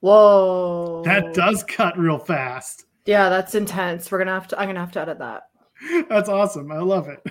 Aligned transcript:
Whoa. 0.00 1.02
That 1.04 1.34
does 1.34 1.62
cut 1.64 1.98
real 1.98 2.18
fast. 2.18 2.84
Yeah, 3.06 3.28
that's 3.28 3.54
intense. 3.54 4.10
We're 4.10 4.18
gonna 4.18 4.32
have 4.34 4.48
to 4.48 4.58
I'm 4.60 4.68
gonna 4.68 4.80
have 4.80 4.92
to 4.92 5.00
edit 5.00 5.18
that. 5.18 5.44
That's 6.08 6.28
awesome. 6.28 6.72
I 6.72 6.78
love 6.80 7.06
it. 7.08 7.24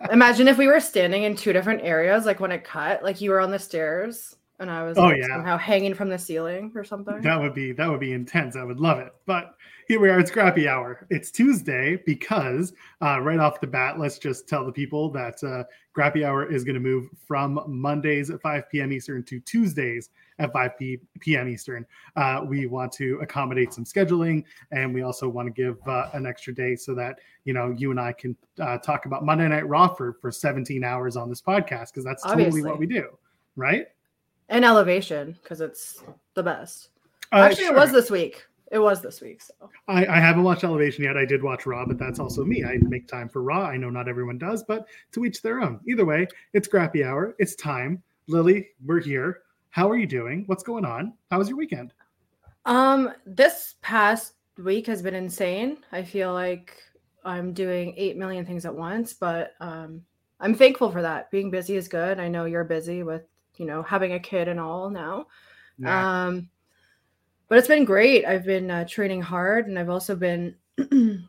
Imagine 0.12 0.46
if 0.46 0.58
we 0.58 0.66
were 0.66 0.78
standing 0.78 1.22
in 1.22 1.34
two 1.34 1.54
different 1.54 1.80
areas, 1.82 2.26
like 2.26 2.38
when 2.38 2.52
it 2.52 2.62
cut, 2.62 3.02
like 3.02 3.22
you 3.22 3.30
were 3.30 3.40
on 3.40 3.50
the 3.50 3.58
stairs 3.58 4.36
and 4.60 4.70
I 4.70 4.84
was 4.84 4.98
Oh, 4.98 5.04
like, 5.04 5.16
yeah. 5.16 5.28
somehow 5.28 5.56
hanging 5.56 5.94
from 5.94 6.10
the 6.10 6.18
ceiling 6.18 6.70
or 6.74 6.84
something. 6.84 7.22
that 7.22 7.40
would 7.40 7.54
be 7.54 7.72
that 7.72 7.88
would 7.90 8.00
be 8.00 8.12
intense. 8.12 8.56
I 8.56 8.62
would 8.62 8.78
love 8.78 8.98
it. 8.98 9.14
But 9.24 9.54
here 9.88 10.00
we 10.00 10.10
are. 10.10 10.20
It's 10.20 10.30
Grappy 10.30 10.66
Hour. 10.68 11.06
It's 11.08 11.30
Tuesday 11.30 11.96
because 12.04 12.74
uh, 13.00 13.20
right 13.20 13.38
off 13.38 13.58
the 13.60 13.66
bat, 13.66 13.98
let's 13.98 14.18
just 14.18 14.46
tell 14.46 14.66
the 14.66 14.72
people 14.72 15.08
that 15.12 15.42
uh, 15.42 15.64
Grappy 15.98 16.26
Hour 16.26 16.44
is 16.52 16.62
going 16.62 16.74
to 16.74 16.80
move 16.80 17.08
from 17.26 17.58
Mondays 17.66 18.28
at 18.28 18.40
5 18.42 18.68
p.m. 18.68 18.92
Eastern 18.92 19.22
to 19.24 19.40
Tuesdays 19.40 20.10
at 20.38 20.52
5 20.52 20.78
p- 20.78 21.00
p.m. 21.20 21.48
Eastern. 21.48 21.86
Uh, 22.16 22.42
we 22.46 22.66
want 22.66 22.92
to 22.92 23.18
accommodate 23.22 23.72
some 23.72 23.84
scheduling, 23.84 24.44
and 24.72 24.92
we 24.92 25.02
also 25.02 25.28
want 25.28 25.46
to 25.46 25.52
give 25.52 25.76
uh, 25.86 26.10
an 26.12 26.26
extra 26.26 26.54
day 26.54 26.76
so 26.76 26.94
that 26.94 27.18
you 27.44 27.52
know 27.52 27.74
you 27.76 27.90
and 27.90 28.00
I 28.00 28.12
can 28.12 28.36
uh, 28.60 28.78
talk 28.78 29.06
about 29.06 29.24
Monday 29.24 29.48
Night 29.48 29.68
Raw 29.68 29.88
for 29.88 30.14
for 30.14 30.30
17 30.30 30.82
hours 30.84 31.16
on 31.16 31.28
this 31.28 31.40
podcast 31.40 31.92
because 31.92 32.04
that's 32.04 32.22
totally 32.22 32.46
Obviously. 32.46 32.70
what 32.70 32.78
we 32.78 32.86
do, 32.86 33.18
right? 33.56 33.86
And 34.48 34.64
elevation, 34.64 35.36
because 35.42 35.60
it's 35.60 36.02
the 36.34 36.42
best. 36.42 36.90
Uh, 37.32 37.36
Actually, 37.36 37.64
sure. 37.64 37.76
it 37.76 37.78
was 37.78 37.92
this 37.92 38.10
week. 38.10 38.44
It 38.70 38.78
was 38.78 39.00
this 39.00 39.20
week. 39.20 39.40
So 39.40 39.70
I, 39.88 40.04
I 40.06 40.18
haven't 40.18 40.42
watched 40.42 40.64
Elevation 40.64 41.04
yet. 41.04 41.16
I 41.16 41.24
did 41.24 41.42
watch 41.42 41.64
Raw, 41.64 41.86
but 41.86 41.96
that's 41.96 42.18
also 42.18 42.44
me. 42.44 42.64
I 42.64 42.76
make 42.78 43.06
time 43.06 43.28
for 43.28 43.42
Raw. 43.42 43.62
I 43.62 43.76
know 43.76 43.88
not 43.88 44.08
everyone 44.08 44.36
does, 44.36 44.64
but 44.64 44.86
to 45.12 45.24
each 45.24 45.42
their 45.42 45.60
own. 45.60 45.80
Either 45.86 46.04
way, 46.04 46.26
it's 46.54 46.66
Grappy 46.66 47.06
Hour. 47.06 47.36
It's 47.38 47.54
time. 47.54 48.02
Lillie, 48.26 48.68
we're 48.84 49.00
here. 49.00 49.42
How 49.74 49.90
are 49.90 49.96
you 49.96 50.06
doing? 50.06 50.44
What's 50.46 50.62
going 50.62 50.84
on? 50.84 51.14
How 51.32 51.38
was 51.38 51.48
your 51.48 51.58
weekend? 51.58 51.92
um 52.64 53.12
this 53.26 53.74
past 53.82 54.34
week 54.56 54.86
has 54.86 55.02
been 55.02 55.16
insane. 55.16 55.78
I 55.90 56.04
feel 56.04 56.32
like 56.32 56.80
I'm 57.24 57.52
doing 57.52 57.92
eight 57.96 58.16
million 58.16 58.46
things 58.46 58.64
at 58.64 58.72
once, 58.72 59.14
but 59.14 59.54
um 59.58 60.00
I'm 60.38 60.54
thankful 60.54 60.92
for 60.92 61.02
that. 61.02 61.28
Being 61.32 61.50
busy 61.50 61.74
is 61.74 61.88
good. 61.88 62.20
I 62.20 62.28
know 62.28 62.44
you're 62.44 62.62
busy 62.62 63.02
with, 63.02 63.22
you 63.56 63.66
know, 63.66 63.82
having 63.82 64.12
a 64.12 64.20
kid 64.20 64.46
and 64.46 64.60
all 64.60 64.90
now. 64.90 65.26
Um, 65.84 66.48
but 67.48 67.58
it's 67.58 67.66
been 67.66 67.84
great. 67.84 68.24
I've 68.24 68.44
been 68.44 68.70
uh, 68.70 68.84
training 68.84 69.22
hard, 69.22 69.66
and 69.66 69.76
I've 69.76 69.90
also 69.90 70.14
been, 70.14 70.54
you 70.92 71.20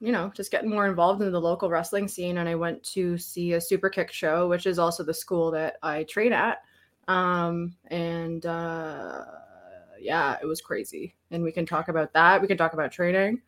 know, 0.00 0.32
just 0.34 0.50
getting 0.50 0.70
more 0.70 0.86
involved 0.86 1.20
in 1.20 1.30
the 1.30 1.40
local 1.40 1.68
wrestling 1.68 2.08
scene. 2.08 2.38
And 2.38 2.48
I 2.48 2.54
went 2.54 2.82
to 2.94 3.18
see 3.18 3.52
a 3.52 3.60
Super 3.60 3.90
Kick 3.90 4.12
show, 4.12 4.48
which 4.48 4.64
is 4.66 4.78
also 4.78 5.02
the 5.02 5.12
school 5.12 5.50
that 5.50 5.76
I 5.82 6.04
train 6.04 6.32
at. 6.32 6.58
Um, 7.08 7.76
and 7.88 8.44
uh, 8.46 9.24
yeah, 10.00 10.36
it 10.42 10.46
was 10.46 10.60
crazy. 10.60 11.14
And 11.30 11.42
we 11.42 11.52
can 11.52 11.66
talk 11.66 11.88
about 11.88 12.12
that. 12.14 12.40
We 12.40 12.48
can 12.48 12.56
talk 12.56 12.72
about 12.72 12.92
training. 12.92 13.40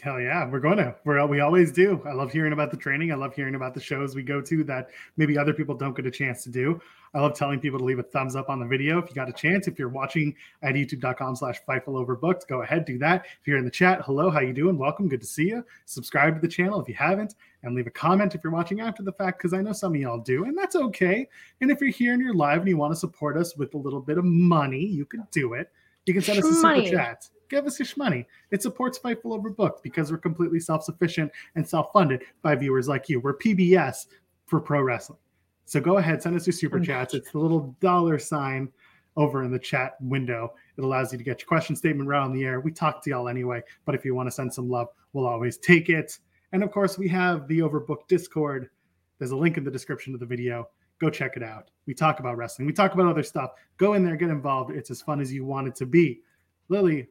Hell 0.00 0.20
yeah, 0.20 0.48
we're 0.48 0.60
going 0.60 0.76
to. 0.76 0.94
We're 1.04 1.26
we 1.26 1.40
always 1.40 1.72
do. 1.72 2.00
I 2.06 2.12
love 2.12 2.30
hearing 2.30 2.52
about 2.52 2.70
the 2.70 2.76
training. 2.76 3.10
I 3.10 3.16
love 3.16 3.34
hearing 3.34 3.56
about 3.56 3.74
the 3.74 3.80
shows 3.80 4.14
we 4.14 4.22
go 4.22 4.40
to 4.40 4.62
that 4.64 4.90
maybe 5.16 5.36
other 5.36 5.52
people 5.52 5.74
don't 5.74 5.96
get 5.96 6.06
a 6.06 6.10
chance 6.10 6.44
to 6.44 6.50
do. 6.50 6.80
I 7.14 7.20
love 7.20 7.34
telling 7.34 7.58
people 7.58 7.78
to 7.80 7.84
leave 7.84 7.98
a 7.98 8.02
thumbs 8.04 8.36
up 8.36 8.48
on 8.48 8.60
the 8.60 8.66
video 8.66 8.98
if 8.98 9.08
you 9.08 9.14
got 9.14 9.28
a 9.28 9.32
chance. 9.32 9.66
If 9.66 9.78
you're 9.78 9.88
watching 9.88 10.36
at 10.62 10.74
youtube.com 10.74 11.36
slash 11.36 11.58
Fightful 11.68 12.06
Overbooked, 12.06 12.46
go 12.48 12.62
ahead, 12.62 12.84
do 12.84 12.96
that. 12.98 13.26
If 13.40 13.48
you're 13.48 13.58
in 13.58 13.64
the 13.64 13.70
chat, 13.70 14.02
hello, 14.04 14.30
how 14.30 14.40
you 14.40 14.52
doing? 14.52 14.78
Welcome, 14.78 15.08
good 15.08 15.20
to 15.20 15.26
see 15.26 15.48
you. 15.48 15.64
Subscribe 15.86 16.34
to 16.36 16.40
the 16.40 16.52
channel 16.52 16.80
if 16.80 16.88
you 16.88 16.94
haven't, 16.94 17.34
and 17.62 17.74
leave 17.74 17.86
a 17.86 17.90
comment 17.90 18.34
if 18.34 18.44
you're 18.44 18.52
watching 18.52 18.80
after 18.80 19.02
the 19.02 19.12
fact, 19.12 19.38
because 19.38 19.52
I 19.52 19.62
know 19.62 19.72
some 19.72 19.94
of 19.94 20.00
y'all 20.00 20.18
do, 20.18 20.44
and 20.44 20.56
that's 20.56 20.76
okay. 20.76 21.26
And 21.60 21.70
if 21.70 21.80
you're 21.80 21.90
here 21.90 22.12
and 22.12 22.22
you're 22.22 22.34
live 22.34 22.60
and 22.60 22.68
you 22.68 22.76
want 22.76 22.92
to 22.92 22.98
support 22.98 23.36
us 23.36 23.56
with 23.56 23.74
a 23.74 23.78
little 23.78 24.00
bit 24.00 24.18
of 24.18 24.24
money, 24.24 24.84
you 24.84 25.06
can 25.06 25.26
do 25.32 25.54
it. 25.54 25.72
You 26.06 26.14
can 26.14 26.22
send 26.22 26.38
us 26.38 26.44
a 26.44 26.54
super 26.54 26.68
Shmoney. 26.68 26.90
chat. 26.90 27.28
Give 27.48 27.66
us 27.66 27.78
your 27.78 27.88
money. 27.96 28.26
It 28.50 28.62
supports 28.62 28.98
Fightful 28.98 29.38
Overbooked 29.38 29.82
because 29.82 30.10
we're 30.10 30.18
completely 30.18 30.60
self-sufficient 30.60 31.32
and 31.54 31.66
self-funded 31.66 32.22
by 32.42 32.54
viewers 32.54 32.88
like 32.88 33.08
you. 33.08 33.20
We're 33.20 33.36
PBS 33.36 34.06
for 34.46 34.60
pro 34.60 34.82
wrestling. 34.82 35.18
So 35.64 35.80
go 35.80 35.98
ahead, 35.98 36.22
send 36.22 36.36
us 36.36 36.46
your 36.46 36.54
super 36.54 36.78
mm. 36.78 36.84
chats. 36.84 37.14
It's 37.14 37.30
the 37.30 37.38
little 37.38 37.76
dollar 37.80 38.18
sign 38.18 38.70
over 39.16 39.42
in 39.42 39.50
the 39.50 39.58
chat 39.58 39.96
window. 40.00 40.54
It 40.76 40.84
allows 40.84 41.12
you 41.12 41.18
to 41.18 41.24
get 41.24 41.40
your 41.40 41.46
question 41.48 41.76
statement 41.76 42.08
right 42.08 42.22
on 42.22 42.32
the 42.32 42.44
air. 42.44 42.60
We 42.60 42.70
talk 42.70 43.02
to 43.02 43.10
y'all 43.10 43.28
anyway, 43.28 43.62
but 43.84 43.94
if 43.94 44.04
you 44.04 44.14
want 44.14 44.28
to 44.28 44.30
send 44.30 44.54
some 44.54 44.70
love, 44.70 44.88
we'll 45.12 45.26
always 45.26 45.58
take 45.58 45.88
it. 45.88 46.18
And 46.52 46.62
of 46.62 46.70
course, 46.70 46.96
we 46.96 47.08
have 47.08 47.46
the 47.48 47.58
Overbooked 47.58 48.08
Discord. 48.08 48.70
There's 49.18 49.32
a 49.32 49.36
link 49.36 49.56
in 49.56 49.64
the 49.64 49.70
description 49.70 50.14
of 50.14 50.20
the 50.20 50.26
video. 50.26 50.68
Go 51.00 51.10
check 51.10 51.36
it 51.36 51.42
out. 51.42 51.70
We 51.86 51.94
talk 51.94 52.20
about 52.20 52.36
wrestling. 52.36 52.66
We 52.66 52.72
talk 52.72 52.94
about 52.94 53.06
other 53.06 53.22
stuff. 53.22 53.50
Go 53.76 53.94
in 53.94 54.04
there, 54.04 54.16
get 54.16 54.30
involved. 54.30 54.70
It's 54.70 54.90
as 54.90 55.02
fun 55.02 55.20
as 55.20 55.32
you 55.32 55.44
want 55.44 55.68
it 55.68 55.74
to 55.76 55.86
be. 55.86 56.20
Lillie, 56.68 57.08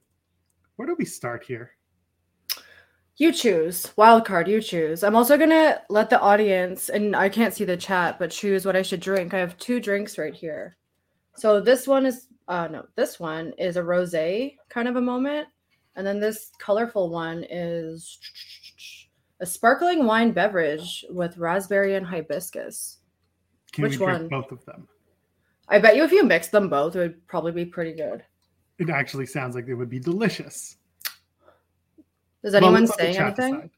where 0.78 0.88
do 0.88 0.96
we 0.98 1.06
start 1.06 1.44
here? 1.44 1.72
You 3.18 3.34
choose. 3.34 3.92
Wild 3.98 4.26
card, 4.26 4.48
you 4.48 4.62
choose. 4.62 5.04
I'm 5.04 5.16
also 5.16 5.38
going 5.38 5.50
to 5.50 5.82
let 5.90 6.10
the 6.10 6.22
audience, 6.22 6.90
and 6.90 7.16
I 7.16 7.30
can't 7.30 7.54
see 7.54 7.66
the 7.66 7.76
chat, 7.76 8.20
but 8.20 8.30
choose 8.30 8.64
what 8.64 8.76
I 8.76 8.84
should 8.84 9.00
drink. 9.00 9.34
I 9.34 9.40
have 9.40 9.58
two 9.58 9.80
drinks 9.80 10.20
right 10.20 10.36
here. 10.36 10.78
So 11.36 11.60
this 11.60 11.88
one 11.88 12.06
is, 12.06 12.28
uh, 12.48 12.68
no, 12.68 12.86
this 12.96 13.20
one 13.20 13.54
is 13.58 13.76
a 13.76 13.84
rose 13.84 14.16
kind 14.70 14.88
of 14.88 14.96
a 14.96 15.02
moment. 15.02 15.48
And 15.96 16.06
then 16.06 16.20
this 16.20 16.52
colorful 16.60 17.10
one 17.10 17.44
is 17.50 18.20
a 19.40 19.48
sparkling 19.48 20.06
wine 20.06 20.32
beverage 20.32 21.04
with 21.10 21.38
raspberry 21.38 21.96
and 21.96 22.06
hibiscus. 22.06 23.00
Can 23.72 23.84
Which 23.84 24.00
one? 24.00 24.28
both 24.28 24.52
of 24.52 24.64
them? 24.66 24.88
I 25.70 25.80
bet 25.80 25.96
you 25.96 26.04
if 26.04 26.12
you 26.12 26.24
mix 26.24 26.50
them 26.50 26.70
both, 26.70 26.96
it 26.96 27.00
would 27.00 27.28
probably 27.28 27.52
be 27.52 27.66
pretty 27.66 27.94
good. 27.94 28.24
It 28.80 28.90
actually 28.90 29.26
sounds 29.26 29.56
like 29.56 29.68
it 29.68 29.74
would 29.74 29.90
be 29.90 30.00
delicious. 30.00 30.78
Does 32.44 32.54
anyone 32.54 32.86
the 32.86 32.94
say 32.94 33.18
anything? 33.18 33.70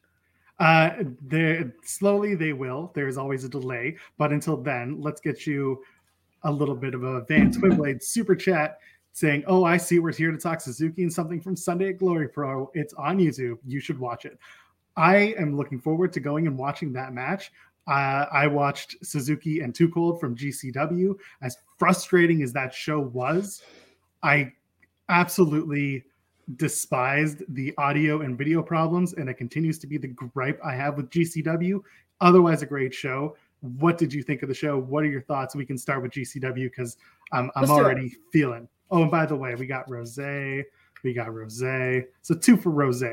Uh, 0.58 0.90
they 1.26 1.64
slowly 1.82 2.34
they 2.34 2.52
will. 2.52 2.92
There's 2.94 3.16
always 3.16 3.44
a 3.44 3.48
delay, 3.48 3.96
but 4.18 4.30
until 4.30 4.58
then, 4.58 5.00
let's 5.00 5.20
get 5.20 5.46
you 5.46 5.82
a 6.42 6.52
little 6.52 6.76
bit 6.76 6.94
of 6.94 7.02
a 7.02 7.22
Van 7.22 7.50
Twinblade 7.52 8.02
super 8.02 8.36
chat. 8.36 8.78
saying, 9.12 9.42
"Oh, 9.46 9.64
I 9.64 9.78
see. 9.78 9.98
We're 9.98 10.12
here 10.12 10.30
to 10.30 10.38
talk 10.38 10.60
Suzuki 10.60 11.02
and 11.02 11.12
something 11.12 11.40
from 11.40 11.56
Sunday 11.56 11.88
at 11.88 11.98
Glory 11.98 12.28
Pro. 12.28 12.70
It's 12.74 12.92
on 12.94 13.18
YouTube. 13.18 13.58
You 13.66 13.80
should 13.80 13.98
watch 13.98 14.26
it." 14.26 14.38
I 14.96 15.34
am 15.38 15.56
looking 15.56 15.80
forward 15.80 16.12
to 16.12 16.20
going 16.20 16.46
and 16.46 16.58
watching 16.58 16.92
that 16.92 17.14
match. 17.14 17.52
Uh, 17.86 18.26
I 18.30 18.46
watched 18.46 18.96
Suzuki 19.04 19.60
and 19.60 19.74
Too 19.74 19.88
Cold 19.88 20.20
from 20.20 20.36
GCW. 20.36 21.16
As 21.40 21.56
frustrating 21.78 22.42
as 22.42 22.52
that 22.52 22.74
show 22.74 23.00
was, 23.00 23.62
I 24.22 24.52
absolutely 25.10 26.04
despised 26.56 27.42
the 27.48 27.74
audio 27.78 28.22
and 28.22 28.38
video 28.38 28.62
problems, 28.62 29.12
and 29.14 29.28
it 29.28 29.34
continues 29.34 29.78
to 29.80 29.86
be 29.86 29.98
the 29.98 30.08
gripe 30.08 30.58
I 30.64 30.74
have 30.74 30.96
with 30.96 31.10
GCW. 31.10 31.80
Otherwise, 32.20 32.62
a 32.62 32.66
great 32.66 32.94
show. 32.94 33.36
What 33.60 33.98
did 33.98 34.12
you 34.12 34.22
think 34.22 34.42
of 34.42 34.48
the 34.48 34.54
show? 34.54 34.78
What 34.78 35.04
are 35.04 35.08
your 35.08 35.22
thoughts? 35.22 35.54
We 35.54 35.66
can 35.66 35.76
start 35.76 36.02
with 36.02 36.12
GCW 36.12 36.64
because 36.64 36.96
I'm, 37.32 37.50
I'm 37.56 37.70
already 37.70 38.16
feeling. 38.32 38.68
Oh, 38.90 39.02
and 39.02 39.10
by 39.10 39.26
the 39.26 39.36
way, 39.36 39.54
we 39.54 39.66
got 39.66 39.88
Rose. 39.90 40.18
We 40.18 41.14
got 41.14 41.32
Rose. 41.32 41.58
So 42.22 42.34
two 42.40 42.56
for 42.56 42.70
Rose. 42.70 43.04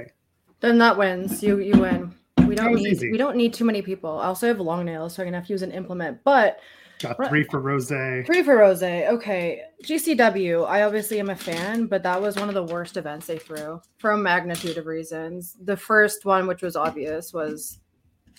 Then 0.60 0.78
that 0.80 0.98
wins. 0.98 1.44
You 1.44 1.60
you 1.60 1.80
win. 1.80 2.16
We 2.48 2.56
don't 2.56 2.76
need 2.76 2.88
easy. 2.88 3.12
we 3.12 3.18
don't 3.18 3.36
need 3.36 3.54
too 3.54 3.66
many 3.66 3.82
people. 3.82 4.20
I 4.20 4.26
also 4.26 4.48
have 4.48 4.60
long 4.60 4.86
nails, 4.86 5.16
so 5.16 5.22
I'm 5.22 5.28
gonna 5.28 5.38
have 5.38 5.48
to 5.48 5.54
use 5.54 5.62
an 5.62 5.72
implement. 5.72 6.24
But 6.24 6.60
got 7.00 7.28
three 7.28 7.44
for 7.44 7.60
Rose. 7.60 7.90
Three 7.90 8.44
for 8.44 8.58
Rose. 8.58 8.84
Okay. 8.84 9.64
GCW. 9.84 10.68
I 10.68 10.84
obviously 10.84 11.20
am 11.20 11.30
a 11.30 11.36
fan, 11.36 11.88
but 11.88 12.04
that 12.04 12.22
was 12.22 12.36
one 12.36 12.50
of 12.50 12.56
the 12.56 12.64
worst 12.64 12.98
events 12.98 13.28
they 13.28 13.38
threw 13.38 13.82
for 13.98 14.12
a 14.12 14.18
magnitude 14.18 14.78
of 14.78 14.86
reasons. 14.86 15.56
The 15.64 15.78
first 15.78 16.26
one, 16.26 16.48
which 16.48 16.62
was 16.62 16.76
obvious, 16.76 17.34
was 17.34 17.80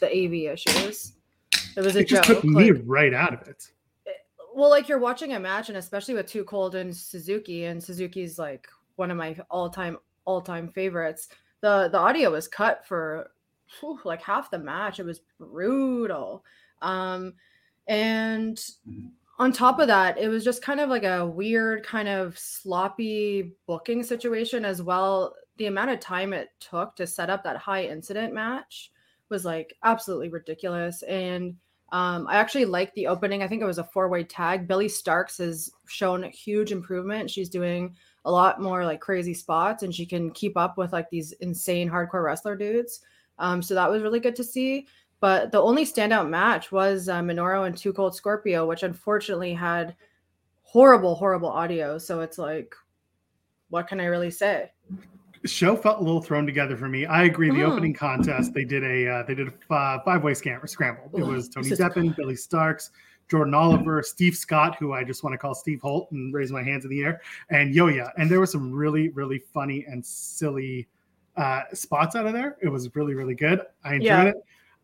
the 0.00 0.06
AV 0.06 0.52
issues. 0.52 1.14
It 1.76 1.81
was 1.81 1.96
a 1.96 2.00
it 2.00 2.08
joke. 2.08 2.25
Just 2.25 2.40
took 2.40 2.44
me 2.44 2.72
like, 2.72 2.82
right 2.84 3.14
out 3.14 3.34
of 3.34 3.46
it. 3.49 3.70
Well, 4.55 4.70
like 4.70 4.88
you're 4.88 4.99
watching 4.99 5.34
a 5.34 5.40
match, 5.40 5.69
and 5.69 5.78
especially 5.78 6.14
with 6.14 6.26
Too 6.26 6.44
Cold 6.44 6.75
and 6.75 6.94
Suzuki, 6.96 7.66
and 7.66 7.82
Suzuki's 7.82 8.38
like 8.38 8.66
one 8.96 9.11
of 9.11 9.16
my 9.16 9.37
all-time 9.50 9.99
all-time 10.25 10.69
favorites. 10.69 11.28
The 11.61 11.88
the 11.90 11.99
audio 11.99 12.31
was 12.32 12.49
cut 12.49 12.84
for 12.87 13.31
whew, 13.78 14.00
like 14.04 14.22
half 14.22 14.50
the 14.50 14.58
match. 14.58 14.99
It 14.99 15.06
was 15.06 15.20
brutal. 15.38 16.44
Um, 16.82 17.34
and 17.88 18.62
on 19.38 19.52
top 19.52 19.79
of 19.79 19.87
that, 19.87 20.19
it 20.19 20.29
was 20.29 20.44
just 20.44 20.62
kind 20.62 20.81
of 20.81 20.90
like 20.90 21.05
a 21.05 21.26
weird, 21.26 21.85
kind 21.85 22.08
of 22.08 22.38
sloppy 22.38 23.52
booking 23.67 24.02
situation 24.02 24.64
as 24.64 24.82
well. 24.82 25.35
The 25.56 25.67
amount 25.67 25.90
of 25.90 26.00
time 26.00 26.32
it 26.32 26.49
took 26.61 26.96
to 26.96 27.06
set 27.06 27.31
up 27.31 27.44
that 27.44 27.56
high 27.56 27.85
incident 27.85 28.35
match 28.35 28.90
was 29.29 29.44
like 29.44 29.75
absolutely 29.85 30.29
ridiculous. 30.29 31.02
And 31.02 31.56
um, 31.93 32.26
I 32.29 32.37
actually 32.37 32.64
liked 32.64 32.94
the 32.94 33.06
opening. 33.06 33.43
I 33.43 33.49
think 33.49 33.62
it 33.62 33.67
was 33.67 33.79
a 33.79 33.85
four 33.85 34.08
way 34.08 34.25
tag. 34.25 34.69
Billie 34.69 34.88
Starkz 34.88 35.38
has 35.38 35.70
shown 35.87 36.25
huge 36.25 36.73
improvement. 36.73 37.31
She's 37.31 37.49
doing 37.49 37.94
a 38.25 38.31
lot 38.31 38.61
more 38.61 38.85
like 38.85 39.00
crazy 39.00 39.35
spots 39.35 39.82
and 39.82 39.94
she 39.94 40.05
can 40.05 40.31
keep 40.32 40.56
up 40.56 40.76
with 40.76 40.93
like 40.93 41.08
these 41.11 41.32
insane 41.40 41.88
hardcore 41.88 42.25
wrestler 42.25 42.56
dudes. 42.56 43.00
Um, 43.38 43.62
so 43.62 43.75
that 43.75 43.90
was 43.90 44.02
really 44.02 44.20
good 44.20 44.37
to 44.37 44.44
see. 44.44 44.88
But 45.20 45.50
the 45.50 45.60
only 45.60 45.84
standout 45.84 46.28
match 46.28 46.70
was 46.70 47.08
uh, 47.08 47.20
Minoru 47.20 47.66
and 47.66 47.76
Too 47.76 47.92
Cold 47.92 48.14
Scorpio, 48.14 48.66
which 48.66 48.84
unfortunately 48.84 49.52
had 49.52 49.96
horrible, 50.62 51.14
horrible 51.14 51.48
audio. 51.48 51.98
So 51.98 52.20
it's 52.20 52.38
like, 52.38 52.74
what 53.70 53.88
can 53.88 54.00
I 54.00 54.04
really 54.04 54.30
say? 54.30 54.70
show 55.44 55.76
felt 55.76 56.00
a 56.00 56.02
little 56.02 56.20
thrown 56.20 56.46
together 56.46 56.76
for 56.76 56.88
me. 56.88 57.06
I 57.06 57.24
agree. 57.24 57.50
The 57.50 57.58
mm. 57.58 57.70
opening 57.70 57.94
contest, 57.94 58.52
they 58.54 58.64
did 58.64 58.82
a 58.84 59.08
uh, 59.08 59.22
they 59.24 59.34
did 59.34 59.48
a 59.48 59.74
uh, 59.74 60.02
five 60.02 60.22
way 60.22 60.34
scramble. 60.34 61.10
It 61.14 61.24
was 61.24 61.48
Tony 61.48 61.70
Deppen, 61.70 62.16
Billie 62.16 62.34
Starkz, 62.34 62.90
Jordan 63.28 63.54
Oliver, 63.54 64.02
Steve 64.02 64.36
Scott, 64.36 64.76
who 64.78 64.92
I 64.92 65.04
just 65.04 65.22
want 65.22 65.34
to 65.34 65.38
call 65.38 65.54
Steve 65.54 65.80
Holt 65.80 66.10
and 66.10 66.34
raise 66.34 66.50
my 66.50 66.62
hands 66.62 66.84
in 66.84 66.90
the 66.90 67.02
air, 67.02 67.20
and 67.50 67.74
Yoya. 67.74 68.10
And 68.16 68.30
there 68.30 68.40
were 68.40 68.46
some 68.46 68.72
really, 68.72 69.10
really 69.10 69.38
funny 69.38 69.84
and 69.88 70.04
silly 70.04 70.88
uh, 71.36 71.62
spots 71.72 72.16
out 72.16 72.26
of 72.26 72.32
there. 72.32 72.56
It 72.60 72.68
was 72.68 72.94
really, 72.94 73.14
really 73.14 73.34
good. 73.34 73.62
I 73.84 73.94
enjoyed 73.94 74.06
yeah. 74.06 74.24
it. 74.24 74.36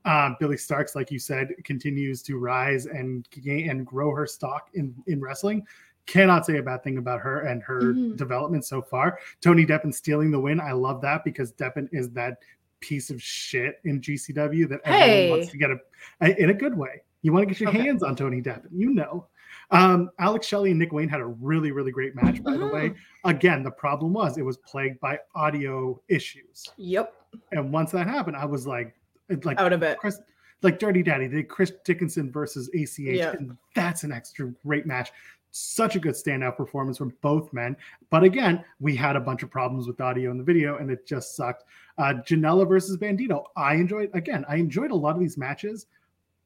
Um, 0.05 0.37
Billie 0.39 0.57
Starkz, 0.57 0.95
like 0.95 1.11
you 1.11 1.19
said, 1.19 1.49
continues 1.65 2.23
to 2.23 2.39
rise 2.39 2.87
and 2.87 3.29
gain 3.31 3.71
and 3.71 3.87
grow 3.87 4.15
her 4.15 4.27
stock 4.27 4.71
in 4.75 4.95
in 5.07 5.21
wrestling. 5.21 5.67
Cannot 6.07 6.45
say 6.45 6.59
a 6.59 6.63
bad 6.63 6.85
thing 6.85 6.99
about 6.99 7.21
her 7.21 7.41
and 7.41 7.63
her 7.63 7.81
mm-hmm. 7.81 8.17
development 8.17 8.65
so 8.67 8.83
far. 8.83 9.19
Tony 9.41 9.65
Deppen 9.65 9.95
stealing 9.95 10.31
the 10.31 10.39
win. 10.39 10.61
I 10.61 10.73
love 10.73 11.01
that 11.01 11.25
because 11.25 11.53
Deppen 11.53 11.89
is 11.93 12.11
that 12.11 12.39
piece 12.81 13.09
of 13.09 13.23
shit 13.23 13.81
in 13.85 14.01
GCW 14.01 14.69
that 14.69 14.81
everyone 14.85 15.09
hey. 15.09 15.31
wants 15.31 15.49
to 15.51 15.57
get 15.57 15.71
a 15.71 16.41
in 16.41 16.51
a 16.51 16.55
good 16.55 16.77
way. 16.77 17.03
You 17.23 17.33
want 17.33 17.43
to 17.43 17.47
get 17.47 17.59
your 17.59 17.71
okay. 17.71 17.79
hands 17.79 18.03
on 18.03 18.15
Tony 18.17 18.43
Deppen, 18.43 18.69
you 18.71 18.91
know. 18.91 19.29
Um, 19.71 20.11
Alex 20.19 20.47
Shelley 20.47 20.71
and 20.71 20.79
Nick 20.79 20.93
Wayne 20.93 21.09
had 21.09 21.21
a 21.21 21.27
really, 21.27 21.73
really 21.73 21.91
great 21.91 22.15
match, 22.15 22.43
by 22.43 22.53
uh-huh. 22.53 22.67
the 22.67 22.75
way. 22.75 22.91
Mm-hmm. 22.91 23.31
Again, 23.31 23.63
the 23.63 23.71
problem 23.71 24.13
was 24.13 24.37
it 24.37 24.45
was 24.45 24.59
plagued 24.59 25.01
by 25.01 25.19
audio 25.35 26.01
issues. 26.09 26.69
Yep. 26.77 27.15
And 27.53 27.73
once 27.73 27.91
that 27.93 28.07
happened, 28.07 28.37
I 28.37 28.45
was 28.45 28.67
like, 28.67 28.95
like 29.45 29.59
out 29.59 29.73
of 29.73 29.83
it. 29.83 29.99
Chris, 29.99 30.21
like 30.63 30.79
Dirty 30.79 31.03
Daddy, 31.03 31.27
they 31.27 31.43
Chris 31.43 31.73
Dickinson 31.85 32.31
versus 32.31 32.69
ACH, 32.75 32.99
yeah. 32.99 33.33
and 33.33 33.57
that's 33.75 34.05
an 34.05 34.13
extra 34.13 34.47
great 34.65 34.87
match. 34.87 35.13
Such 35.51 35.95
a 35.95 36.01
good 36.01 36.15
standout 36.15 36.57
performance 36.57 36.99
from 36.99 37.15
both 37.21 37.53
men. 37.53 37.77
But 38.11 38.25
again, 38.25 38.65
we 38.81 38.97
had 38.97 39.15
a 39.15 39.21
bunch 39.21 39.45
of 39.45 39.51
problems 39.51 39.87
with 39.87 40.01
audio 40.01 40.33
in 40.33 40.39
the 40.39 40.43
video, 40.43 40.79
and 40.79 40.91
it 40.91 41.07
just 41.07 41.37
sucked. 41.37 41.65
Uh, 41.97 42.15
Janela 42.27 42.69
versus 42.69 42.97
Bandito. 42.97 43.45
I 43.57 43.75
enjoyed 43.75 44.11
again. 44.15 44.45
I 44.49 44.57
enjoyed 44.57 44.91
a 44.91 44.97
lot 44.97 45.15
of 45.15 45.21
these 45.21 45.39
matches, 45.39 45.87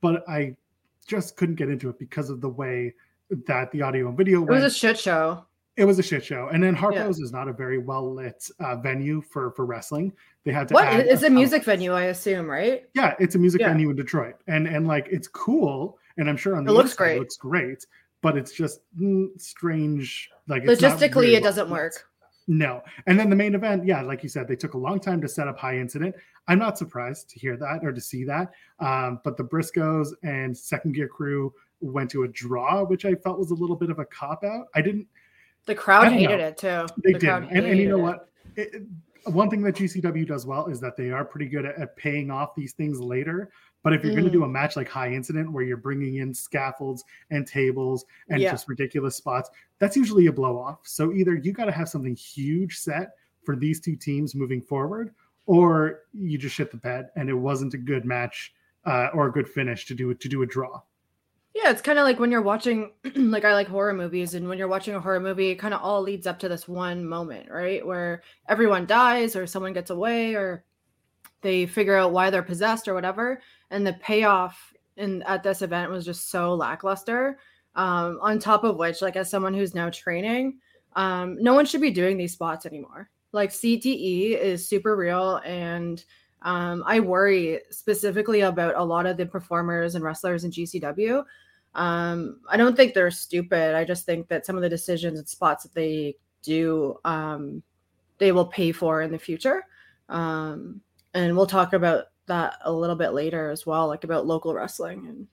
but 0.00 0.28
I 0.28 0.56
just 1.06 1.36
couldn't 1.36 1.54
get 1.54 1.70
into 1.70 1.88
it 1.88 1.98
because 1.98 2.28
of 2.28 2.40
the 2.40 2.48
way 2.50 2.94
that 3.46 3.70
the 3.70 3.82
audio 3.82 4.08
and 4.08 4.16
video. 4.16 4.42
It 4.42 4.50
was 4.50 4.64
a 4.64 4.70
shit 4.70 4.98
show. 4.98 5.44
It 5.78 5.84
was 5.84 5.98
a 6.00 6.02
shit 6.02 6.24
show, 6.24 6.48
and 6.48 6.62
then 6.62 6.74
Harpo's 6.74 7.20
yeah. 7.20 7.24
is 7.24 7.32
not 7.32 7.46
a 7.46 7.52
very 7.52 7.78
well 7.78 8.12
lit 8.12 8.50
uh, 8.58 8.76
venue 8.76 9.20
for 9.22 9.52
for 9.52 9.64
wrestling. 9.64 10.12
They 10.44 10.52
had 10.52 10.66
to. 10.68 10.74
What? 10.74 10.88
It's 10.92 11.22
a, 11.22 11.26
a 11.26 11.30
music 11.30 11.62
venue, 11.62 11.92
I 11.92 12.04
assume, 12.04 12.50
right? 12.50 12.82
Yeah, 12.94 13.14
it's 13.20 13.36
a 13.36 13.38
music 13.38 13.60
yeah. 13.60 13.68
venue 13.68 13.88
in 13.90 13.96
Detroit, 13.96 14.34
and 14.48 14.66
and 14.66 14.88
like 14.88 15.06
it's 15.08 15.28
cool, 15.28 15.98
and 16.16 16.28
I'm 16.28 16.36
sure 16.36 16.56
on 16.56 16.64
the 16.64 16.72
it 16.72 16.74
looks 16.74 16.94
great. 16.94 17.16
It 17.16 17.20
looks 17.20 17.36
great, 17.36 17.86
but 18.22 18.36
it's 18.36 18.52
just 18.52 18.80
mm, 19.00 19.28
strange. 19.40 20.30
Like 20.48 20.64
logistically, 20.64 21.34
it 21.34 21.44
doesn't 21.44 21.70
work. 21.70 22.08
No. 22.48 22.82
And 23.06 23.20
then 23.20 23.28
the 23.28 23.36
main 23.36 23.54
event, 23.54 23.84
yeah, 23.84 24.00
like 24.00 24.22
you 24.22 24.28
said, 24.30 24.48
they 24.48 24.56
took 24.56 24.72
a 24.72 24.78
long 24.78 24.98
time 24.98 25.20
to 25.20 25.28
set 25.28 25.46
up 25.46 25.58
high 25.58 25.76
incident. 25.76 26.14
I'm 26.48 26.58
not 26.58 26.78
surprised 26.78 27.28
to 27.30 27.38
hear 27.38 27.58
that 27.58 27.80
or 27.84 27.92
to 27.92 28.00
see 28.00 28.24
that. 28.24 28.50
Um, 28.80 29.20
but 29.22 29.36
the 29.36 29.44
Briscoes 29.44 30.08
and 30.22 30.56
second 30.56 30.94
gear 30.94 31.08
crew 31.08 31.52
went 31.80 32.10
to 32.10 32.22
a 32.22 32.28
draw, 32.28 32.84
which 32.84 33.04
I 33.04 33.14
felt 33.14 33.38
was 33.38 33.50
a 33.50 33.54
little 33.54 33.76
bit 33.76 33.90
of 33.90 33.98
a 33.98 34.06
cop 34.06 34.44
out. 34.44 34.68
I 34.74 34.80
didn't. 34.80 35.06
The 35.68 35.74
crowd 35.74 36.10
hated 36.10 36.38
know. 36.38 36.46
it 36.46 36.56
too. 36.56 36.86
They 37.04 37.12
the 37.12 37.18
did. 37.18 37.28
And, 37.28 37.66
and, 37.66 37.78
you 37.78 37.90
know 37.90 37.98
what? 37.98 38.30
It, 38.56 38.82
one 39.24 39.50
thing 39.50 39.60
that 39.62 39.74
GCW 39.74 40.26
does 40.26 40.46
well 40.46 40.66
is 40.68 40.80
that 40.80 40.96
they 40.96 41.10
are 41.10 41.26
pretty 41.26 41.46
good 41.46 41.66
at, 41.66 41.78
at 41.78 41.94
paying 41.96 42.30
off 42.30 42.54
these 42.54 42.72
things 42.72 42.98
later. 42.98 43.50
But 43.82 43.92
if 43.92 44.02
you're 44.02 44.12
mm. 44.12 44.16
going 44.16 44.24
to 44.24 44.32
do 44.32 44.44
a 44.44 44.48
match 44.48 44.76
like 44.76 44.88
High 44.88 45.12
Incident, 45.12 45.52
where 45.52 45.62
you're 45.62 45.76
bringing 45.76 46.16
in 46.16 46.32
scaffolds 46.32 47.04
and 47.30 47.46
tables 47.46 48.06
and 48.30 48.40
yeah. 48.40 48.50
just 48.50 48.66
ridiculous 48.66 49.14
spots, 49.16 49.50
that's 49.78 49.94
usually 49.94 50.26
a 50.26 50.32
blow 50.32 50.58
off. 50.58 50.80
So 50.84 51.12
either 51.12 51.34
you 51.36 51.52
got 51.52 51.66
to 51.66 51.72
have 51.72 51.90
something 51.90 52.16
huge 52.16 52.78
set 52.78 53.10
for 53.44 53.54
these 53.54 53.78
two 53.78 53.94
teams 53.94 54.34
moving 54.34 54.62
forward, 54.62 55.14
or 55.44 56.00
you 56.14 56.38
just 56.38 56.54
shit 56.54 56.70
the 56.70 56.78
bed 56.78 57.10
and 57.14 57.28
it 57.28 57.34
wasn't 57.34 57.74
a 57.74 57.78
good 57.78 58.06
match 58.06 58.54
uh, 58.86 59.08
or 59.12 59.26
a 59.26 59.32
good 59.32 59.46
finish 59.46 59.84
to 59.86 59.94
do 59.94 60.14
to 60.14 60.28
do 60.30 60.42
a 60.42 60.46
draw. 60.46 60.80
Yeah, 61.54 61.70
it's 61.70 61.82
kind 61.82 61.98
of 61.98 62.04
like 62.04 62.18
when 62.20 62.30
you're 62.30 62.42
watching, 62.42 62.92
like 63.16 63.44
I 63.44 63.52
like 63.54 63.68
horror 63.68 63.94
movies, 63.94 64.34
and 64.34 64.48
when 64.48 64.58
you're 64.58 64.68
watching 64.68 64.94
a 64.94 65.00
horror 65.00 65.20
movie, 65.20 65.50
it 65.50 65.56
kind 65.56 65.74
of 65.74 65.80
all 65.82 66.02
leads 66.02 66.26
up 66.26 66.38
to 66.40 66.48
this 66.48 66.68
one 66.68 67.04
moment, 67.04 67.50
right? 67.50 67.84
Where 67.84 68.22
everyone 68.48 68.86
dies, 68.86 69.34
or 69.34 69.46
someone 69.46 69.72
gets 69.72 69.90
away, 69.90 70.34
or 70.34 70.64
they 71.42 71.66
figure 71.66 71.96
out 71.96 72.12
why 72.12 72.30
they're 72.30 72.42
possessed, 72.42 72.86
or 72.88 72.94
whatever. 72.94 73.40
And 73.70 73.86
the 73.86 73.94
payoff 73.94 74.72
in 74.96 75.22
at 75.22 75.42
this 75.42 75.62
event 75.62 75.90
was 75.90 76.04
just 76.04 76.30
so 76.30 76.54
lackluster. 76.54 77.38
Um, 77.74 78.18
on 78.22 78.38
top 78.38 78.64
of 78.64 78.76
which, 78.76 79.02
like 79.02 79.16
as 79.16 79.30
someone 79.30 79.54
who's 79.54 79.74
now 79.74 79.90
training, 79.90 80.58
um, 80.96 81.36
no 81.40 81.54
one 81.54 81.66
should 81.66 81.80
be 81.80 81.90
doing 81.90 82.16
these 82.16 82.32
spots 82.32 82.66
anymore. 82.66 83.10
Like 83.32 83.50
CTE 83.50 84.38
is 84.38 84.68
super 84.68 84.96
real, 84.96 85.36
and 85.44 86.04
um, 86.42 86.82
I 86.86 87.00
worry 87.00 87.60
specifically 87.70 88.40
about 88.40 88.74
a 88.76 88.84
lot 88.84 89.06
of 89.06 89.16
the 89.16 89.26
performers 89.26 89.94
and 89.94 90.04
wrestlers 90.04 90.44
in 90.44 90.50
GCW 90.50 91.24
um, 91.74 92.40
I 92.48 92.56
don't 92.56 92.76
think 92.76 92.92
they're 92.92 93.10
stupid. 93.10 93.76
I 93.76 93.84
just 93.84 94.04
think 94.04 94.28
that 94.28 94.46
some 94.46 94.56
of 94.56 94.62
the 94.62 94.68
decisions 94.68 95.18
and 95.18 95.28
spots 95.28 95.62
that 95.62 95.74
they 95.74 96.16
do, 96.42 96.98
um, 97.04 97.62
they 98.18 98.32
will 98.32 98.46
pay 98.46 98.72
for 98.72 99.02
in 99.02 99.12
the 99.12 99.18
future. 99.18 99.62
Um, 100.08 100.80
and 101.14 101.36
we'll 101.36 101.46
talk 101.46 101.72
about 101.72 102.06
that 102.26 102.56
a 102.62 102.72
little 102.72 102.96
bit 102.96 103.10
later 103.10 103.50
as 103.50 103.64
well, 103.64 103.86
like 103.86 104.04
about 104.04 104.26
local 104.26 104.54
wrestling 104.54 105.06
and 105.06 105.26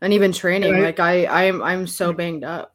and 0.00 0.12
even 0.12 0.32
training. 0.32 0.74
I, 0.74 0.80
like 0.80 1.00
I, 1.00 1.26
I'm 1.26 1.62
I'm 1.62 1.86
so 1.86 2.12
banged 2.12 2.44
up. 2.44 2.74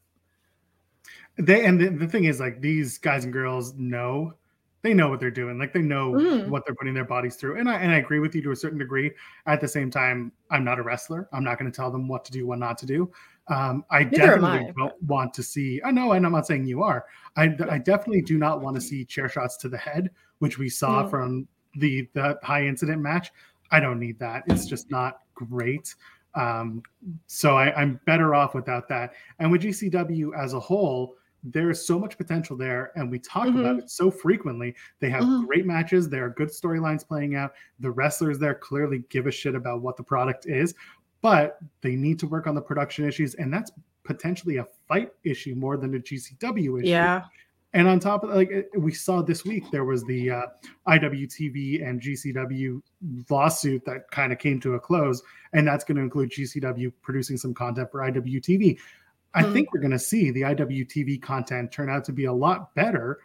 They 1.38 1.66
and 1.66 1.80
the, 1.80 1.90
the 1.90 2.08
thing 2.08 2.26
is, 2.26 2.40
like 2.40 2.62
these 2.62 2.98
guys 2.98 3.24
and 3.24 3.34
girls 3.34 3.74
know 3.76 4.34
they 4.84 4.94
know 4.94 5.10
what 5.10 5.20
they're 5.20 5.32
doing. 5.32 5.58
Like 5.58 5.74
they 5.74 5.82
know 5.82 6.14
mm. 6.14 6.48
what 6.50 6.66
they're 6.66 6.76
putting 6.76 6.94
their 6.94 7.06
bodies 7.06 7.36
through. 7.36 7.60
And 7.60 7.70
I 7.70 7.76
and 7.76 7.92
I 7.92 7.98
agree 7.98 8.20
with 8.20 8.36
you 8.36 8.42
to 8.44 8.52
a 8.52 8.56
certain 8.56 8.78
degree. 8.78 9.12
At 9.46 9.60
the 9.60 9.68
same 9.68 9.90
time, 9.90 10.32
I'm 10.52 10.64
not 10.64 10.80
a 10.80 10.84
wrestler. 10.84 11.28
I'm 11.34 11.44
not 11.44 11.58
going 11.60 11.72
to 11.72 11.76
tell 11.76 11.92
them 11.92 12.08
what 12.08 12.24
to 12.26 12.32
do, 12.32 12.46
what 12.48 12.60
not 12.60 12.78
to 12.80 12.86
do. 12.86 13.12
Um, 13.48 13.86
I 13.90 14.04
Neither 14.04 14.18
definitely 14.18 14.68
I, 14.68 14.74
don't 14.78 15.02
want 15.04 15.34
to 15.36 15.44
see. 15.44 15.82
I 15.84 15.92
know, 15.92 16.12
and 16.12 16.26
I'm 16.26 16.32
not 16.32 16.46
saying 16.46 16.66
you 16.68 16.84
are. 16.84 17.06
I, 17.38 17.56
I 17.70 17.78
definitely 17.78 18.22
do 18.22 18.38
not 18.38 18.62
want 18.62 18.76
to 18.76 18.82
see 18.82 19.06
chair 19.06 19.30
shots 19.30 19.56
to 19.58 19.70
the 19.70 19.78
head, 19.78 20.10
which 20.40 20.58
we 20.58 20.70
saw 20.70 21.04
Mm. 21.04 21.10
from 21.10 21.48
the 21.76 22.08
the 22.14 22.38
high 22.44 22.66
incident 22.66 23.02
match. 23.02 23.32
I 23.72 23.80
don't 23.80 24.00
need 24.00 24.20
that. 24.20 24.44
It's 24.48 24.66
just 24.66 24.90
not 24.92 25.20
great. 25.34 25.96
Um, 26.36 26.84
so 27.26 27.58
I, 27.58 27.74
I'm 27.76 28.00
better 28.06 28.36
off 28.36 28.54
without 28.54 28.88
that. 28.90 29.14
And 29.40 29.52
with 29.52 29.64
GCW 29.64 30.38
as 30.38 30.54
a 30.54 30.60
whole, 30.60 31.16
there's 31.44 31.86
so 31.86 32.00
much 32.00 32.18
potential 32.18 32.58
there, 32.58 32.92
and 32.96 33.10
we 33.10 33.20
talk 33.20 33.48
about 33.48 33.78
it 33.80 33.90
so 33.90 34.10
frequently. 34.12 34.76
They 35.00 35.10
have 35.10 35.24
Mhm. 35.24 35.46
great 35.46 35.66
matches. 35.66 36.10
There 36.10 36.26
are 36.26 36.30
good 36.32 36.50
storylines 36.50 37.08
playing 37.08 37.36
out. 37.36 37.54
The 37.80 37.92
wrestlers 37.92 38.40
there 38.40 38.56
clearly 38.56 39.04
give 39.10 39.28
a 39.28 39.32
shit 39.32 39.56
about 39.56 39.82
what 39.82 39.98
the 39.98 40.04
product 40.04 40.46
is, 40.48 40.74
but 41.22 41.60
they 41.82 41.96
need 41.96 42.20
to 42.20 42.28
work 42.28 42.48
on 42.48 42.56
the 42.56 42.62
production 42.62 43.06
issues, 43.06 43.36
and 43.36 43.54
that's 43.54 43.72
potentially 44.04 44.58
a 44.58 44.66
FITE 44.88 45.14
issue 45.24 45.54
more 45.56 45.78
than 45.78 45.94
a 45.96 46.00
GCW 46.00 46.78
issue. 46.78 46.88
Yeah. 46.88 47.24
And 47.74 47.88
on 47.88 48.00
top 48.00 48.24
of 48.24 48.30
like 48.32 48.70
we 48.78 48.92
saw 48.94 49.22
this 49.22 49.44
week, 49.46 49.70
there 49.72 49.84
was 49.86 50.04
the 50.06 50.32
uh, 50.32 50.46
IWTV 50.88 51.84
and 51.88 52.02
GCW 52.02 52.82
lawsuit 53.30 53.84
that 53.86 54.10
kind 54.10 54.32
of 54.32 54.40
came 54.40 54.60
to 54.62 54.76
a 54.76 54.80
close, 54.80 55.22
and 55.54 55.68
that's 55.68 55.84
going 55.84 55.98
to 55.98 56.02
include 56.02 56.32
GCW 56.32 56.92
producing 57.02 57.38
some 57.38 57.54
content 57.54 57.92
for 57.92 58.02
IWTV. 58.02 58.80
I 59.34 59.44
Hmm. 59.44 59.54
think 59.54 59.74
we're 59.74 59.82
going 59.82 59.92
to 59.92 60.00
see 60.00 60.32
the 60.32 60.42
IWTV 60.44 61.22
content 61.22 61.72
turn 61.72 61.90
out 61.90 62.04
to 62.06 62.12
be 62.12 62.26
a 62.26 62.34
lot 62.34 62.74
better 62.76 63.20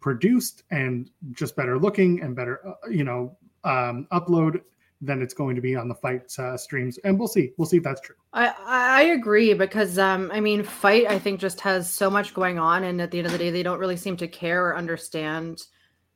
produced 0.00 0.62
and 0.70 1.10
just 1.32 1.56
better 1.56 1.78
looking 1.78 2.22
and 2.22 2.34
better, 2.36 2.60
uh, 2.66 2.88
you 2.88 3.04
know, 3.04 3.36
um, 3.64 4.06
upload 4.12 4.62
than 5.00 5.22
it's 5.22 5.34
going 5.34 5.54
to 5.54 5.62
be 5.62 5.76
on 5.76 5.88
the 5.88 5.94
FITE 5.94 6.38
uh, 6.38 6.56
streams. 6.56 6.98
And 6.98 7.18
we'll 7.18 7.28
see. 7.28 7.52
We'll 7.56 7.66
see 7.66 7.76
if 7.76 7.82
that's 7.82 8.00
true. 8.00 8.16
I 8.32 8.52
I 8.66 9.02
agree 9.02 9.54
because 9.54 9.98
um 9.98 10.30
I 10.32 10.40
mean 10.40 10.62
FITE 10.62 11.06
I 11.06 11.18
think 11.18 11.40
just 11.40 11.60
has 11.60 11.88
so 11.90 12.10
much 12.10 12.34
going 12.34 12.58
on 12.58 12.84
and 12.84 13.00
at 13.00 13.10
the 13.10 13.18
end 13.18 13.26
of 13.26 13.32
the 13.32 13.38
day 13.38 13.50
they 13.50 13.62
don't 13.62 13.78
really 13.78 13.96
seem 13.96 14.16
to 14.18 14.28
care 14.28 14.66
or 14.66 14.76
understand 14.76 15.62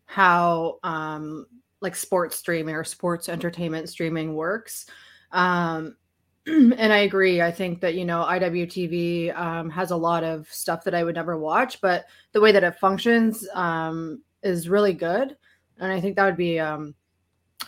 how 0.04 0.78
um 0.82 1.46
like 1.80 1.96
sports 1.96 2.36
streaming 2.36 2.74
or 2.74 2.84
sports 2.84 3.28
entertainment 3.28 3.88
streaming 3.88 4.34
works. 4.34 4.86
Um 5.30 5.96
and 6.46 6.92
I 6.92 6.98
agree. 6.98 7.40
I 7.40 7.50
think 7.52 7.80
that 7.80 7.94
you 7.94 8.04
know 8.04 8.24
IWTV 8.28 9.36
um, 9.38 9.70
has 9.70 9.90
a 9.90 9.96
lot 9.96 10.24
of 10.24 10.48
stuff 10.52 10.84
that 10.84 10.94
I 10.94 11.04
would 11.04 11.14
never 11.14 11.38
watch, 11.38 11.80
but 11.80 12.06
the 12.32 12.40
way 12.40 12.52
that 12.52 12.64
it 12.64 12.78
functions 12.78 13.46
um, 13.54 14.22
is 14.42 14.68
really 14.68 14.92
good, 14.92 15.36
and 15.78 15.92
I 15.92 16.00
think 16.00 16.16
that 16.16 16.24
would 16.24 16.36
be 16.36 16.58
um, 16.58 16.94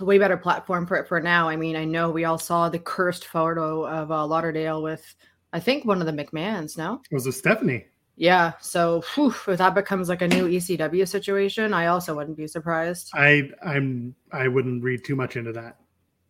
a 0.00 0.04
way 0.04 0.18
better 0.18 0.36
platform 0.36 0.86
for 0.86 0.96
it 0.96 1.06
for 1.06 1.20
now. 1.20 1.48
I 1.48 1.56
mean, 1.56 1.76
I 1.76 1.84
know 1.84 2.10
we 2.10 2.24
all 2.24 2.38
saw 2.38 2.68
the 2.68 2.80
cursed 2.80 3.26
photo 3.26 3.86
of 3.86 4.10
uh, 4.10 4.26
Lauderdale 4.26 4.82
with, 4.82 5.14
I 5.52 5.60
think, 5.60 5.84
one 5.84 6.00
of 6.00 6.06
the 6.06 6.12
McMahons. 6.24 6.76
No, 6.76 7.00
It 7.10 7.14
was 7.14 7.26
with 7.26 7.36
Stephanie. 7.36 7.86
yeah. 8.16 8.54
So 8.60 9.02
whew, 9.14 9.32
if 9.46 9.58
that 9.58 9.74
becomes 9.76 10.08
like 10.08 10.22
a 10.22 10.28
new 10.28 10.48
ECW 10.48 11.06
situation, 11.06 11.72
I 11.72 11.86
also 11.86 12.16
wouldn't 12.16 12.36
be 12.36 12.48
surprised. 12.48 13.12
I 13.14 13.50
I'm 13.64 14.16
I 14.32 14.48
wouldn't 14.48 14.82
read 14.82 15.04
too 15.04 15.14
much 15.14 15.36
into 15.36 15.52
that. 15.52 15.76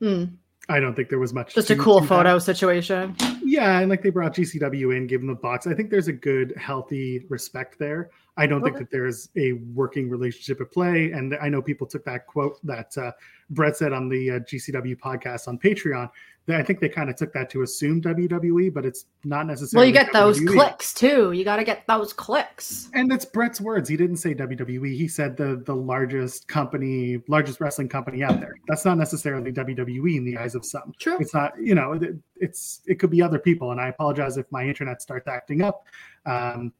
Hmm, 0.00 0.24
I 0.68 0.80
don't 0.80 0.94
think 0.94 1.11
there 1.11 1.18
was 1.18 1.35
much. 1.35 1.54
Just 1.54 1.71
a 1.71 1.76
cool 1.76 1.97
to 1.97 2.00
that. 2.02 2.09
photo 2.09 2.38
situation. 2.38 3.16
Yeah, 3.42 3.80
and 3.80 3.90
like 3.90 4.02
they 4.02 4.11
brought 4.11 4.35
GCW 4.35 4.97
in, 4.97 5.06
gave 5.06 5.21
them 5.21 5.28
the 5.28 5.35
box. 5.35 5.66
I 5.66 5.75
think 5.75 5.90
there's 5.90 6.09
a 6.09 6.12
good, 6.12 6.54
healthy 6.56 7.26
respect 7.28 7.78
there. 7.78 8.11
I 8.36 8.46
don't 8.46 8.62
think 8.62 8.78
that 8.78 8.90
there's 8.90 9.28
a 9.36 9.52
working 9.74 10.10
relationship 10.10 10.60
at 10.60 10.72
play. 10.72 11.12
And 11.12 11.36
I 11.40 11.48
know 11.48 11.62
people 11.62 11.86
took 11.86 12.04
that 12.04 12.26
quote 12.26 12.58
that 12.66 12.96
uh, 12.98 13.12
Brett 13.50 13.76
said 13.76 13.92
on 13.92 14.08
the 14.08 14.30
uh, 14.32 14.38
GCW 14.40 14.98
podcast 14.98 15.46
on 15.46 15.58
Patreon. 15.58 16.10
That 16.46 16.60
I 16.60 16.62
think 16.62 16.80
they 16.80 16.90
kind 16.90 17.08
of 17.08 17.16
took 17.16 17.32
that 17.32 17.48
to 17.50 17.62
assume 17.62 18.02
WWE, 18.02 18.74
but 18.74 18.84
it's 18.84 19.06
not 19.24 19.46
necessarily. 19.46 19.80
Well, 19.80 19.86
you 19.86 19.92
get 19.94 20.12
those 20.12 20.38
WWE. 20.40 20.52
clicks 20.52 20.92
too. 20.92 21.32
You 21.32 21.42
got 21.42 21.56
to 21.56 21.64
get 21.64 21.86
those 21.86 22.12
clicks. 22.12 22.90
And 22.92 23.10
it's 23.10 23.24
Brett's 23.24 23.62
words. 23.62 23.88
He 23.88 23.96
didn't 23.96 24.18
say 24.18 24.34
WWE. 24.34 24.94
He 24.94 25.08
said 25.08 25.38
the 25.38 25.62
the 25.64 25.74
largest 25.74 26.46
company, 26.46 27.22
largest 27.28 27.60
wrestling 27.60 27.88
company 27.88 28.22
out 28.22 28.40
there. 28.40 28.56
That's 28.68 28.84
not 28.84 28.98
necessarily 28.98 29.52
WWE 29.52 30.16
in 30.16 30.24
the 30.24 30.36
eyes 30.36 30.54
of 30.54 30.66
some. 30.66 30.92
True. 30.98 31.16
It's 31.18 31.32
not, 31.32 31.52
you 31.58 31.74
know, 31.74 31.92
it, 31.92 32.14
it's 32.36 32.82
it 32.86 32.98
could 32.98 33.10
be 33.10 33.22
other 33.22 33.38
people. 33.38 33.70
And 33.70 33.80
I 33.80 33.88
apologize 33.88 34.36
if 34.36 34.44
my 34.50 34.64
internet 34.66 35.00
starts 35.00 35.28
acting 35.28 35.62
up. 35.62 35.86
Um, 36.26 36.74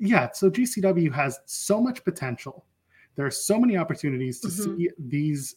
yeah. 0.00 0.30
So 0.32 0.50
GCW 0.50 1.12
has 1.12 1.38
so 1.46 1.80
much 1.80 2.02
potential. 2.04 2.64
There 3.14 3.26
are 3.26 3.30
so 3.30 3.58
many 3.60 3.76
opportunities 3.76 4.40
to 4.40 4.48
Mhm. 4.48 4.76
see 4.78 4.90
these 4.98 5.56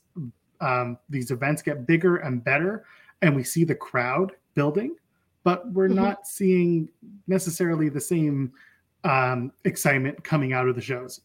um, 0.62 0.97
these 1.09 1.29
events 1.31 1.62
get 1.62 1.85
bigger 1.85 2.17
and 2.17 2.41
better, 2.41 2.85
and 3.21 3.35
we 3.35 3.43
see 3.43 3.65
the 3.65 3.75
crowd 3.75 4.31
building, 4.55 4.95
but 5.43 5.69
we're 5.73 5.89
Mhm. 5.89 5.95
not 5.95 6.25
seeing 6.27 6.88
necessarily 7.27 7.89
the 7.89 8.00
same 8.00 8.53
um, 9.03 9.51
excitement 9.65 10.23
coming 10.23 10.53
out 10.53 10.69
of 10.69 10.75
the 10.75 10.81
shows. 10.81 11.19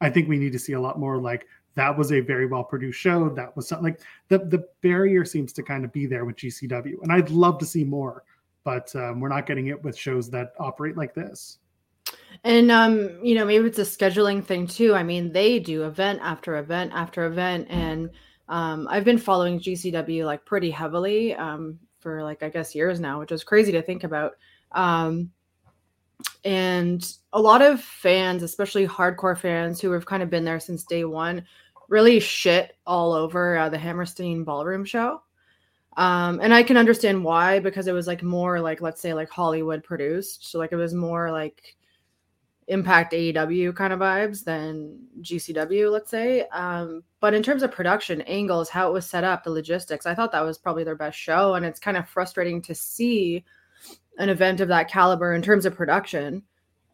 I 0.00 0.08
think 0.10 0.28
we 0.28 0.38
need 0.38 0.52
to 0.52 0.58
see 0.60 0.74
a 0.74 0.80
lot 0.80 1.00
more 1.00 1.18
like 1.18 1.48
that 1.74 1.96
was 1.98 2.12
a 2.12 2.20
very 2.20 2.46
well 2.46 2.62
produced 2.62 3.00
show. 3.00 3.28
That 3.30 3.56
was 3.56 3.66
something 3.66 3.84
like 3.84 4.00
the 4.28 4.38
the 4.38 4.68
barrier 4.82 5.24
seems 5.24 5.52
to 5.54 5.62
kind 5.64 5.84
of 5.84 5.90
be 5.92 6.06
there 6.06 6.24
with 6.24 6.36
GCW, 6.36 7.00
and 7.02 7.10
I'd 7.10 7.30
love 7.30 7.58
to 7.58 7.66
see 7.66 7.82
more, 7.82 8.22
but 8.62 8.94
um, 8.94 9.18
we're 9.18 9.28
not 9.28 9.46
getting 9.46 9.66
it 9.66 9.82
with 9.82 9.96
shows 9.96 10.30
that 10.30 10.52
operate 10.60 10.96
like 10.96 11.14
this. 11.14 11.58
And 12.42 12.70
um, 12.70 13.18
you 13.22 13.34
know, 13.34 13.44
maybe 13.44 13.66
it's 13.66 13.78
a 13.78 13.82
scheduling 13.82 14.44
thing 14.44 14.66
too. 14.66 14.94
I 14.94 15.02
mean, 15.02 15.32
they 15.32 15.58
do 15.58 15.84
event 15.84 16.20
after 16.22 16.56
event 16.56 16.92
after 16.94 17.26
event, 17.26 17.68
and 17.70 18.10
um, 18.48 18.88
I've 18.90 19.04
been 19.04 19.18
following 19.18 19.60
GCW 19.60 20.24
like 20.24 20.44
pretty 20.44 20.70
heavily 20.70 21.34
um, 21.34 21.78
for 22.00 22.22
like 22.22 22.42
I 22.42 22.48
guess 22.48 22.74
years 22.74 23.00
now, 23.00 23.20
which 23.20 23.32
is 23.32 23.44
crazy 23.44 23.72
to 23.72 23.82
think 23.82 24.04
about. 24.04 24.32
Um, 24.72 25.30
and 26.44 27.06
a 27.32 27.40
lot 27.40 27.62
of 27.62 27.80
fans, 27.80 28.42
especially 28.42 28.86
hardcore 28.86 29.38
fans 29.38 29.80
who 29.80 29.90
have 29.92 30.06
kind 30.06 30.22
of 30.22 30.30
been 30.30 30.44
there 30.44 30.60
since 30.60 30.84
day 30.84 31.04
one, 31.04 31.44
really 31.88 32.20
shit 32.20 32.76
all 32.86 33.12
over 33.12 33.56
uh, 33.56 33.68
the 33.68 33.78
Hammerstein 33.78 34.44
Ballroom 34.44 34.84
show. 34.84 35.22
Um, 35.96 36.40
and 36.42 36.52
I 36.52 36.62
can 36.62 36.76
understand 36.76 37.22
why 37.22 37.60
because 37.60 37.86
it 37.86 37.92
was 37.92 38.06
like 38.06 38.22
more 38.22 38.60
like 38.60 38.80
let's 38.80 39.00
say 39.00 39.14
like 39.14 39.30
Hollywood 39.30 39.84
produced, 39.84 40.50
so 40.50 40.58
like 40.58 40.72
it 40.72 40.76
was 40.76 40.92
more 40.92 41.30
like 41.30 41.76
impact 42.68 43.12
AEW 43.12 43.74
kind 43.76 43.92
of 43.92 44.00
vibes 44.00 44.44
than 44.44 44.98
GCW, 45.20 45.90
let's 45.90 46.10
say. 46.10 46.46
Um, 46.48 47.02
but 47.20 47.34
in 47.34 47.42
terms 47.42 47.62
of 47.62 47.72
production 47.72 48.22
angles, 48.22 48.68
how 48.68 48.88
it 48.88 48.92
was 48.92 49.06
set 49.06 49.24
up, 49.24 49.44
the 49.44 49.50
logistics, 49.50 50.06
I 50.06 50.14
thought 50.14 50.32
that 50.32 50.44
was 50.44 50.58
probably 50.58 50.84
their 50.84 50.96
best 50.96 51.18
show. 51.18 51.54
And 51.54 51.64
it's 51.64 51.80
kind 51.80 51.96
of 51.96 52.08
frustrating 52.08 52.62
to 52.62 52.74
see 52.74 53.44
an 54.18 54.28
event 54.28 54.60
of 54.60 54.68
that 54.68 54.90
caliber 54.90 55.34
in 55.34 55.42
terms 55.42 55.66
of 55.66 55.74
production 55.74 56.42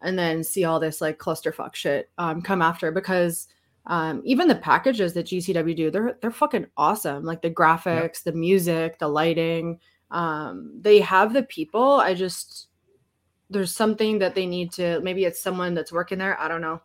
and 0.02 0.18
then 0.18 0.42
see 0.42 0.64
all 0.64 0.80
this 0.80 1.00
like 1.00 1.18
clusterfuck 1.18 1.74
shit 1.74 2.10
um, 2.18 2.40
come 2.40 2.62
after 2.62 2.90
because 2.90 3.48
um, 3.86 4.22
even 4.24 4.48
the 4.48 4.54
packages 4.54 5.12
that 5.14 5.26
GCW 5.26 5.74
do, 5.76 5.90
they're 5.90 6.16
they're 6.20 6.30
fucking 6.30 6.66
awesome. 6.76 7.24
Like 7.24 7.42
the 7.42 7.50
graphics, 7.50 8.22
the 8.22 8.32
music, 8.32 8.98
the 8.98 9.08
lighting. 9.08 9.78
Um, 10.10 10.72
they 10.80 11.00
have 11.00 11.32
the 11.32 11.44
people. 11.44 11.94
I 11.94 12.14
just 12.14 12.68
there's 13.50 13.74
something 13.74 14.18
that 14.18 14.34
they 14.34 14.46
need 14.46 14.72
to 14.72 15.00
maybe 15.00 15.24
it's 15.24 15.42
someone 15.42 15.74
that's 15.74 15.92
working 15.92 16.18
there 16.18 16.38
i 16.40 16.48
don't 16.48 16.60
know 16.60 16.80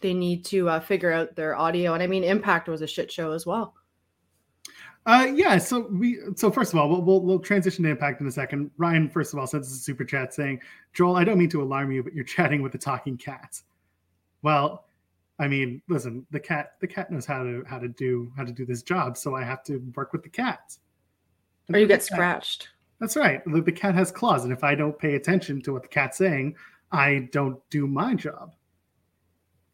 they 0.00 0.14
need 0.14 0.44
to 0.44 0.68
uh, 0.68 0.80
figure 0.80 1.12
out 1.12 1.34
their 1.34 1.56
audio 1.56 1.94
and 1.94 2.02
i 2.02 2.06
mean 2.06 2.24
impact 2.24 2.68
was 2.68 2.82
a 2.82 2.86
shit 2.86 3.10
show 3.10 3.32
as 3.32 3.44
well 3.44 3.74
Uh, 5.06 5.28
yeah. 5.34 5.58
So 5.58 5.86
we. 5.88 6.18
So 6.34 6.50
first 6.50 6.72
of 6.72 6.78
all, 6.78 6.88
we'll, 6.88 7.02
we'll 7.02 7.20
we'll 7.20 7.38
transition 7.38 7.84
to 7.84 7.90
impact 7.90 8.22
in 8.22 8.26
a 8.26 8.30
second. 8.30 8.70
Ryan, 8.78 9.10
first 9.10 9.34
of 9.34 9.38
all, 9.38 9.46
sends 9.46 9.68
us 9.68 9.74
a 9.74 9.82
super 9.82 10.02
chat 10.02 10.32
saying, 10.32 10.60
"Joel, 10.94 11.16
I 11.16 11.24
don't 11.24 11.36
mean 11.36 11.50
to 11.50 11.62
alarm 11.62 11.92
you, 11.92 12.02
but 12.02 12.14
you're 12.14 12.24
chatting 12.24 12.62
with 12.62 12.72
the 12.72 12.78
talking 12.78 13.18
cat." 13.18 13.60
Well, 14.40 14.86
I 15.38 15.46
mean, 15.46 15.82
listen, 15.88 16.26
the 16.30 16.40
cat 16.40 16.76
the 16.80 16.86
cat 16.86 17.10
knows 17.10 17.26
how 17.26 17.42
to 17.42 17.62
how 17.68 17.78
to 17.78 17.88
do 17.88 18.32
how 18.34 18.44
to 18.44 18.52
do 18.52 18.64
this 18.64 18.82
job, 18.82 19.18
so 19.18 19.34
I 19.34 19.44
have 19.44 19.62
to 19.64 19.76
work 19.94 20.14
with 20.14 20.22
the 20.22 20.30
cat. 20.30 20.78
or 21.70 21.78
you 21.78 21.86
get 21.86 22.02
scratched 22.02 22.68
That's 23.04 23.16
right. 23.16 23.42
The, 23.44 23.70
cat 23.70 23.94
has 23.94 24.10
claws, 24.10 24.44
and 24.44 24.52
if 24.52 24.64
I 24.64 24.74
don't 24.74 24.98
pay 24.98 25.14
attention 25.14 25.60
to 25.62 25.74
what 25.74 25.82
the 25.82 25.88
cat's 25.88 26.16
saying, 26.16 26.56
I 26.90 27.28
don't 27.32 27.60
do 27.68 27.86
my 27.86 28.14
job. 28.14 28.54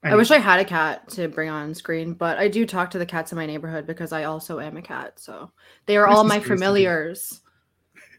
i 0.02 0.16
wish 0.16 0.32
i 0.32 0.38
had 0.38 0.58
a 0.58 0.64
cat 0.64 1.08
to 1.10 1.28
bring 1.28 1.48
on 1.48 1.74
screen 1.74 2.14
but 2.14 2.38
i 2.38 2.48
do 2.48 2.64
talk 2.66 2.90
to 2.90 2.98
the 2.98 3.04
cats 3.06 3.30
in 3.30 3.36
my 3.36 3.44
neighborhood 3.46 3.86
because 3.86 4.12
i 4.12 4.24
also 4.24 4.58
am 4.58 4.76
a 4.78 4.82
cat 4.82 5.12
so 5.20 5.52
they 5.86 5.96
are 5.96 6.06
My 6.08 6.12
all 6.14 6.24
my 6.24 6.38
sister 6.38 6.38
used 6.38 6.44
to 6.44 6.48
do- 6.48 6.56
familiars 6.56 7.40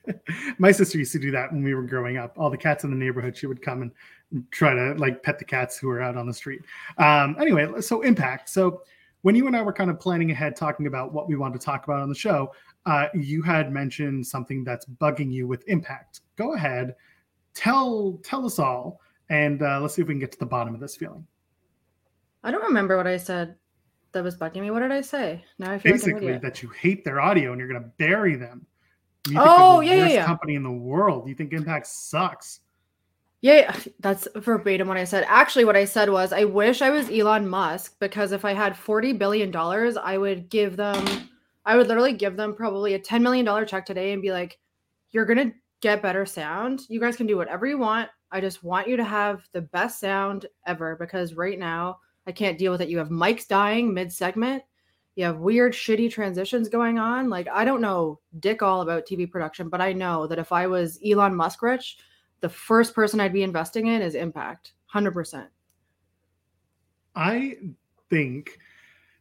my 0.59 0.71
sister 0.71 0.97
used 0.97 1.11
to 1.11 1.19
do 1.19 1.31
that 1.31 1.51
when 1.51 1.63
we 1.63 1.73
were 1.75 1.83
growing 1.83 2.17
up. 2.17 2.37
All 2.37 2.49
the 2.49 2.57
cats 2.57 2.83
in 2.83 2.89
the 2.89 2.95
neighborhood, 2.95 3.37
she 3.37 3.45
would 3.47 3.61
come 3.61 3.81
and 3.83 3.91
try 4.49 4.73
to 4.73 4.93
like 4.95 5.21
pet 5.21 5.37
the 5.37 5.45
cats 5.45 5.77
who 5.77 5.87
were 5.89 6.01
out 6.01 6.17
on 6.17 6.25
the 6.25 6.33
street. 6.33 6.61
Um, 6.97 7.35
anyway, 7.39 7.81
so 7.81 8.01
impact. 8.01 8.49
So 8.49 8.81
when 9.21 9.35
you 9.35 9.47
and 9.47 9.55
I 9.55 9.61
were 9.61 9.73
kind 9.73 9.89
of 9.89 9.99
planning 9.99 10.31
ahead, 10.31 10.55
talking 10.55 10.87
about 10.87 11.13
what 11.13 11.27
we 11.27 11.35
wanted 11.35 11.59
to 11.59 11.65
talk 11.65 11.83
about 11.83 11.99
on 11.99 12.09
the 12.09 12.15
show, 12.15 12.51
uh, 12.85 13.07
you 13.13 13.41
had 13.41 13.71
mentioned 13.71 14.25
something 14.25 14.63
that's 14.63 14.85
bugging 14.85 15.31
you 15.31 15.47
with 15.47 15.63
impact. 15.67 16.21
Go 16.35 16.53
ahead, 16.55 16.95
tell 17.53 18.19
tell 18.23 18.45
us 18.45 18.57
all, 18.59 18.99
and 19.29 19.61
uh, 19.61 19.79
let's 19.81 19.95
see 19.95 20.01
if 20.01 20.07
we 20.07 20.13
can 20.15 20.19
get 20.19 20.31
to 20.31 20.39
the 20.39 20.45
bottom 20.45 20.73
of 20.73 20.79
this 20.81 20.95
feeling. 20.97 21.25
i 22.43 22.49
don't 22.51 22.63
remember 22.63 22.97
what 22.97 23.05
i 23.07 23.17
said 23.17 23.55
that 24.13 24.23
was 24.23 24.35
bugging 24.35 24.61
me 24.61 24.71
what 24.71 24.79
did 24.79 24.91
i 24.91 24.99
say 25.01 25.43
now 25.59 25.71
i 25.71 25.77
feel 25.77 25.91
like 25.91 26.01
Basically, 26.01 26.27
idiot. 26.27 26.41
that 26.41 26.63
you 26.63 26.69
hate 26.69 27.05
their 27.05 27.21
audio 27.21 27.51
and 27.51 27.59
you're 27.59 27.69
going 27.69 27.81
to 27.81 27.89
bury 27.97 28.35
them. 28.35 28.65
You 29.29 29.37
oh 29.39 29.81
yeah, 29.81 29.93
yeah, 29.93 30.07
yeah. 30.07 30.25
Company 30.25 30.55
in 30.55 30.63
the 30.63 30.71
world. 30.71 31.29
You 31.29 31.35
think 31.35 31.53
Impact 31.53 31.85
sucks? 31.85 32.61
Yeah, 33.41 33.75
that's 33.99 34.27
verbatim 34.35 34.87
what 34.87 34.97
I 34.97 35.03
said. 35.03 35.25
Actually, 35.27 35.65
what 35.65 35.75
I 35.75 35.85
said 35.85 36.09
was, 36.11 36.31
I 36.31 36.43
wish 36.43 36.83
I 36.83 36.91
was 36.91 37.09
Elon 37.09 37.47
Musk 37.49 37.95
because 37.99 38.31
if 38.33 38.45
I 38.45 38.53
had 38.53 38.77
forty 38.77 39.13
billion 39.13 39.49
dollars, 39.49 39.97
I 39.97 40.19
would 40.19 40.49
give 40.49 40.77
them, 40.77 41.29
I 41.65 41.75
would 41.75 41.87
literally 41.87 42.13
give 42.13 42.37
them 42.37 42.53
probably 42.55 42.93
a 42.93 42.99
ten 42.99 43.23
million 43.23 43.43
dollar 43.43 43.65
check 43.65 43.83
today 43.85 44.13
and 44.13 44.21
be 44.21 44.31
like, 44.31 44.59
"You're 45.09 45.25
gonna 45.25 45.53
get 45.81 46.03
better 46.03 46.23
sound. 46.25 46.81
You 46.87 46.99
guys 46.99 47.15
can 47.15 47.25
do 47.25 47.35
whatever 47.37 47.65
you 47.65 47.79
want. 47.79 48.09
I 48.31 48.41
just 48.41 48.63
want 48.63 48.87
you 48.87 48.95
to 48.97 49.03
have 49.03 49.41
the 49.53 49.61
best 49.61 49.99
sound 49.99 50.45
ever 50.67 50.95
because 50.95 51.33
right 51.33 51.57
now 51.57 51.97
I 52.27 52.31
can't 52.31 52.59
deal 52.59 52.71
with 52.71 52.81
it. 52.81 52.89
You 52.89 52.99
have 52.99 53.09
mics 53.09 53.47
dying 53.47 53.91
mid 53.91 54.13
segment. 54.13 54.61
You 55.15 55.25
have 55.25 55.39
weird, 55.39 55.73
shitty 55.73 56.11
transitions 56.11 56.69
going 56.69 56.99
on. 56.99 57.29
Like 57.29 57.47
I 57.51 57.65
don't 57.65 57.81
know 57.81 58.19
dick 58.39 58.61
all 58.61 58.81
about 58.81 59.07
TV 59.07 59.29
production, 59.29 59.67
but 59.67 59.81
I 59.81 59.93
know 59.93 60.27
that 60.27 60.39
if 60.39 60.51
I 60.51 60.67
was 60.67 60.99
Elon 61.03 61.35
Musk 61.35 61.63
rich." 61.63 61.97
The 62.41 62.49
first 62.49 62.93
person 62.93 63.19
I'd 63.19 63.33
be 63.33 63.43
investing 63.43 63.87
in 63.87 64.01
is 64.01 64.15
Impact, 64.15 64.73
100%. 64.93 65.47
I 67.15 67.57
think 68.09 68.57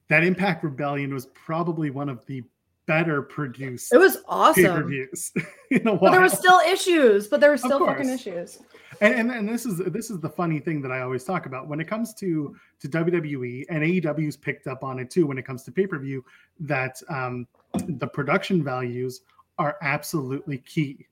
that 0.08 0.24
Impact 0.24 0.64
Rebellion 0.64 1.14
was 1.14 1.26
probably 1.26 1.90
one 1.90 2.08
of 2.08 2.24
the 2.26 2.42
better 2.86 3.22
produced. 3.22 3.92
It 3.92 3.98
was 3.98 4.18
awesome. 4.26 4.64
Pay-per-views 4.64 5.32
But 5.84 6.10
there 6.10 6.20
were 6.20 6.28
still 6.28 6.58
issues, 6.60 7.28
but 7.28 7.40
there 7.40 7.50
were 7.50 7.56
still 7.56 7.78
fucking 7.86 8.08
issues. 8.08 8.58
And, 9.00 9.14
and, 9.14 9.30
and 9.30 9.48
this 9.48 9.64
is 9.64 9.78
this 9.78 10.10
is 10.10 10.18
the 10.18 10.28
funny 10.28 10.58
thing 10.58 10.82
that 10.82 10.90
I 10.90 11.02
always 11.02 11.22
talk 11.22 11.46
about 11.46 11.68
when 11.68 11.78
it 11.78 11.86
comes 11.86 12.12
to 12.14 12.56
to 12.80 12.88
WWE 12.88 13.66
and 13.70 13.84
AEW's 13.84 14.36
picked 14.36 14.66
up 14.66 14.82
on 14.82 14.98
it 14.98 15.08
too 15.08 15.28
when 15.28 15.38
it 15.38 15.46
comes 15.46 15.62
to 15.64 15.72
pay-per-view 15.72 16.24
that 16.58 17.00
um, 17.08 17.46
the 17.74 18.08
production 18.08 18.64
values 18.64 19.20
are 19.58 19.76
absolutely 19.82 20.58
key 20.58 21.06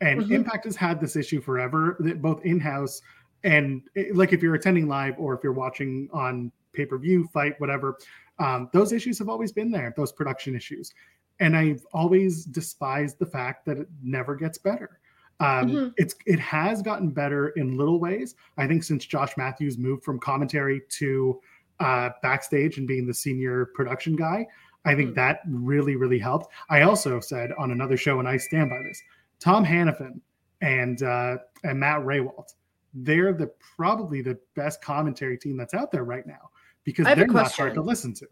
and 0.00 0.20
mm-hmm. 0.20 0.32
Impact 0.32 0.64
has 0.64 0.76
had 0.76 1.00
this 1.00 1.16
issue 1.16 1.40
forever, 1.40 1.96
that 2.00 2.20
both 2.20 2.44
in 2.44 2.60
house 2.60 3.00
and 3.44 3.82
eh, 3.96 4.06
like 4.12 4.32
if 4.32 4.42
you're 4.42 4.54
attending 4.54 4.88
live 4.88 5.14
or 5.18 5.34
if 5.34 5.40
you're 5.42 5.52
watching 5.52 6.08
on 6.12 6.52
pay 6.72 6.84
per 6.84 6.98
view, 6.98 7.28
FITE, 7.32 7.54
whatever, 7.58 7.98
um, 8.38 8.68
those 8.72 8.92
issues 8.92 9.18
have 9.18 9.28
always 9.28 9.52
been 9.52 9.70
there, 9.70 9.94
those 9.96 10.12
production 10.12 10.54
issues. 10.54 10.92
And 11.40 11.56
I've 11.56 11.84
always 11.92 12.44
despised 12.44 13.18
the 13.18 13.26
fact 13.26 13.66
that 13.66 13.78
it 13.78 13.88
never 14.02 14.34
gets 14.34 14.58
better. 14.58 15.00
Um, 15.38 15.68
mm-hmm. 15.68 15.88
It's 15.96 16.14
it 16.24 16.40
has 16.40 16.80
gotten 16.82 17.10
better 17.10 17.48
in 17.50 17.76
little 17.76 18.00
ways. 18.00 18.34
I 18.56 18.66
think 18.66 18.82
since 18.82 19.04
Josh 19.04 19.36
Matthews 19.36 19.76
moved 19.76 20.02
from 20.02 20.18
commentary 20.18 20.82
to 20.98 21.40
uh, 21.78 22.10
backstage 22.22 22.78
and 22.78 22.88
being 22.88 23.06
the 23.06 23.12
senior 23.12 23.66
production 23.74 24.16
guy, 24.16 24.46
I 24.86 24.94
think 24.94 25.10
mm-hmm. 25.10 25.16
that 25.16 25.40
really 25.46 25.96
really 25.96 26.18
helped. 26.18 26.50
I 26.70 26.82
also 26.82 27.20
said 27.20 27.50
on 27.58 27.70
another 27.70 27.98
show, 27.98 28.18
and 28.18 28.26
I 28.26 28.38
stand 28.38 28.70
by 28.70 28.82
this. 28.82 29.02
Tom 29.40 29.64
Hannifan 29.64 30.20
and 30.60 31.02
uh, 31.02 31.36
and 31.64 31.78
Matt 31.78 32.00
Rehwoldt, 32.00 32.54
they're 32.94 33.32
the 33.32 33.50
probably 33.76 34.22
the 34.22 34.38
best 34.54 34.82
commentary 34.82 35.38
team 35.38 35.56
that's 35.56 35.74
out 35.74 35.90
there 35.90 36.04
right 36.04 36.26
now 36.26 36.50
because 36.84 37.04
they're 37.06 37.26
not 37.26 37.52
hard 37.52 37.74
to 37.74 37.82
listen 37.82 38.14
to. 38.14 38.26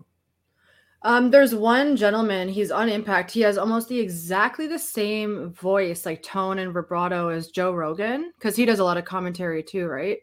Um, 1.03 1.31
there's 1.31 1.55
one 1.55 1.97
gentleman, 1.97 2.49
he's 2.49 2.71
on 2.71 2.89
Impact. 2.89 3.31
He 3.31 3.43
has 3.43 3.59
almost 3.59 3.89
the 3.89 4.01
exactly 4.01 4.67
the 4.67 4.79
same 4.79 5.53
voice, 5.53 6.07
like 6.07 6.23
tone 6.23 6.59
and 6.59 6.73
vibrato 6.73 7.29
as 7.29 7.49
Joe 7.49 7.75
Rogan, 7.75 8.33
because 8.39 8.57
he 8.57 8.65
does 8.65 8.79
a 8.79 8.85
lot 8.85 8.97
of 8.97 9.05
commentary 9.05 9.63
too, 9.63 9.87
right? 9.87 10.19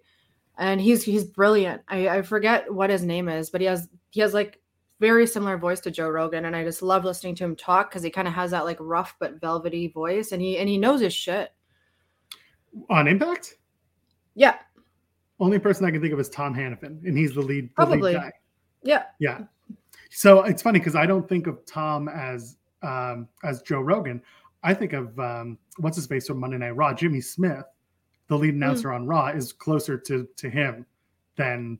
And 0.57 0.81
he's 0.81 1.03
he's 1.03 1.23
brilliant. 1.23 1.83
I, 1.87 2.09
I 2.09 2.21
forget 2.23 2.71
what 2.73 2.89
his 2.89 3.03
name 3.03 3.29
is, 3.29 3.51
but 3.51 3.61
he 3.61 3.67
has 3.67 3.87
he 4.09 4.21
has 4.21 4.33
like 4.33 4.59
very 5.01 5.25
similar 5.25 5.57
voice 5.57 5.79
to 5.81 5.91
Joe 5.91 6.09
Rogan, 6.09 6.45
and 6.45 6.55
I 6.55 6.63
just 6.63 6.83
love 6.83 7.03
listening 7.03 7.33
to 7.35 7.43
him 7.43 7.55
talk 7.55 7.89
because 7.89 8.03
he 8.03 8.11
kind 8.11 8.27
of 8.27 8.35
has 8.35 8.51
that 8.51 8.65
like 8.65 8.77
rough 8.79 9.15
but 9.19 9.41
velvety 9.41 9.87
voice, 9.87 10.31
and 10.31 10.41
he 10.41 10.59
and 10.59 10.69
he 10.69 10.77
knows 10.77 11.01
his 11.01 11.13
shit. 11.13 11.51
On 12.89 13.07
Impact. 13.07 13.55
Yeah. 14.35 14.57
Only 15.39 15.57
person 15.57 15.85
I 15.85 15.91
can 15.91 16.01
think 16.01 16.13
of 16.13 16.19
is 16.19 16.29
Tom 16.29 16.55
Hannifan, 16.55 17.03
and 17.03 17.17
he's 17.17 17.33
the 17.33 17.41
lead. 17.41 17.69
The 17.69 17.73
Probably. 17.73 18.13
Lead 18.13 18.31
yeah. 18.83 19.03
Yeah. 19.19 19.39
So 20.11 20.43
it's 20.43 20.61
funny 20.61 20.79
because 20.79 20.95
I 20.95 21.07
don't 21.07 21.27
think 21.27 21.47
of 21.47 21.65
Tom 21.65 22.07
as 22.07 22.57
um, 22.83 23.27
as 23.43 23.63
Joe 23.63 23.81
Rogan. 23.81 24.21
I 24.63 24.75
think 24.75 24.93
of 24.93 25.19
um, 25.19 25.57
what's 25.77 25.95
his 25.95 26.05
face 26.05 26.27
from 26.27 26.39
Monday 26.39 26.59
Night 26.59 26.75
Raw, 26.75 26.93
Jimmy 26.93 27.21
Smith, 27.21 27.65
the 28.27 28.37
lead 28.37 28.53
hmm. 28.53 28.61
announcer 28.61 28.89
mm. 28.89 28.95
on 28.95 29.07
Raw, 29.07 29.29
is 29.29 29.51
closer 29.51 29.97
to 29.97 30.27
to 30.37 30.49
him 30.49 30.85
than 31.37 31.79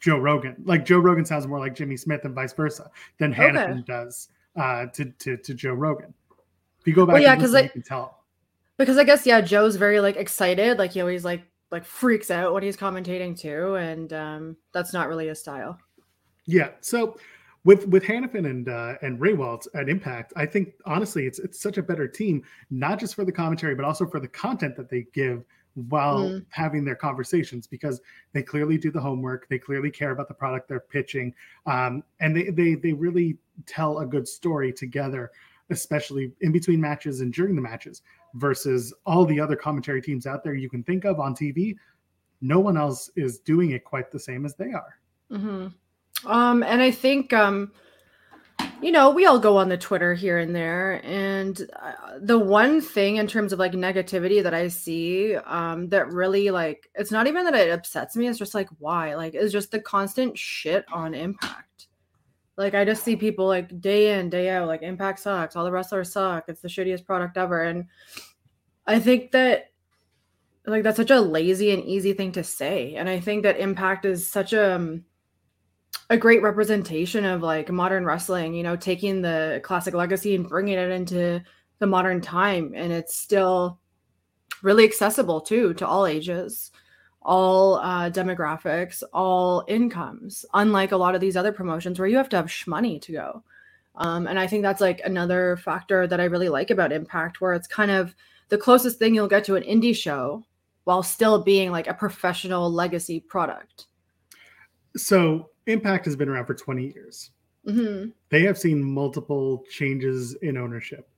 Joe 0.00 0.18
Rogan. 0.18 0.56
Like 0.64 0.84
Joe 0.84 0.98
Rogan 0.98 1.24
sounds 1.24 1.46
more 1.46 1.58
like 1.58 1.74
Jimmy 1.74 1.96
Smith 1.96 2.24
and 2.24 2.34
vice 2.34 2.52
versa 2.52 2.90
than 3.18 3.32
okay. 3.32 3.82
does 3.86 4.28
uh, 4.56 4.86
to, 4.86 5.06
to 5.06 5.36
to 5.36 5.54
Joe 5.54 5.72
Rogan. 5.72 6.12
If 6.80 6.86
you 6.86 6.94
go 6.94 7.06
back, 7.06 7.14
well, 7.14 7.22
yeah, 7.22 7.34
because 7.34 7.52
you 7.54 7.68
can 7.68 7.82
tell. 7.82 8.22
Because 8.76 8.96
I 8.96 9.04
guess 9.04 9.26
yeah, 9.26 9.40
Joe's 9.40 9.76
very 9.76 10.00
like 10.00 10.16
excited, 10.16 10.78
like 10.78 10.92
he 10.92 11.00
always 11.00 11.24
like 11.24 11.42
like 11.70 11.84
freaks 11.84 12.30
out 12.30 12.54
when 12.54 12.62
he's 12.62 12.76
commentating 12.76 13.38
too, 13.38 13.74
and 13.74 14.12
um, 14.12 14.56
that's 14.72 14.92
not 14.92 15.08
really 15.08 15.28
his 15.28 15.40
style. 15.40 15.78
Yeah, 16.46 16.70
so 16.80 17.18
with 17.64 17.86
with 17.88 18.04
Hannifan 18.04 18.48
and 18.48 18.68
uh, 18.68 18.94
and 19.02 19.18
Rehwoldt 19.18 19.66
at 19.74 19.88
Impact, 19.88 20.32
I 20.36 20.46
think 20.46 20.74
honestly 20.86 21.26
it's 21.26 21.38
it's 21.38 21.60
such 21.60 21.76
a 21.76 21.82
better 21.82 22.06
team, 22.06 22.42
not 22.70 23.00
just 23.00 23.14
for 23.14 23.24
the 23.24 23.32
commentary, 23.32 23.74
but 23.74 23.84
also 23.84 24.06
for 24.06 24.20
the 24.20 24.28
content 24.28 24.76
that 24.76 24.88
they 24.88 25.06
give 25.12 25.44
while 25.88 26.24
mm. 26.24 26.44
having 26.50 26.84
their 26.84 26.96
conversations 26.96 27.66
because 27.66 28.00
they 28.32 28.42
clearly 28.42 28.76
do 28.76 28.90
the 28.90 29.00
homework 29.00 29.48
they 29.48 29.58
clearly 29.58 29.90
care 29.90 30.10
about 30.10 30.28
the 30.28 30.34
product 30.34 30.68
they're 30.68 30.80
pitching 30.80 31.32
um, 31.66 32.02
and 32.20 32.36
they, 32.36 32.50
they 32.50 32.74
they 32.74 32.92
really 32.92 33.36
tell 33.66 34.00
a 34.00 34.06
good 34.06 34.26
story 34.26 34.72
together 34.72 35.30
especially 35.70 36.32
in 36.40 36.50
between 36.50 36.80
matches 36.80 37.20
and 37.20 37.32
during 37.32 37.54
the 37.54 37.62
matches 37.62 38.02
versus 38.34 38.92
all 39.06 39.24
the 39.24 39.38
other 39.38 39.56
commentary 39.56 40.02
teams 40.02 40.26
out 40.26 40.42
there 40.42 40.54
you 40.54 40.68
can 40.68 40.82
think 40.82 41.04
of 41.04 41.20
on 41.20 41.34
tv 41.34 41.76
no 42.40 42.58
one 42.58 42.76
else 42.76 43.10
is 43.16 43.38
doing 43.38 43.70
it 43.70 43.84
quite 43.84 44.10
the 44.10 44.18
same 44.18 44.44
as 44.44 44.54
they 44.54 44.72
are 44.72 44.98
mm-hmm. 45.30 45.68
um, 46.30 46.62
and 46.64 46.82
i 46.82 46.90
think 46.90 47.32
um, 47.32 47.70
you 48.80 48.92
know, 48.92 49.10
we 49.10 49.26
all 49.26 49.38
go 49.38 49.56
on 49.56 49.68
the 49.68 49.76
Twitter 49.76 50.14
here 50.14 50.38
and 50.38 50.54
there. 50.54 51.00
And 51.04 51.68
uh, 51.82 52.18
the 52.20 52.38
one 52.38 52.80
thing 52.80 53.16
in 53.16 53.26
terms 53.26 53.52
of 53.52 53.58
like 53.58 53.72
negativity 53.72 54.42
that 54.42 54.54
I 54.54 54.68
see 54.68 55.36
um, 55.36 55.88
that 55.88 56.12
really 56.12 56.50
like, 56.50 56.88
it's 56.94 57.10
not 57.10 57.26
even 57.26 57.44
that 57.44 57.54
it 57.54 57.70
upsets 57.70 58.16
me. 58.16 58.28
It's 58.28 58.38
just 58.38 58.54
like, 58.54 58.68
why? 58.78 59.14
Like, 59.16 59.34
it's 59.34 59.52
just 59.52 59.70
the 59.70 59.80
constant 59.80 60.38
shit 60.38 60.84
on 60.92 61.14
impact. 61.14 61.88
Like, 62.56 62.74
I 62.74 62.84
just 62.84 63.04
see 63.04 63.16
people 63.16 63.46
like 63.46 63.80
day 63.80 64.18
in, 64.18 64.30
day 64.30 64.50
out, 64.50 64.68
like, 64.68 64.82
impact 64.82 65.20
sucks. 65.20 65.56
All 65.56 65.64
the 65.64 65.72
wrestlers 65.72 66.12
suck. 66.12 66.48
It's 66.48 66.60
the 66.60 66.68
shittiest 66.68 67.04
product 67.04 67.36
ever. 67.36 67.62
And 67.62 67.86
I 68.86 69.00
think 69.00 69.32
that 69.32 69.70
like 70.66 70.82
that's 70.82 70.96
such 70.96 71.10
a 71.10 71.20
lazy 71.20 71.72
and 71.72 71.82
easy 71.84 72.12
thing 72.12 72.32
to 72.32 72.44
say. 72.44 72.94
And 72.94 73.08
I 73.08 73.20
think 73.20 73.42
that 73.42 73.58
impact 73.58 74.04
is 74.04 74.28
such 74.28 74.52
a, 74.52 74.74
um, 74.76 75.04
a 76.10 76.16
great 76.16 76.42
representation 76.42 77.24
of 77.24 77.42
like 77.42 77.70
modern 77.70 78.04
wrestling, 78.04 78.54
you 78.54 78.62
know, 78.62 78.76
taking 78.76 79.20
the 79.20 79.60
classic 79.62 79.94
legacy 79.94 80.34
and 80.34 80.48
bringing 80.48 80.78
it 80.78 80.90
into 80.90 81.42
the 81.78 81.86
modern 81.86 82.20
time. 82.20 82.72
And 82.74 82.92
it's 82.92 83.14
still 83.14 83.78
really 84.62 84.84
accessible 84.84 85.40
too 85.40 85.74
to 85.74 85.86
all 85.86 86.06
ages, 86.06 86.70
all 87.22 87.76
uh, 87.76 88.10
demographics, 88.10 89.02
all 89.12 89.64
incomes, 89.68 90.46
unlike 90.54 90.92
a 90.92 90.96
lot 90.96 91.14
of 91.14 91.20
these 91.20 91.36
other 91.36 91.52
promotions 91.52 91.98
where 91.98 92.08
you 92.08 92.16
have 92.16 92.30
to 92.30 92.36
have 92.36 92.46
shmoney 92.46 93.00
to 93.02 93.12
go. 93.12 93.42
Um, 93.96 94.26
and 94.26 94.38
I 94.38 94.46
think 94.46 94.62
that's 94.62 94.80
like 94.80 95.00
another 95.04 95.56
factor 95.56 96.06
that 96.06 96.20
I 96.20 96.24
really 96.24 96.48
like 96.48 96.70
about 96.70 96.92
Impact, 96.92 97.40
where 97.40 97.52
it's 97.52 97.66
kind 97.66 97.90
of 97.90 98.14
the 98.48 98.56
closest 98.56 98.98
thing 98.98 99.14
you'll 99.14 99.28
get 99.28 99.44
to 99.44 99.56
an 99.56 99.64
indie 99.64 99.94
show 99.94 100.44
while 100.84 101.02
still 101.02 101.42
being 101.42 101.70
like 101.70 101.86
a 101.86 101.94
professional 101.94 102.72
legacy 102.72 103.20
product. 103.20 103.86
So 104.96 105.50
Impact 105.68 106.06
has 106.06 106.16
been 106.16 106.28
around 106.28 106.46
for 106.46 106.54
20 106.54 106.92
years. 106.94 107.30
Mm-hmm. 107.66 108.10
They 108.30 108.42
have 108.42 108.58
seen 108.58 108.82
multiple 108.82 109.64
changes 109.70 110.34
in 110.42 110.56
ownership, 110.56 111.08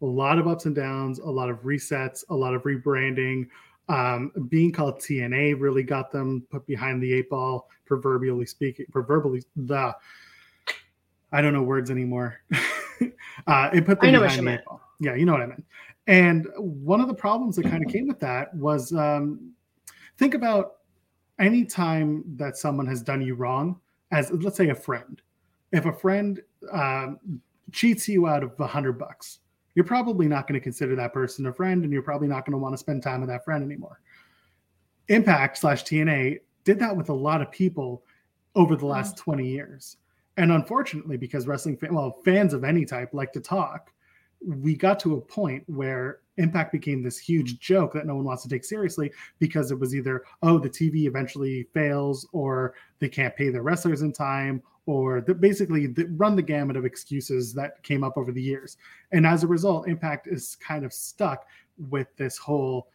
a 0.00 0.06
lot 0.06 0.38
of 0.38 0.48
ups 0.48 0.64
and 0.64 0.74
downs, 0.74 1.18
a 1.18 1.28
lot 1.28 1.50
of 1.50 1.58
resets, 1.62 2.24
a 2.30 2.34
lot 2.34 2.54
of 2.54 2.62
rebranding. 2.62 3.48
Um, 3.88 4.32
being 4.48 4.72
called 4.72 5.00
TNA 5.00 5.60
really 5.60 5.82
got 5.82 6.10
them 6.10 6.46
put 6.50 6.66
behind 6.66 7.02
the 7.02 7.12
eight 7.12 7.28
ball, 7.28 7.68
proverbially 7.84 8.46
speaking. 8.46 8.86
Proverbially, 8.90 9.42
the 9.56 9.94
I 11.30 11.42
don't 11.42 11.52
know 11.52 11.62
words 11.62 11.90
anymore. 11.90 12.40
uh, 13.46 13.70
it 13.74 13.84
put 13.84 14.00
them 14.00 14.12
behind 14.12 14.38
the 14.38 14.42
meant. 14.42 14.60
eight 14.60 14.64
ball. 14.64 14.80
Yeah, 15.00 15.14
you 15.14 15.26
know 15.26 15.32
what 15.32 15.42
I 15.42 15.46
meant. 15.46 15.64
And 16.06 16.46
one 16.56 17.00
of 17.00 17.08
the 17.08 17.14
problems 17.14 17.56
that 17.56 17.64
kind 17.64 17.84
of 17.84 17.92
came 17.92 18.08
with 18.08 18.20
that 18.20 18.54
was 18.54 18.92
um, 18.94 19.52
think 20.16 20.34
about 20.34 20.76
any 21.42 21.64
time 21.64 22.24
that 22.36 22.56
someone 22.56 22.86
has 22.86 23.02
done 23.02 23.20
you 23.20 23.34
wrong, 23.34 23.78
as 24.12 24.30
let's 24.30 24.56
say 24.56 24.68
a 24.68 24.74
friend, 24.74 25.20
if 25.72 25.84
a 25.84 25.92
friend 25.92 26.40
um, 26.70 27.18
cheats 27.72 28.08
you 28.08 28.26
out 28.26 28.44
of 28.44 28.58
a 28.60 28.66
hundred 28.66 28.92
bucks, 28.92 29.40
you're 29.74 29.84
probably 29.84 30.28
not 30.28 30.46
going 30.46 30.58
to 30.58 30.62
consider 30.62 30.94
that 30.96 31.12
person 31.12 31.46
a 31.46 31.52
friend, 31.52 31.82
and 31.82 31.92
you're 31.92 32.02
probably 32.02 32.28
not 32.28 32.46
going 32.46 32.52
to 32.52 32.58
want 32.58 32.74
to 32.74 32.78
spend 32.78 33.02
time 33.02 33.20
with 33.20 33.28
that 33.30 33.44
friend 33.44 33.64
anymore. 33.64 34.00
Impact 35.08 35.58
slash 35.58 35.82
TNA 35.82 36.38
did 36.64 36.78
that 36.78 36.96
with 36.96 37.08
a 37.08 37.14
lot 37.14 37.42
of 37.42 37.50
people 37.50 38.04
over 38.54 38.76
the 38.76 38.86
last 38.86 39.16
20 39.16 39.46
years. 39.46 39.96
And 40.36 40.52
unfortunately, 40.52 41.16
because 41.16 41.46
wrestling 41.46 41.76
fan, 41.76 41.94
well, 41.94 42.18
fans 42.24 42.54
of 42.54 42.64
any 42.64 42.84
type 42.84 43.10
like 43.12 43.32
to 43.32 43.40
talk, 43.40 43.92
we 44.46 44.74
got 44.74 44.98
to 45.00 45.16
a 45.16 45.20
point 45.20 45.62
where 45.66 46.18
Impact 46.38 46.72
became 46.72 47.02
this 47.02 47.18
huge 47.18 47.58
joke 47.58 47.92
that 47.92 48.06
no 48.06 48.16
one 48.16 48.24
wants 48.24 48.42
to 48.42 48.48
take 48.48 48.64
seriously 48.64 49.12
because 49.38 49.70
it 49.70 49.78
was 49.78 49.94
either, 49.94 50.24
oh, 50.42 50.58
the 50.58 50.70
TV 50.70 51.06
eventually 51.06 51.68
fails, 51.74 52.26
or 52.32 52.74
they 53.00 53.08
can't 53.08 53.36
pay 53.36 53.50
their 53.50 53.62
wrestlers 53.62 54.02
in 54.02 54.12
time, 54.12 54.62
or 54.86 55.20
the, 55.20 55.34
basically 55.34 55.86
the, 55.86 56.06
run 56.16 56.34
the 56.34 56.42
gamut 56.42 56.76
of 56.76 56.84
excuses 56.84 57.52
that 57.54 57.82
came 57.82 58.02
up 58.02 58.16
over 58.16 58.32
the 58.32 58.42
years. 58.42 58.78
And 59.12 59.26
as 59.26 59.42
a 59.42 59.46
result, 59.46 59.88
Impact 59.88 60.26
is 60.26 60.56
kind 60.56 60.84
of 60.84 60.92
stuck 60.92 61.44
with 61.90 62.08
this 62.16 62.38
whole 62.38 62.88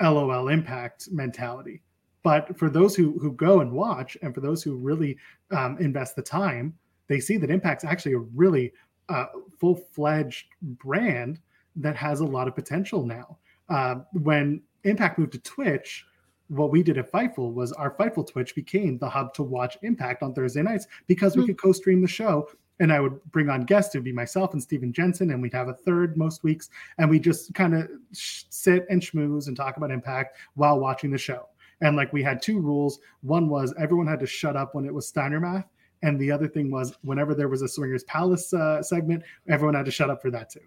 LOL 0.00 0.48
Impact 0.48 1.08
mentality. 1.10 1.82
But 2.22 2.56
for 2.58 2.70
those 2.70 2.96
who 2.96 3.18
who 3.18 3.32
go 3.32 3.60
and 3.60 3.70
watch, 3.70 4.16
and 4.22 4.34
for 4.34 4.40
those 4.40 4.62
who 4.62 4.76
really 4.76 5.18
um, 5.50 5.76
invest 5.78 6.16
the 6.16 6.22
time, 6.22 6.74
they 7.06 7.20
see 7.20 7.36
that 7.36 7.50
Impact's 7.50 7.84
actually 7.84 8.14
a 8.14 8.18
really 8.18 8.72
uh, 9.08 9.26
full 9.58 9.76
fledged 9.76 10.46
brand 10.62 11.40
that 11.76 11.96
has 11.96 12.20
a 12.20 12.24
lot 12.24 12.48
of 12.48 12.54
potential 12.54 13.04
now. 13.04 13.38
Uh, 13.68 13.96
when 14.12 14.62
Impact 14.84 15.18
moved 15.18 15.32
to 15.32 15.38
Twitch, 15.40 16.06
what 16.48 16.70
we 16.70 16.82
did 16.82 16.98
at 16.98 17.10
Fightful 17.10 17.52
was 17.52 17.72
our 17.72 17.90
Fightful 17.90 18.30
Twitch 18.30 18.54
became 18.54 18.98
the 18.98 19.08
hub 19.08 19.32
to 19.34 19.42
watch 19.42 19.78
Impact 19.82 20.22
on 20.22 20.34
Thursday 20.34 20.62
nights 20.62 20.86
because 21.06 21.36
we 21.36 21.42
mm-hmm. 21.42 21.48
could 21.48 21.58
co-stream 21.58 22.00
the 22.00 22.08
show. 22.08 22.48
And 22.80 22.92
I 22.92 22.98
would 22.98 23.22
bring 23.30 23.48
on 23.48 23.62
guests. 23.62 23.94
It 23.94 23.98
would 23.98 24.04
be 24.04 24.12
myself 24.12 24.52
and 24.52 24.60
Steven 24.60 24.92
Jensen, 24.92 25.30
and 25.30 25.40
we'd 25.40 25.54
have 25.54 25.68
a 25.68 25.74
third 25.74 26.16
most 26.16 26.42
weeks. 26.42 26.70
And 26.98 27.08
we 27.08 27.20
just 27.20 27.54
kind 27.54 27.72
of 27.72 27.88
sh- 28.12 28.42
sit 28.50 28.84
and 28.90 29.00
schmooze 29.00 29.46
and 29.46 29.56
talk 29.56 29.76
about 29.76 29.92
Impact 29.92 30.36
while 30.54 30.80
watching 30.80 31.12
the 31.12 31.18
show. 31.18 31.46
And 31.80 31.96
like 31.96 32.12
we 32.12 32.22
had 32.22 32.42
two 32.42 32.60
rules. 32.60 32.98
One 33.22 33.48
was 33.48 33.72
everyone 33.78 34.08
had 34.08 34.20
to 34.20 34.26
shut 34.26 34.56
up 34.56 34.74
when 34.74 34.86
it 34.86 34.92
was 34.92 35.06
Steiner 35.06 35.38
math. 35.38 35.68
And 36.04 36.20
the 36.20 36.30
other 36.30 36.46
thing 36.46 36.70
was 36.70 36.94
whenever 37.02 37.34
there 37.34 37.48
was 37.48 37.62
a 37.62 37.68
Swingers 37.68 38.04
Palace 38.04 38.52
uh, 38.52 38.82
segment, 38.82 39.22
everyone 39.48 39.74
had 39.74 39.86
to 39.86 39.90
shut 39.90 40.10
up 40.10 40.20
for 40.20 40.30
that 40.30 40.50
too. 40.50 40.60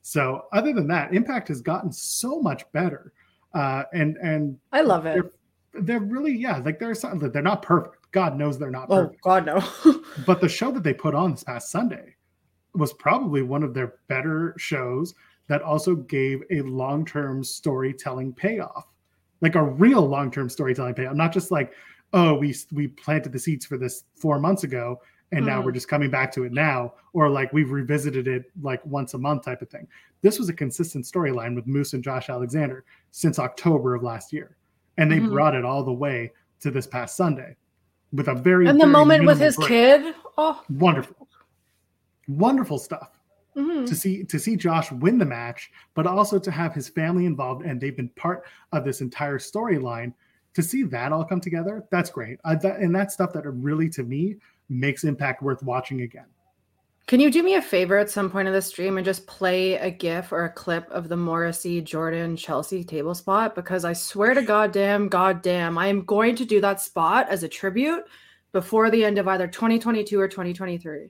So 0.00 0.46
other 0.50 0.72
than 0.72 0.88
that, 0.88 1.12
Impact 1.12 1.48
has 1.48 1.60
gotten 1.60 1.92
so 1.92 2.40
much 2.40 2.64
better, 2.72 3.12
uh, 3.52 3.82
and 3.92 4.16
and 4.16 4.58
I 4.72 4.80
love 4.80 5.04
it. 5.04 5.14
They're, 5.74 5.82
they're 5.82 6.00
really 6.00 6.32
yeah, 6.32 6.56
like 6.64 6.78
they're 6.78 6.94
they're 6.94 7.42
not 7.42 7.60
perfect. 7.60 8.10
God 8.12 8.38
knows 8.38 8.58
they're 8.58 8.70
not 8.70 8.86
oh, 8.88 9.08
perfect. 9.08 9.20
Oh 9.24 9.28
God 9.28 9.46
no. 9.46 10.02
but 10.26 10.40
the 10.40 10.48
show 10.48 10.72
that 10.72 10.82
they 10.82 10.94
put 10.94 11.14
on 11.14 11.32
this 11.32 11.44
past 11.44 11.70
Sunday 11.70 12.14
was 12.74 12.94
probably 12.94 13.42
one 13.42 13.62
of 13.62 13.74
their 13.74 13.96
better 14.08 14.54
shows 14.56 15.14
that 15.48 15.60
also 15.60 15.94
gave 15.96 16.42
a 16.50 16.62
long-term 16.62 17.44
storytelling 17.44 18.32
payoff, 18.32 18.86
like 19.42 19.54
a 19.54 19.62
real 19.62 20.06
long-term 20.06 20.48
storytelling 20.48 20.94
payoff, 20.94 21.14
not 21.14 21.32
just 21.32 21.50
like 21.50 21.72
oh 22.12 22.34
we 22.34 22.54
we 22.72 22.88
planted 22.88 23.32
the 23.32 23.38
seeds 23.38 23.66
for 23.66 23.76
this 23.76 24.04
four 24.14 24.38
months 24.38 24.64
ago 24.64 25.00
and 25.32 25.44
now 25.44 25.60
we're 25.60 25.70
mm. 25.70 25.74
just 25.74 25.88
coming 25.88 26.10
back 26.10 26.32
to 26.32 26.44
it 26.44 26.52
now 26.52 26.94
or 27.12 27.28
like 27.28 27.52
we've 27.52 27.70
revisited 27.70 28.26
it 28.26 28.50
like 28.62 28.84
once 28.86 29.14
a 29.14 29.18
month 29.18 29.44
type 29.44 29.60
of 29.62 29.68
thing 29.68 29.86
this 30.22 30.38
was 30.38 30.48
a 30.48 30.52
consistent 30.52 31.04
storyline 31.04 31.54
with 31.54 31.66
moose 31.66 31.92
and 31.92 32.02
josh 32.02 32.28
alexander 32.28 32.84
since 33.10 33.38
october 33.38 33.94
of 33.94 34.02
last 34.02 34.32
year 34.32 34.56
and 34.96 35.10
they 35.10 35.18
mm-hmm. 35.18 35.32
brought 35.32 35.54
it 35.54 35.64
all 35.64 35.84
the 35.84 35.92
way 35.92 36.30
to 36.60 36.70
this 36.70 36.86
past 36.86 37.16
sunday 37.16 37.54
with 38.12 38.28
a 38.28 38.34
very 38.34 38.66
and 38.66 38.80
the 38.80 38.84
very 38.84 38.92
moment 38.92 39.26
with 39.26 39.38
his 39.38 39.56
break. 39.56 39.68
kid 39.68 40.14
oh 40.38 40.62
wonderful 40.70 41.28
wonderful 42.26 42.78
stuff 42.78 43.10
mm-hmm. 43.56 43.84
to 43.84 43.94
see 43.94 44.24
to 44.24 44.38
see 44.38 44.56
josh 44.56 44.90
win 44.92 45.18
the 45.18 45.24
match 45.24 45.70
but 45.94 46.06
also 46.06 46.38
to 46.38 46.50
have 46.50 46.72
his 46.72 46.88
family 46.88 47.26
involved 47.26 47.64
and 47.64 47.80
they've 47.80 47.96
been 47.96 48.08
part 48.10 48.44
of 48.72 48.84
this 48.84 49.00
entire 49.02 49.38
storyline 49.38 50.12
to 50.58 50.62
see 50.62 50.82
that 50.82 51.12
all 51.12 51.24
come 51.24 51.40
together 51.40 51.84
that's 51.90 52.10
great 52.10 52.38
I, 52.44 52.56
that, 52.56 52.80
and 52.80 52.94
that's 52.94 53.14
stuff 53.14 53.32
that 53.34 53.48
really 53.48 53.88
to 53.90 54.02
me 54.02 54.36
makes 54.68 55.04
Impact 55.04 55.42
worth 55.42 55.62
watching 55.62 56.02
again. 56.02 56.26
Can 57.06 57.20
you 57.20 57.30
do 57.30 57.42
me 57.42 57.54
a 57.54 57.62
favor 57.62 57.96
at 57.96 58.10
some 58.10 58.30
point 58.30 58.48
of 58.48 58.54
the 58.54 58.60
stream 58.60 58.98
and 58.98 59.04
just 59.04 59.26
play 59.26 59.74
a 59.74 59.90
GIF 59.90 60.30
or 60.30 60.44
a 60.44 60.52
clip 60.52 60.90
of 60.90 61.08
the 61.08 61.16
Morrissey 61.16 61.80
Jordan 61.80 62.36
Chelsea 62.36 62.84
table 62.84 63.14
spot? 63.14 63.54
Because 63.54 63.86
I 63.86 63.94
swear 63.94 64.34
to 64.34 64.42
goddamn, 64.42 65.08
goddamn, 65.08 65.78
I 65.78 65.86
am 65.86 66.04
going 66.04 66.36
to 66.36 66.44
do 66.44 66.60
that 66.60 66.82
spot 66.82 67.26
as 67.30 67.42
a 67.42 67.48
tribute 67.48 68.04
before 68.52 68.90
the 68.90 69.06
end 69.06 69.16
of 69.16 69.26
either 69.26 69.46
2022 69.46 70.20
or 70.20 70.28
2023. 70.28 71.08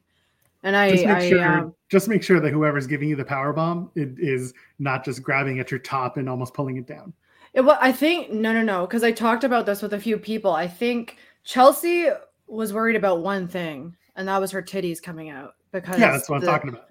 And 0.62 0.76
I 0.76 0.92
just 0.92 1.04
make, 1.04 1.16
I, 1.16 1.28
sure, 1.28 1.44
um, 1.44 1.74
just 1.88 2.08
make 2.08 2.22
sure 2.22 2.38
that 2.38 2.52
whoever's 2.52 2.86
giving 2.86 3.08
you 3.08 3.16
the 3.16 3.24
power 3.24 3.52
bomb 3.52 3.90
it 3.96 4.10
is 4.18 4.54
not 4.78 5.04
just 5.04 5.22
grabbing 5.22 5.58
at 5.58 5.70
your 5.70 5.80
top 5.80 6.16
and 6.16 6.28
almost 6.28 6.54
pulling 6.54 6.76
it 6.76 6.86
down. 6.86 7.12
It, 7.58 7.64
well, 7.64 7.78
I 7.80 7.90
think 7.90 8.30
no, 8.30 8.52
no, 8.52 8.62
no, 8.62 8.86
because 8.86 9.02
I 9.02 9.10
talked 9.10 9.42
about 9.42 9.66
this 9.66 9.82
with 9.82 9.92
a 9.92 9.98
few 9.98 10.16
people. 10.16 10.52
I 10.52 10.68
think 10.68 11.16
Chelsea 11.42 12.08
was 12.46 12.72
worried 12.72 12.94
about 12.94 13.20
one 13.20 13.48
thing, 13.48 13.96
and 14.14 14.28
that 14.28 14.40
was 14.40 14.52
her 14.52 14.62
titties 14.62 15.02
coming 15.02 15.28
out. 15.28 15.54
Because 15.72 15.98
yeah, 15.98 16.12
that's 16.12 16.28
what 16.28 16.40
the, 16.40 16.46
I'm 16.46 16.54
talking 16.54 16.70
about. 16.70 16.86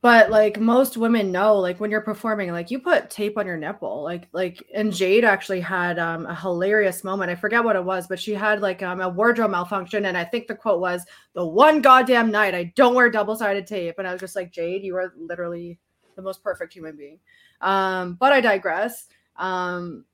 But 0.00 0.30
like 0.30 0.58
most 0.58 0.96
women 0.96 1.30
know, 1.30 1.56
like 1.56 1.78
when 1.78 1.90
you're 1.90 2.00
performing, 2.00 2.52
like 2.52 2.70
you 2.70 2.78
put 2.78 3.10
tape 3.10 3.36
on 3.36 3.46
your 3.46 3.58
nipple, 3.58 4.02
like 4.02 4.28
like. 4.32 4.64
And 4.74 4.94
Jade 4.94 5.26
actually 5.26 5.60
had 5.60 5.98
um, 5.98 6.24
a 6.24 6.34
hilarious 6.34 7.04
moment. 7.04 7.30
I 7.30 7.34
forget 7.34 7.62
what 7.62 7.76
it 7.76 7.84
was, 7.84 8.06
but 8.06 8.18
she 8.18 8.32
had 8.32 8.62
like 8.62 8.82
um, 8.82 9.02
a 9.02 9.10
wardrobe 9.10 9.50
malfunction, 9.50 10.06
and 10.06 10.16
I 10.16 10.24
think 10.24 10.46
the 10.46 10.54
quote 10.54 10.80
was, 10.80 11.04
"The 11.34 11.46
one 11.46 11.82
goddamn 11.82 12.30
night 12.30 12.54
I 12.54 12.72
don't 12.76 12.94
wear 12.94 13.10
double 13.10 13.36
sided 13.36 13.66
tape." 13.66 13.96
And 13.98 14.08
I 14.08 14.12
was 14.12 14.22
just 14.22 14.36
like, 14.36 14.52
Jade, 14.52 14.84
you 14.84 14.96
are 14.96 15.12
literally 15.18 15.78
the 16.16 16.22
most 16.22 16.42
perfect 16.42 16.72
human 16.72 16.96
being. 16.96 17.18
Um, 17.60 18.14
but 18.14 18.32
I 18.32 18.40
digress. 18.40 19.08
Um, 19.38 20.04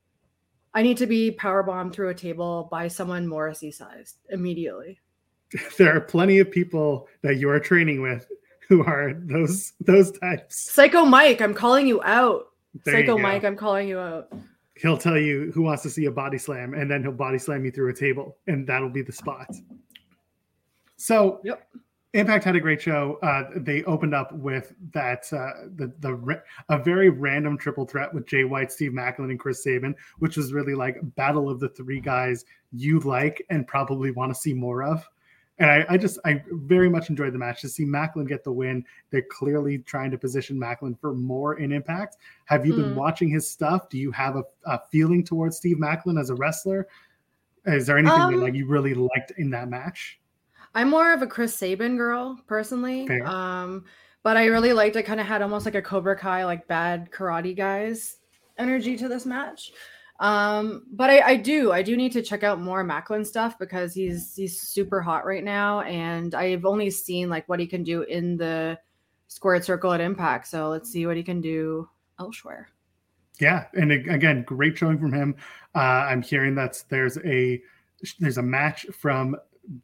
I 0.75 0.83
need 0.83 0.99
to 0.99 1.07
be 1.07 1.31
power 1.31 1.63
bombed 1.63 1.95
through 1.95 2.09
a 2.11 2.15
table 2.15 2.69
by 2.71 2.89
someone 2.89 3.27
Morrissey 3.27 3.71
sized 3.71 4.17
immediately. 4.31 5.01
There 5.79 5.95
are 5.95 6.01
plenty 6.01 6.41
of 6.41 6.51
people 6.51 7.07
that 7.23 7.37
you 7.37 7.49
are 7.49 7.61
training 7.61 8.03
with 8.03 8.27
who 8.69 8.83
are 8.83 9.15
those 9.15 9.73
those 9.81 10.11
types. 10.19 10.73
Psycho 10.73 11.05
Mike, 11.05 11.41
I'm 11.41 11.55
calling 11.55 11.87
you 11.87 12.03
out. 12.03 12.47
There 12.85 12.95
Psycho 12.95 13.17
you 13.17 13.23
Mike, 13.23 13.45
I'm 13.45 13.57
calling 13.57 13.87
you 13.87 14.01
out. 14.01 14.33
He'll 14.77 14.99
tell 14.99 15.17
you 15.17 15.53
who 15.55 15.63
wants 15.63 15.85
to 15.85 15.91
see 15.91 16.07
a 16.07 16.11
body 16.11 16.39
slam, 16.39 16.75
and 16.75 16.91
then 16.91 17.03
he'll 17.03 17.13
body 17.13 17.39
slam 17.39 17.65
you 17.65 17.71
through 17.71 17.91
a 17.91 17.95
table, 17.95 18.37
and 18.49 18.67
that'll 18.67 18.91
be 18.91 19.03
the 19.03 19.13
spot. 19.13 19.55
So, 20.97 21.41
yep. 21.45 21.69
Impact 22.15 22.45
had 22.45 22.55
a 22.55 22.61
great 22.61 22.81
show. 22.81 23.19
Uh, 23.25 23.51
they 23.57 23.83
opened 23.85 24.15
up 24.15 24.33
with 24.33 24.73
that 24.93 25.25
uh, 25.33 25.67
the 25.75 25.93
the 25.99 26.41
a 26.69 26.79
very 26.79 27.09
random 27.09 27.59
triple 27.59 27.85
threat 27.85 28.15
with 28.15 28.25
Jay 28.27 28.45
White, 28.45 28.71
Steve 28.71 28.93
Maclin, 28.93 29.31
and 29.31 29.39
Chris 29.39 29.65
Sabin, 29.65 29.97
which 30.21 30.37
was 30.37 30.53
really 30.53 30.77
like 30.77 30.99
battle 31.17 31.51
of 31.51 31.59
the 31.59 31.69
three 31.71 31.99
guys 31.99 32.45
you 32.73 33.01
like 33.01 33.45
and 33.51 33.67
probably 33.67 34.13
want 34.13 34.33
to 34.33 34.41
see 34.41 34.55
more 34.55 34.85
of. 34.85 35.05
And 35.59 35.69
I, 35.69 35.85
I 35.89 35.97
just 35.97 36.21
I 36.25 36.41
very 36.53 36.89
much 36.89 37.11
enjoyed 37.11 37.35
the 37.35 37.39
match 37.39 37.61
to 37.63 37.69
see 37.69 37.85
Maclin 37.85 38.29
get 38.29 38.45
the 38.45 38.53
win. 38.53 38.85
They're 39.11 39.27
clearly 39.29 39.79
trying 39.79 40.13
to 40.13 40.19
position 40.19 40.57
Maclin 40.57 40.99
for 41.01 41.15
more 41.15 41.59
in 41.59 41.73
Impact. 41.73 42.19
Have 42.45 42.65
you 42.65 42.75
mm. 42.75 42.77
been 42.77 42.93
hmm. 42.93 42.99
watching 42.99 43.29
his 43.29 43.51
stuff? 43.51 43.89
Do 43.89 43.99
you 43.99 44.13
have 44.13 44.37
a, 44.37 44.45
a, 44.67 44.81
feeling 44.91 45.25
towards 45.25 45.57
Steve 45.57 45.79
Maclin 45.79 46.21
as 46.21 46.31
a 46.31 46.35
wrestler? 46.37 46.87
Is 47.67 47.87
there 47.87 47.99
anything 47.99 48.21
um, 48.21 48.35
that, 48.35 48.41
like 48.41 48.55
you 48.55 48.69
really 48.69 48.95
liked 48.95 49.33
in 49.37 49.51
that 49.51 49.69
match? 49.69 50.21
I'm 50.75 50.91
more 50.91 51.13
of 51.13 51.23
a 51.23 51.27
Chris 51.27 51.55
Sabin 51.55 51.97
girl 51.97 52.41
personally. 52.47 53.07
Fair. 53.07 53.27
Um, 53.27 53.85
but 54.23 54.37
I 54.37 54.47
really 54.47 54.73
liked 54.73 54.97
it. 54.97 55.05
Kind 55.05 55.21
of 55.21 55.27
had 55.27 55.43
almost 55.43 55.67
like 55.67 55.75
a 55.75 55.83
Cobra 55.83 56.17
Kai, 56.17 56.45
like 56.45 56.67
bad 56.67 57.11
karate 57.11 57.57
guys 57.57 58.17
energy 58.59 58.97
to 58.97 59.09
this 59.09 59.27
match. 59.27 59.73
Um, 60.21 60.85
but 60.93 61.11
I, 61.11 61.21
I 61.21 61.37
do, 61.37 61.73
I 61.73 61.83
do 61.83 61.97
need 61.97 62.13
to 62.13 62.23
check 62.23 62.45
out 62.45 62.61
more 62.61 62.85
Maclin 62.85 63.27
stuff 63.27 63.59
because 63.59 63.93
he's 63.95 64.35
he's 64.37 64.61
super 64.61 65.01
hot 65.03 65.27
right 65.27 65.43
now, 65.43 65.81
and 65.81 66.35
I've 66.35 66.65
only 66.65 66.91
seen 66.91 67.29
like 67.29 67.49
what 67.49 67.61
he 67.61 67.67
can 67.67 67.83
do 67.83 68.03
in 68.03 68.37
the 68.37 68.79
squared 69.29 69.65
circle 69.65 69.93
at 69.93 70.01
Impact. 70.01 70.47
So 70.47 70.69
let's 70.69 70.91
see 70.91 71.07
what 71.07 71.17
he 71.17 71.23
can 71.23 71.41
do 71.41 71.89
elsewhere. 72.21 72.69
Yeah, 73.41 73.65
and 73.75 73.91
again, 73.91 74.45
great 74.45 74.79
showing 74.79 74.99
from 74.99 75.13
him. 75.13 75.35
Uh, 75.75 75.79
I'm 75.79 76.23
hearing 76.23 76.55
that 76.55 76.83
there's 76.89 77.19
a 77.19 77.61
there's 78.21 78.39
a 78.39 78.43
match 78.43 78.87
from 78.93 79.37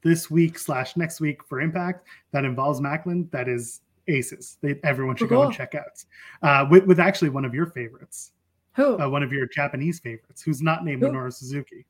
this 0.03 0.31
week 0.31 0.59
slash 0.59 0.97
next 0.97 1.21
week 1.21 1.45
for 1.45 1.61
Impact 1.61 2.07
that 2.33 2.45
involves 2.45 2.81
Maclin 2.81 3.31
that 3.31 3.49
is 3.49 3.81
aces. 4.09 4.59
They, 4.63 4.81
everyone 4.85 5.17
should 5.17 5.29
go 5.29 5.43
and 5.43 5.53
check 5.53 5.75
out. 5.75 6.05
Uh, 6.43 6.67
with, 6.71 6.85
with 6.87 7.01
actually 7.01 7.31
one 7.31 7.45
of 7.45 7.55
your 7.55 7.67
favorites. 7.67 8.33
Who? 8.75 8.99
Uh, 8.99 9.09
one 9.09 9.23
of 9.23 9.33
your 9.33 9.47
Japanese 9.47 9.99
favorites, 9.99 10.43
who's 10.43 10.63
not 10.63 10.85
named 10.85 11.03
Who? 11.03 11.09
Minoru 11.09 11.33
Suzuki. 11.33 11.87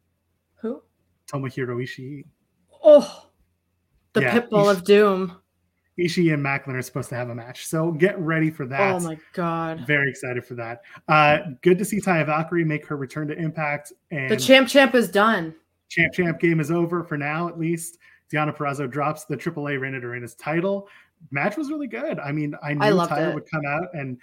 Who? 0.57 0.83
Tomohiro 1.26 1.83
Ishii. 1.83 2.24
Oh, 2.83 3.26
the 4.12 4.22
yeah, 4.22 4.40
pitbull 4.40 4.70
Ishi- 4.70 4.79
of 4.79 4.85
doom. 4.85 5.37
Ishii 5.98 6.33
and 6.33 6.44
Maclin 6.44 6.74
are 6.74 6.83
supposed 6.83 7.11
to 7.11 7.14
have 7.14 7.29
a 7.29 7.35
match, 7.35 7.66
so 7.66 7.92
get 7.92 8.18
ready 8.18 8.50
for 8.50 8.64
that. 8.66 8.94
Oh 8.94 9.00
my 9.00 9.18
god! 9.35 9.87
Very 9.87 10.09
excited 10.09 10.46
for 10.46 10.55
that. 10.55 10.81
Uh, 11.09 11.40
good 11.61 11.76
to 11.79 11.85
see 11.85 12.00
Taya 12.00 12.24
Valkyrie 12.24 12.64
make 12.64 12.87
her 12.87 12.96
return 12.96 13.29
to 13.29 13.37
Impact. 13.37 13.92
And 14.11 14.31
the 14.31 14.37
champ 14.37 14.68
champ 14.68 14.94
is 14.94 15.11
done 15.11 15.55
champ 15.90 16.14
champ 16.14 16.40
game 16.40 16.61
is 16.61 16.70
over 16.70 17.05
for 17.05 17.18
now, 17.18 17.48
at 17.48 17.59
least. 17.59 17.98
Deonna 18.33 18.57
Purrazzo 18.57 18.88
drops 18.88 19.24
the 19.24 19.37
AAA 19.37 19.81
Reina 19.81 20.00
de 20.00 20.07
Reinas 20.07 20.37
title. 20.38 20.88
Match 21.31 21.57
was 21.57 21.68
really 21.68 21.88
good. 21.88 22.18
I 22.18 22.33
mean, 22.33 22.55
I 22.62 22.74
knew 22.74 22.81
I 22.81 23.29
it. 23.29 23.35
would 23.35 23.50
come 23.50 23.66
out, 23.68 23.88
and 23.92 24.16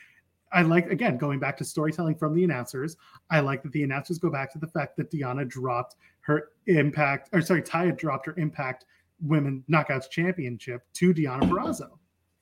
I 0.52 0.62
like 0.62 0.90
again 0.90 1.18
going 1.18 1.40
back 1.40 1.58
to 1.58 1.66
storytelling 1.66 2.16
from 2.16 2.34
the 2.34 2.44
announcers. 2.44 2.96
I 3.30 3.42
like 3.42 3.62
that 3.64 3.74
the 3.74 3.84
announcers 3.84 4.18
go 4.18 4.32
back 4.32 4.52
to 4.54 4.60
the 4.60 4.68
fact 4.68 4.98
that 4.98 5.12
Deonna 5.12 5.48
dropped 5.48 5.98
her 6.22 6.50
impact, 6.66 7.30
or 7.34 7.42
sorry, 7.42 7.62
Taya 7.62 7.96
dropped 7.96 8.26
her 8.26 8.34
impact 8.38 8.86
women 9.22 9.64
knockouts 9.70 10.10
championship 10.10 10.84
to 10.94 11.14
Deonna 11.14 11.42
Purrazzo. 11.42 11.90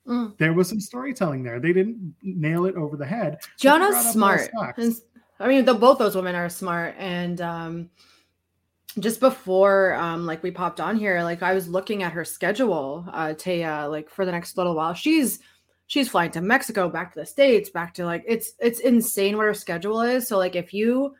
Mm. 0.06 0.38
There 0.38 0.52
was 0.52 0.68
some 0.68 0.80
storytelling 0.80 1.42
there. 1.42 1.58
They 1.58 1.72
didn't 1.72 2.14
nail 2.22 2.66
it 2.66 2.76
over 2.76 2.96
the 2.96 3.06
head. 3.06 3.38
Jonna's 3.58 4.12
smart. 4.12 4.50
I 5.38 5.48
mean, 5.48 5.64
the, 5.64 5.74
both 5.74 5.98
those 5.98 6.14
women 6.14 6.34
are 6.34 6.48
smart. 6.48 6.94
And 6.96 7.40
um, 7.40 7.90
just 8.98 9.20
before 9.20 9.94
um, 9.94 10.24
like 10.24 10.42
we 10.42 10.50
popped 10.50 10.80
on 10.80 10.96
here, 10.96 11.22
like 11.22 11.42
I 11.42 11.54
was 11.54 11.68
looking 11.68 12.02
at 12.02 12.12
her 12.12 12.24
schedule, 12.24 13.04
uh, 13.12 13.28
Taya, 13.28 13.90
like 13.90 14.08
for 14.08 14.24
the 14.24 14.32
next 14.32 14.56
little 14.56 14.74
while. 14.74 14.94
She's 14.94 15.40
she's 15.86 16.08
flying 16.08 16.30
to 16.32 16.40
Mexico, 16.40 16.88
back 16.88 17.12
to 17.12 17.20
the 17.20 17.26
States, 17.26 17.68
back 17.68 17.92
to 17.94 18.04
like 18.04 18.24
it's 18.26 18.52
it's 18.58 18.80
insane 18.80 19.36
what 19.36 19.46
her 19.46 19.54
schedule 19.54 20.00
is. 20.00 20.26
So 20.26 20.38
like 20.38 20.56
if 20.56 20.72
you 20.72 21.14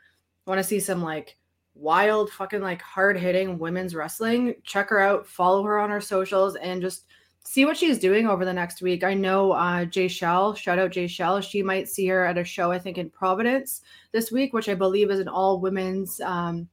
want 0.47 0.59
to 0.59 0.65
see 0.65 0.81
some 0.81 1.03
like 1.03 1.37
wild 1.75 2.31
fucking 2.31 2.63
like 2.63 2.81
hard 2.81 3.19
hitting 3.19 3.59
women's 3.59 3.95
wrestling, 3.95 4.55
check 4.65 4.89
her 4.89 5.01
out, 5.01 5.27
follow 5.27 5.63
her 5.65 5.79
on 5.79 5.91
her 5.91 6.01
socials, 6.01 6.57
and 6.57 6.81
just 6.81 7.05
see 7.45 7.65
what 7.65 7.77
she's 7.77 7.99
doing 7.99 8.27
over 8.27 8.45
the 8.45 8.53
next 8.53 8.81
week. 8.81 9.05
I 9.05 9.13
know 9.13 9.53
uh 9.53 9.85
Jay 9.85 10.09
Shell, 10.09 10.55
shout 10.55 10.79
out 10.79 10.93
Jay 10.93 11.07
Shell. 11.09 11.43
She 11.43 11.63
might 11.63 11.89
see 11.91 12.07
her 12.07 12.25
at 12.25 12.39
a 12.39 12.45
show, 12.45 12.73
I 12.73 12.79
think 12.79 12.97
in 12.97 13.11
Providence 13.11 13.83
this 14.13 14.33
week, 14.33 14.55
which 14.55 14.71
I 14.71 14.75
believe 14.75 15.11
is 15.11 15.21
an 15.21 15.29
all 15.29 15.61
women's 15.61 16.23
um 16.23 16.69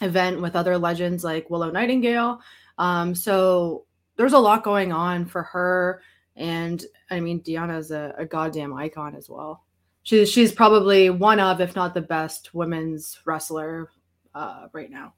event 0.00 0.40
with 0.40 0.56
other 0.56 0.78
legends 0.78 1.24
like 1.24 1.50
Willow 1.50 1.70
Nightingale. 1.70 2.40
Um, 2.78 3.14
so 3.14 3.86
there's 4.16 4.32
a 4.32 4.38
lot 4.38 4.62
going 4.62 4.92
on 4.92 5.26
for 5.26 5.42
her. 5.42 6.02
And 6.36 6.84
I 7.10 7.20
mean, 7.20 7.40
Deonna's 7.42 7.90
a, 7.90 8.14
a 8.16 8.24
goddamn 8.24 8.74
icon 8.74 9.14
as 9.14 9.28
well. 9.28 9.64
She's 10.02 10.30
she's 10.30 10.52
probably 10.52 11.10
one 11.10 11.40
of, 11.40 11.60
if 11.60 11.74
not 11.74 11.94
the 11.94 12.00
best 12.00 12.54
women's 12.54 13.18
wrestler 13.24 13.90
uh, 14.34 14.68
right 14.72 14.90
now. 14.90 15.14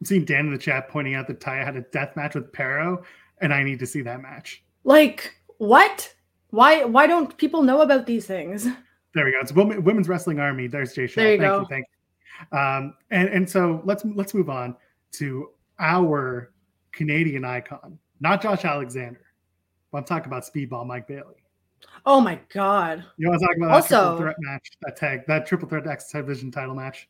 I'm 0.00 0.06
seeing 0.06 0.24
Dan 0.24 0.46
in 0.46 0.52
the 0.52 0.58
chat 0.58 0.88
pointing 0.88 1.14
out 1.14 1.26
that 1.26 1.40
Taya 1.40 1.64
had 1.64 1.76
a 1.76 1.82
death 1.82 2.16
match 2.16 2.34
with 2.34 2.52
Pero, 2.52 3.02
and 3.40 3.52
I 3.52 3.62
need 3.62 3.78
to 3.80 3.86
see 3.86 4.02
that 4.02 4.22
match. 4.22 4.64
Like 4.84 5.34
what? 5.58 6.14
Why 6.50 6.84
why 6.84 7.06
don't 7.06 7.36
people 7.36 7.62
know 7.62 7.82
about 7.82 8.06
these 8.06 8.26
things? 8.26 8.64
There 9.14 9.24
we 9.24 9.32
go. 9.32 9.38
It's 9.40 9.52
women's 9.52 10.08
wrestling 10.08 10.40
army. 10.40 10.66
There's 10.66 10.92
Jay 10.92 11.06
Shaw. 11.06 11.20
There 11.20 11.32
you 11.32 11.38
thank 11.38 11.50
go. 11.50 11.60
you. 11.60 11.66
Thank 11.68 11.86
you. 11.88 11.93
Um, 12.52 12.94
and 13.10 13.28
and 13.28 13.48
so 13.48 13.82
let's 13.84 14.04
let's 14.04 14.34
move 14.34 14.50
on 14.50 14.76
to 15.12 15.50
our 15.78 16.52
Canadian 16.92 17.44
icon, 17.44 17.98
not 18.20 18.42
Josh 18.42 18.64
Alexander. 18.64 19.20
But 19.92 19.98
I'm 19.98 20.04
talking 20.04 20.26
about 20.26 20.44
Speedball 20.44 20.86
Mike 20.86 21.06
Bailey. 21.06 21.44
Oh 22.06 22.20
my 22.20 22.38
god! 22.52 23.04
You 23.16 23.28
want 23.28 23.40
to 23.40 23.46
talk 23.46 23.56
about 23.56 23.66
that 23.68 23.74
also, 23.74 23.96
triple 23.96 24.18
threat 24.18 24.36
match, 24.40 24.68
that 24.82 24.96
tag, 24.96 25.26
that 25.26 25.46
triple 25.46 25.68
threat 25.68 25.86
X 25.86 26.10
division 26.12 26.50
title 26.50 26.74
match? 26.74 27.08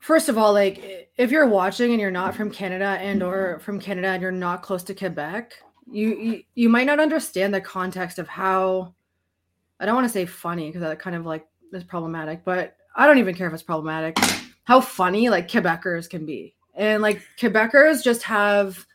First 0.00 0.28
of 0.28 0.36
all, 0.36 0.52
like 0.52 1.10
if 1.16 1.30
you're 1.30 1.46
watching 1.46 1.92
and 1.92 2.00
you're 2.00 2.10
not 2.10 2.34
from 2.34 2.50
Canada 2.50 2.98
and 3.00 3.22
or 3.22 3.58
from 3.60 3.80
Canada 3.80 4.08
and 4.08 4.20
you're 4.20 4.32
not 4.32 4.62
close 4.62 4.82
to 4.84 4.94
Quebec, 4.94 5.54
you 5.90 6.08
you, 6.16 6.42
you 6.54 6.68
might 6.68 6.86
not 6.86 7.00
understand 7.00 7.54
the 7.54 7.60
context 7.60 8.18
of 8.18 8.28
how. 8.28 8.94
I 9.80 9.86
don't 9.86 9.94
want 9.94 10.06
to 10.06 10.12
say 10.12 10.24
funny 10.24 10.68
because 10.68 10.82
that 10.82 10.98
kind 10.98 11.16
of 11.16 11.26
like 11.26 11.46
is 11.72 11.84
problematic, 11.84 12.44
but 12.44 12.76
I 12.94 13.06
don't 13.06 13.18
even 13.18 13.34
care 13.34 13.46
if 13.48 13.54
it's 13.54 13.62
problematic. 13.62 14.18
How 14.64 14.80
funny 14.80 15.28
like 15.28 15.48
Quebecers 15.48 16.08
can 16.08 16.24
be, 16.24 16.54
and 16.74 17.02
like 17.02 17.22
Quebecers 17.38 18.02
just 18.02 18.22
have 18.22 18.86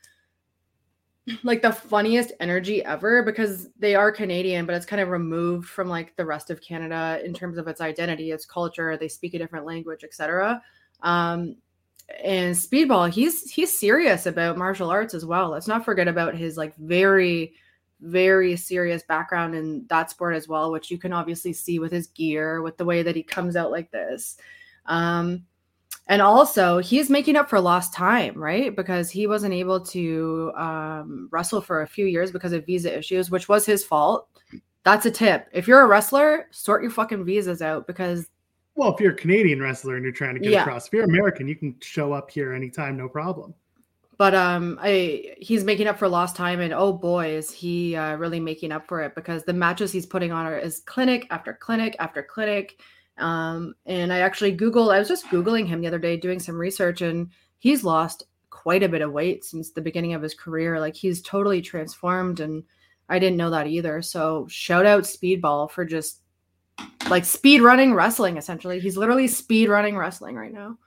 like 1.44 1.62
the 1.62 1.72
funniest 1.72 2.32
energy 2.40 2.84
ever 2.84 3.24
because 3.24 3.70
they 3.78 3.96
are 3.96 4.12
Canadian, 4.12 4.66
but 4.66 4.76
it's 4.76 4.86
kind 4.86 5.02
of 5.02 5.10
removed 5.10 5.68
from 5.68 5.88
like 5.88 6.16
the 6.16 6.26
rest 6.26 6.50
of 6.50 6.62
Canada 6.62 7.22
in 7.24 7.34
terms 7.34 7.58
of 7.58 7.68
its 7.68 7.82
identity, 7.82 8.32
its 8.32 8.46
culture. 8.46 8.98
They 8.98 9.08
speak 9.08 9.34
a 9.34 9.38
different 9.38 9.66
language, 9.66 10.04
etc. 10.04 10.62
Um, 11.02 11.56
and 12.24 12.56
Speedball, 12.56 13.12
he's 13.12 13.52
he's 13.52 13.78
serious 13.78 14.26
about 14.26 14.58
martial 14.58 14.90
arts 14.90 15.14
as 15.14 15.26
well. 15.26 15.50
Let's 15.50 15.68
not 15.68 15.86
forget 15.86 16.08
about 16.08 16.36
his 16.36 16.58
like 16.58 16.76
very 16.78 17.54
very 18.02 18.56
serious 18.56 19.04
background 19.04 19.56
in 19.56 19.86
that 19.90 20.10
sport 20.10 20.36
as 20.36 20.48
well, 20.48 20.72
which 20.72 20.90
you 20.90 20.98
can 20.98 21.14
obviously 21.14 21.54
see 21.54 21.80
with 21.80 21.92
his 21.92 22.08
gear, 22.08 22.62
with 22.62 22.78
the 22.78 22.86
way 22.86 23.04
that 23.04 23.16
he 23.16 23.24
comes 23.24 23.56
out 23.56 23.72
like 23.72 23.92
this. 23.92 24.38
Um, 24.86 25.46
and 26.10 26.22
also 26.22 26.80
he's 26.80 27.10
making 27.10 27.36
up 27.36 27.50
for 27.50 27.62
lost 27.62 27.94
time 27.94 28.34
right 28.36 28.76
because 28.76 29.10
he 29.10 29.28
wasn't 29.28 29.54
able 29.54 29.80
to 29.80 30.52
um, 30.58 31.30
wrestle 31.32 31.62
for 31.62 31.84
a 31.84 31.88
few 31.88 32.06
years 32.06 32.32
because 32.32 32.52
of 32.52 32.66
visa 32.66 32.98
issues 32.98 33.32
which 33.32 33.48
was 33.48 33.66
his 33.66 33.86
fault 33.86 34.28
that's 34.84 35.06
a 35.06 35.12
tip 35.12 35.48
if 35.54 35.68
you're 35.68 35.82
a 35.82 35.88
wrestler 35.88 36.48
sort 36.52 36.82
your 36.82 36.92
fucking 36.92 37.24
visas 37.24 37.62
out 37.62 37.88
because 37.88 38.28
well 38.76 38.94
if 38.94 39.00
you're 39.00 39.14
a 39.14 39.16
canadian 39.16 39.62
wrestler 39.62 39.96
and 39.96 40.04
you're 40.04 40.12
trying 40.12 40.34
to 40.34 40.40
get 40.40 40.52
yeah. 40.52 40.62
across 40.62 40.88
if 40.88 40.94
you're 40.94 41.06
american 41.06 41.48
you 41.48 41.56
can 41.56 41.76
show 41.80 42.12
up 42.12 42.30
here 42.30 42.54
anytime 42.54 42.98
no 42.98 43.08
problem 43.08 43.54
but 44.20 44.36
um 44.36 44.78
i 44.80 45.34
he's 45.40 45.64
making 45.64 45.88
up 45.88 45.98
for 45.98 46.08
lost 46.08 46.36
time 46.36 46.60
and 46.60 46.74
oh 46.74 46.94
boy 46.94 47.30
is 47.30 47.50
he 47.50 47.96
uh, 47.96 48.16
really 48.18 48.40
making 48.40 48.72
up 48.72 48.88
for 48.88 49.02
it 49.02 49.16
because 49.16 49.44
the 49.46 49.54
matches 49.54 49.92
he's 49.92 50.06
putting 50.06 50.32
on 50.32 50.46
are 50.46 50.60
is 50.60 50.82
clinic 50.82 51.26
after 51.32 51.54
clinic 51.54 51.96
after 51.98 52.22
clinic 52.22 52.80
um, 53.20 53.76
and 53.86 54.12
I 54.12 54.20
actually 54.20 54.56
Googled, 54.56 54.94
I 54.94 55.00
was 55.00 55.08
just 55.08 55.28
Googling 55.28 55.68
him 55.68 55.82
the 55.82 55.88
other 55.88 56.00
day 56.00 56.18
doing 56.18 56.40
some 56.40 56.56
research, 56.56 57.02
and 57.02 57.30
he's 57.60 57.84
lost 57.84 58.24
quite 58.50 58.84
a 58.84 58.90
bit 58.90 59.02
of 59.02 59.12
weight 59.12 59.44
since 59.44 59.72
the 59.72 59.82
beginning 59.82 60.14
of 60.14 60.22
his 60.22 60.34
career. 60.34 60.80
Like 60.80 60.96
he's 60.96 61.22
totally 61.22 61.62
transformed, 61.62 62.40
and 62.40 62.64
I 63.10 63.20
didn't 63.20 63.38
know 63.38 63.50
that 63.50 63.68
either. 63.68 64.02
So 64.02 64.48
shout 64.50 64.86
out 64.86 65.04
Speedball 65.04 65.70
for 65.70 65.86
just 65.86 66.22
like 67.10 67.26
speed 67.26 67.62
running 67.62 67.94
wrestling, 67.94 68.38
essentially. 68.38 68.80
He's 68.80 68.98
literally 68.98 69.28
speed 69.28 69.70
running 69.70 69.98
wrestling 69.98 70.36
right 70.36 70.54
now. 70.54 70.78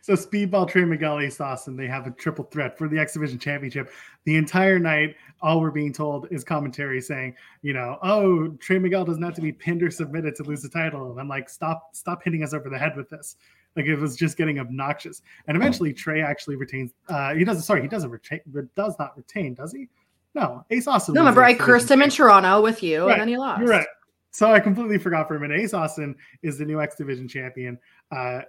So 0.00 0.14
Speedball, 0.14 0.68
Trey 0.68 0.84
Miguel, 0.84 1.20
Ace 1.20 1.40
Austin, 1.40 1.76
they 1.76 1.86
have 1.86 2.06
a 2.06 2.10
triple 2.10 2.44
threat 2.44 2.76
for 2.76 2.88
the 2.88 2.98
X 2.98 3.12
Division 3.12 3.38
Championship. 3.38 3.92
The 4.24 4.36
entire 4.36 4.78
night, 4.78 5.14
all 5.40 5.60
we're 5.60 5.70
being 5.70 5.92
told 5.92 6.26
is 6.30 6.42
commentary 6.42 7.00
saying, 7.00 7.34
you 7.62 7.72
know, 7.72 7.98
oh, 8.02 8.48
Trey 8.60 8.78
Miguel 8.78 9.04
doesn't 9.04 9.22
have 9.22 9.34
to 9.34 9.40
be 9.40 9.52
pinned 9.52 9.82
or 9.82 9.90
submitted 9.90 10.34
to 10.36 10.42
lose 10.42 10.62
the 10.62 10.68
title. 10.68 11.10
And 11.10 11.20
I'm 11.20 11.28
like, 11.28 11.48
stop, 11.48 11.94
stop 11.94 12.22
hitting 12.24 12.42
us 12.42 12.54
over 12.54 12.68
the 12.68 12.78
head 12.78 12.96
with 12.96 13.08
this. 13.08 13.36
Like 13.76 13.86
it 13.86 13.96
was 13.96 14.16
just 14.16 14.36
getting 14.36 14.58
obnoxious. 14.58 15.22
And 15.46 15.56
eventually 15.56 15.92
Trey 15.92 16.20
actually 16.20 16.56
retains 16.56 16.92
uh 17.08 17.34
he 17.34 17.44
doesn't 17.44 17.62
sorry, 17.62 17.82
he 17.82 17.88
doesn't 17.88 18.10
retain 18.10 18.40
does 18.74 18.96
not 18.98 19.16
retain, 19.16 19.54
does 19.54 19.72
he? 19.72 19.88
No, 20.34 20.64
Ace 20.70 20.88
Austin. 20.88 21.14
No, 21.14 21.20
remember 21.20 21.44
I 21.44 21.54
cursed 21.54 21.90
him 21.90 22.02
in 22.02 22.10
Toronto 22.10 22.60
with 22.60 22.82
you 22.82 23.06
right. 23.06 23.12
and 23.12 23.20
then 23.20 23.28
he 23.28 23.36
lost. 23.36 23.60
You're 23.60 23.70
right. 23.70 23.86
So 24.30 24.52
I 24.52 24.60
completely 24.60 24.98
forgot 24.98 25.28
for 25.28 25.36
a 25.36 25.40
minute. 25.40 25.60
Ace 25.60 25.74
Austin 25.74 26.14
is 26.42 26.58
the 26.58 26.64
new 26.64 26.80
X 26.80 26.96
Division 26.96 27.28
champion. 27.28 27.78
Uh, 28.10 28.42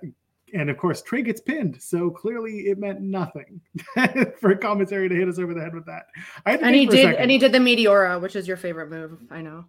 and 0.53 0.69
of 0.69 0.77
course, 0.77 1.01
Trey 1.01 1.21
gets 1.21 1.41
pinned, 1.41 1.81
so 1.81 2.09
clearly 2.09 2.69
it 2.69 2.79
meant 2.79 3.01
nothing 3.01 3.61
for 4.39 4.55
commentary 4.55 5.07
to 5.07 5.15
hit 5.15 5.27
us 5.27 5.39
over 5.39 5.53
the 5.53 5.61
head 5.61 5.75
with 5.75 5.85
that. 5.85 6.07
and 6.45 6.75
he 6.75 6.85
did, 6.85 7.15
and 7.15 7.29
he 7.29 7.37
did 7.37 7.51
the 7.51 7.59
Meteora, 7.59 8.19
which 8.19 8.35
is 8.35 8.47
your 8.47 8.57
favorite 8.57 8.89
move. 8.89 9.19
I 9.29 9.41
know. 9.41 9.65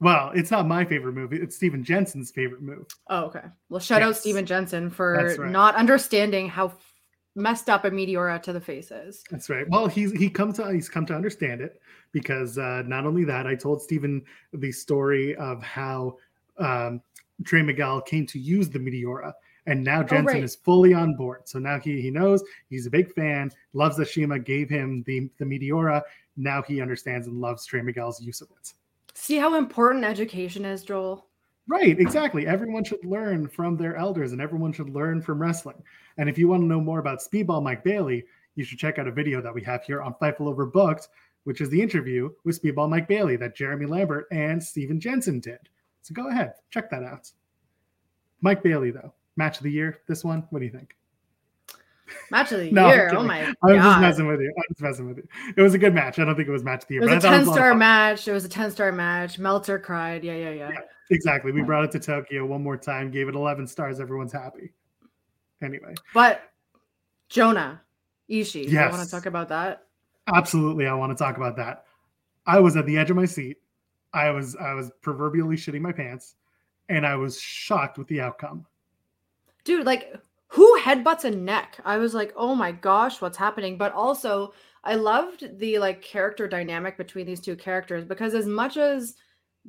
Well, 0.00 0.32
it's 0.34 0.50
not 0.50 0.66
my 0.66 0.84
favorite 0.84 1.14
move. 1.14 1.32
It's 1.32 1.56
Steven 1.56 1.82
Jensen's 1.82 2.30
favorite 2.30 2.60
move. 2.62 2.86
Oh, 3.08 3.24
okay. 3.24 3.44
Well, 3.70 3.80
shout 3.80 4.02
yes. 4.02 4.08
out 4.08 4.16
Steven 4.16 4.44
Jensen 4.44 4.90
for 4.90 5.36
right. 5.38 5.50
not 5.50 5.74
understanding 5.74 6.48
how 6.48 6.72
messed 7.36 7.70
up 7.70 7.84
a 7.84 7.90
Meteora 7.90 8.42
to 8.42 8.52
the 8.52 8.60
faces. 8.60 9.22
That's 9.30 9.48
right. 9.48 9.68
Well, 9.68 9.86
he's 9.86 10.12
he 10.12 10.28
come 10.28 10.52
to 10.54 10.72
he's 10.72 10.88
come 10.88 11.06
to 11.06 11.14
understand 11.14 11.60
it 11.60 11.80
because 12.12 12.58
uh, 12.58 12.82
not 12.86 13.06
only 13.06 13.24
that, 13.24 13.46
I 13.46 13.54
told 13.54 13.82
Stephen 13.82 14.22
the 14.52 14.72
story 14.72 15.36
of 15.36 15.62
how 15.62 16.16
um, 16.58 17.00
Trey 17.44 17.62
Miguel 17.62 18.00
came 18.00 18.26
to 18.26 18.38
use 18.38 18.68
the 18.70 18.78
Meteora 18.78 19.32
and 19.66 19.82
now 19.82 20.00
oh, 20.00 20.04
Jensen 20.04 20.28
oh, 20.28 20.32
right. 20.32 20.42
is 20.42 20.56
fully 20.56 20.94
on 20.94 21.14
board. 21.14 21.42
So 21.44 21.58
now 21.58 21.78
he 21.78 22.00
he 22.00 22.10
knows 22.10 22.42
he's 22.70 22.86
a 22.86 22.90
big 22.90 23.12
fan, 23.12 23.50
loves 23.72 23.96
that 23.96 24.08
CIMA 24.08 24.38
gave 24.38 24.68
him 24.68 25.02
the 25.06 25.28
the 25.38 25.44
Meteora. 25.44 26.02
Now 26.36 26.62
he 26.62 26.80
understands 26.80 27.26
and 27.26 27.40
loves 27.40 27.66
Trey 27.66 27.82
Miguel's 27.82 28.20
use 28.20 28.40
of 28.40 28.48
it. 28.50 28.72
See 29.14 29.36
how 29.36 29.56
important 29.56 30.04
education 30.04 30.64
is, 30.64 30.82
Joel. 30.82 31.26
Right, 31.68 31.98
exactly. 31.98 32.46
Everyone 32.46 32.84
should 32.84 33.04
learn 33.04 33.48
from 33.48 33.76
their 33.76 33.96
elders, 33.96 34.32
and 34.32 34.40
everyone 34.40 34.72
should 34.72 34.90
learn 34.90 35.20
from 35.20 35.40
wrestling. 35.42 35.82
And 36.16 36.28
if 36.28 36.38
you 36.38 36.48
want 36.48 36.62
to 36.62 36.66
know 36.66 36.80
more 36.80 37.00
about 37.00 37.20
Speedball 37.20 37.62
Mike 37.62 37.82
Bailey, 37.82 38.24
you 38.54 38.64
should 38.64 38.78
check 38.78 38.98
out 38.98 39.08
a 39.08 39.12
video 39.12 39.42
that 39.42 39.54
we 39.54 39.62
have 39.62 39.82
here 39.82 40.00
on 40.00 40.14
Fightful 40.14 40.54
Overbooked, 40.54 41.08
which 41.44 41.60
is 41.60 41.68
the 41.68 41.82
interview 41.82 42.30
with 42.44 42.60
Speedball 42.62 42.88
Mike 42.88 43.08
Bailey 43.08 43.36
that 43.36 43.56
Jeremy 43.56 43.86
Lambert 43.86 44.26
and 44.30 44.62
Steven 44.62 45.00
Jensen 45.00 45.40
did. 45.40 45.58
So 46.02 46.14
go 46.14 46.28
ahead, 46.28 46.54
check 46.70 46.88
that 46.90 47.02
out. 47.02 47.30
Mike 48.42 48.62
Bailey, 48.62 48.92
though, 48.92 49.12
match 49.36 49.58
of 49.58 49.64
the 49.64 49.72
year. 49.72 49.98
This 50.06 50.22
one, 50.22 50.46
what 50.50 50.60
do 50.60 50.66
you 50.66 50.70
think? 50.72 50.96
Match 52.30 52.52
of 52.52 52.60
the 52.60 52.70
no, 52.72 52.86
year. 52.86 53.12
Oh 53.12 53.24
my 53.24 53.40
god. 53.40 53.54
I'm 53.64 53.76
just 53.76 54.00
messing 54.00 54.26
with 54.28 54.40
you. 54.40 54.54
I'm 54.56 54.64
just 54.68 54.82
messing 54.82 55.08
with 55.08 55.16
you. 55.16 55.28
It 55.56 55.62
was 55.62 55.74
a 55.74 55.78
good 55.78 55.94
match. 55.94 56.20
I 56.20 56.24
don't 56.24 56.36
think 56.36 56.46
it 56.48 56.52
was 56.52 56.62
match 56.62 56.82
of 56.82 56.88
the 56.88 56.94
year. 56.94 57.02
It 57.02 57.12
was 57.12 57.24
a 57.24 57.28
10 57.28 57.46
star 57.46 57.74
match. 57.74 58.28
It 58.28 58.32
was 58.32 58.44
a 58.44 58.48
10 58.48 58.70
star 58.70 58.92
match. 58.92 59.40
Meltzer 59.40 59.80
cried. 59.80 60.22
Yeah, 60.22 60.36
yeah, 60.36 60.50
yeah, 60.50 60.70
yeah. 60.70 60.80
Exactly. 61.10 61.52
We 61.52 61.62
brought 61.62 61.84
it 61.84 61.90
to 61.92 62.00
Tokyo 62.00 62.44
one 62.46 62.62
more 62.62 62.76
time, 62.76 63.10
gave 63.10 63.28
it 63.28 63.34
11 63.34 63.66
stars. 63.66 64.00
Everyone's 64.00 64.32
happy. 64.32 64.72
Anyway. 65.62 65.94
But 66.12 66.42
Jonah 67.28 67.80
Ishii, 68.30 68.64
yes. 68.64 68.72
you 68.72 68.78
want 68.78 69.04
to 69.04 69.10
talk 69.10 69.26
about 69.26 69.48
that? 69.48 69.84
Absolutely. 70.34 70.86
I 70.86 70.94
want 70.94 71.16
to 71.16 71.22
talk 71.22 71.36
about 71.36 71.56
that. 71.56 71.84
I 72.46 72.60
was 72.60 72.76
at 72.76 72.86
the 72.86 72.98
edge 72.98 73.10
of 73.10 73.16
my 73.16 73.26
seat. 73.26 73.58
I 74.12 74.30
was 74.30 74.56
I 74.56 74.72
was 74.72 74.90
proverbially 75.02 75.56
shitting 75.56 75.80
my 75.80 75.92
pants 75.92 76.36
and 76.88 77.06
I 77.06 77.16
was 77.16 77.40
shocked 77.40 77.98
with 77.98 78.08
the 78.08 78.20
outcome. 78.20 78.66
Dude, 79.64 79.84
like 79.84 80.14
who 80.48 80.80
headbutts 80.80 81.24
a 81.24 81.30
neck? 81.30 81.78
I 81.84 81.98
was 81.98 82.14
like, 82.14 82.32
oh 82.36 82.54
my 82.54 82.72
gosh, 82.72 83.20
what's 83.20 83.36
happening? 83.36 83.76
But 83.76 83.92
also, 83.92 84.54
I 84.84 84.94
loved 84.94 85.58
the 85.58 85.78
like 85.78 86.02
character 86.02 86.46
dynamic 86.46 86.96
between 86.96 87.26
these 87.26 87.40
two 87.40 87.56
characters 87.56 88.04
because 88.04 88.34
as 88.34 88.46
much 88.46 88.76
as 88.76 89.16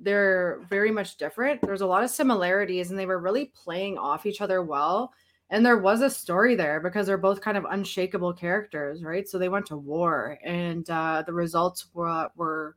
they're 0.01 0.61
very 0.69 0.91
much 0.91 1.17
different, 1.17 1.61
there's 1.61 1.81
a 1.81 1.87
lot 1.87 2.03
of 2.03 2.09
similarities 2.09 2.89
and 2.89 2.99
they 2.99 3.05
were 3.05 3.19
really 3.19 3.51
playing 3.55 3.97
off 3.97 4.25
each 4.25 4.41
other 4.41 4.61
well. 4.61 5.13
And 5.49 5.65
there 5.65 5.77
was 5.77 6.01
a 6.01 6.09
story 6.09 6.55
there 6.55 6.81
because 6.81 7.07
they're 7.07 7.17
both 7.17 7.41
kind 7.41 7.57
of 7.57 7.65
unshakable 7.69 8.33
characters, 8.33 9.01
right? 9.03 9.27
So 9.27 9.37
they 9.37 9.49
went 9.49 9.65
to 9.67 9.77
war 9.77 10.37
and 10.43 10.89
uh, 10.89 11.23
the 11.25 11.33
results 11.33 11.87
were 11.93 12.29
were 12.35 12.75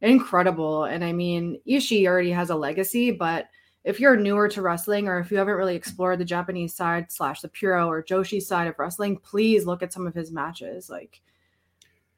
incredible. 0.00 0.84
And 0.84 1.04
I 1.04 1.12
mean, 1.12 1.60
Ishii 1.66 2.06
already 2.06 2.30
has 2.30 2.50
a 2.50 2.56
legacy, 2.56 3.10
but 3.10 3.48
if 3.84 3.98
you're 3.98 4.16
newer 4.16 4.48
to 4.48 4.62
wrestling 4.62 5.08
or 5.08 5.18
if 5.18 5.30
you 5.30 5.38
haven't 5.38 5.54
really 5.54 5.74
explored 5.74 6.18
the 6.18 6.24
Japanese 6.24 6.74
side 6.74 7.10
slash 7.10 7.40
the 7.40 7.48
Puro 7.48 7.88
or 7.88 8.02
Joshi 8.02 8.40
side 8.40 8.68
of 8.68 8.78
wrestling, 8.78 9.16
please 9.16 9.66
look 9.66 9.82
at 9.82 9.92
some 9.92 10.06
of 10.06 10.14
his 10.14 10.30
matches. 10.30 10.90
Like, 10.90 11.20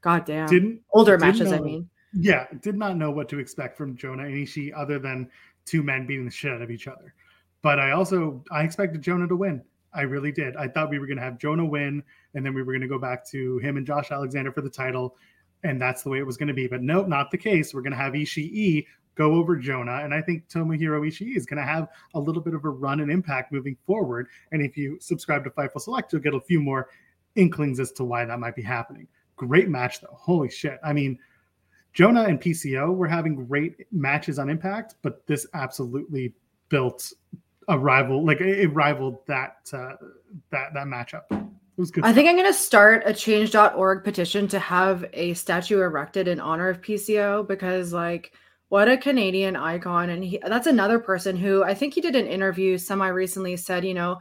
goddamn, 0.01 0.47
Didn't 0.47 0.81
older 0.91 1.17
didn't 1.17 1.39
matches. 1.39 1.51
I 1.51 1.59
mean, 1.59 1.89
Yeah, 2.13 2.45
did 2.61 2.75
not 2.75 2.97
know 2.97 3.11
what 3.11 3.29
to 3.29 3.39
expect 3.39 3.77
from 3.77 3.95
Jonah 3.95 4.25
and 4.25 4.35
Ishii 4.35 4.73
other 4.75 4.99
than 4.99 5.29
two 5.65 5.83
men 5.83 6.05
beating 6.05 6.25
the 6.25 6.31
shit 6.31 6.51
out 6.51 6.61
of 6.61 6.71
each 6.71 6.87
other. 6.87 7.13
But 7.61 7.79
I 7.79 7.91
also 7.91 8.43
I 8.51 8.63
expected 8.63 9.01
Jonah 9.01 9.27
to 9.27 9.35
win. 9.35 9.63
I 9.93 10.01
really 10.01 10.31
did. 10.31 10.55
I 10.55 10.67
thought 10.67 10.89
we 10.89 10.99
were 10.99 11.05
going 11.05 11.17
to 11.17 11.23
have 11.23 11.37
Jonah 11.37 11.65
win, 11.65 12.03
and 12.33 12.45
then 12.45 12.53
we 12.53 12.63
were 12.63 12.71
going 12.73 12.81
to 12.81 12.87
go 12.87 12.99
back 12.99 13.25
to 13.27 13.57
him 13.59 13.77
and 13.77 13.85
Josh 13.85 14.11
Alexander 14.11 14.51
for 14.51 14.61
the 14.61 14.69
title, 14.69 15.15
and 15.63 15.79
that's 15.81 16.03
the 16.03 16.09
way 16.09 16.19
it 16.19 16.25
was 16.25 16.37
going 16.37 16.47
to 16.47 16.53
be. 16.53 16.67
But 16.67 16.81
nope, 16.81 17.07
not 17.07 17.29
the 17.29 17.37
case. 17.37 17.73
We're 17.73 17.81
going 17.81 17.91
to 17.91 17.97
have 17.97 18.13
Ishii 18.13 18.85
go 19.15 19.33
over 19.33 19.57
Jonah, 19.57 19.99
and 20.03 20.13
I 20.13 20.21
think 20.21 20.47
Tomohiro 20.47 21.05
Ishii 21.05 21.35
is 21.35 21.45
going 21.45 21.59
to 21.59 21.65
have 21.65 21.89
a 22.13 22.19
little 22.19 22.41
bit 22.41 22.53
of 22.53 22.65
a 22.65 22.69
run 22.69 23.01
and 23.01 23.11
impact 23.11 23.51
moving 23.51 23.77
forward. 23.85 24.27
And 24.51 24.61
if 24.61 24.77
you 24.77 24.97
subscribe 24.99 25.43
to 25.43 25.49
Fightful 25.49 25.81
Select, 25.81 26.11
you'll 26.13 26.21
get 26.21 26.33
a 26.33 26.41
few 26.41 26.61
more 26.61 26.89
inklings 27.35 27.79
as 27.79 27.91
to 27.93 28.03
why 28.03 28.25
that 28.25 28.39
might 28.39 28.55
be 28.55 28.61
happening. 28.61 29.07
Great 29.35 29.69
match 29.69 30.01
though. 30.01 30.17
Holy 30.19 30.49
shit! 30.49 30.79
I 30.83 30.93
mean. 30.93 31.19
Jonah 31.93 32.23
and 32.23 32.39
PCO 32.39 32.95
were 32.95 33.07
having 33.07 33.35
great 33.35 33.85
matches 33.91 34.39
on 34.39 34.49
Impact, 34.49 34.95
but 35.01 35.25
this 35.27 35.45
absolutely 35.53 36.33
built 36.69 37.11
a 37.67 37.77
rival, 37.77 38.25
like 38.25 38.41
it, 38.41 38.73
rivaled 38.73 39.25
that 39.27 39.69
uh, 39.73 39.93
that 40.51 40.73
that 40.73 40.87
matchup. 40.87 41.23
It 41.31 41.39
was 41.77 41.91
good. 41.91 42.03
I 42.03 42.13
think 42.13 42.27
I'm 42.27 42.35
going 42.35 42.47
to 42.47 42.53
start 42.53 43.03
a 43.05 43.13
change.org 43.13 44.03
petition 44.03 44.47
to 44.49 44.59
have 44.59 45.05
a 45.13 45.33
statue 45.33 45.81
erected 45.81 46.27
in 46.27 46.39
honor 46.39 46.69
of 46.69 46.81
PCO 46.81 47.47
because, 47.47 47.93
like, 47.93 48.33
what 48.69 48.89
a 48.89 48.97
Canadian 48.97 49.55
icon. 49.55 50.09
And 50.09 50.23
he, 50.23 50.39
that's 50.45 50.67
another 50.67 50.99
person 50.99 51.35
who 51.35 51.63
I 51.63 51.73
think 51.73 51.93
he 51.93 52.01
did 52.01 52.15
an 52.15 52.27
interview 52.27 52.77
semi 52.77 53.07
recently 53.07 53.57
said, 53.57 53.85
you 53.85 53.93
know, 53.93 54.17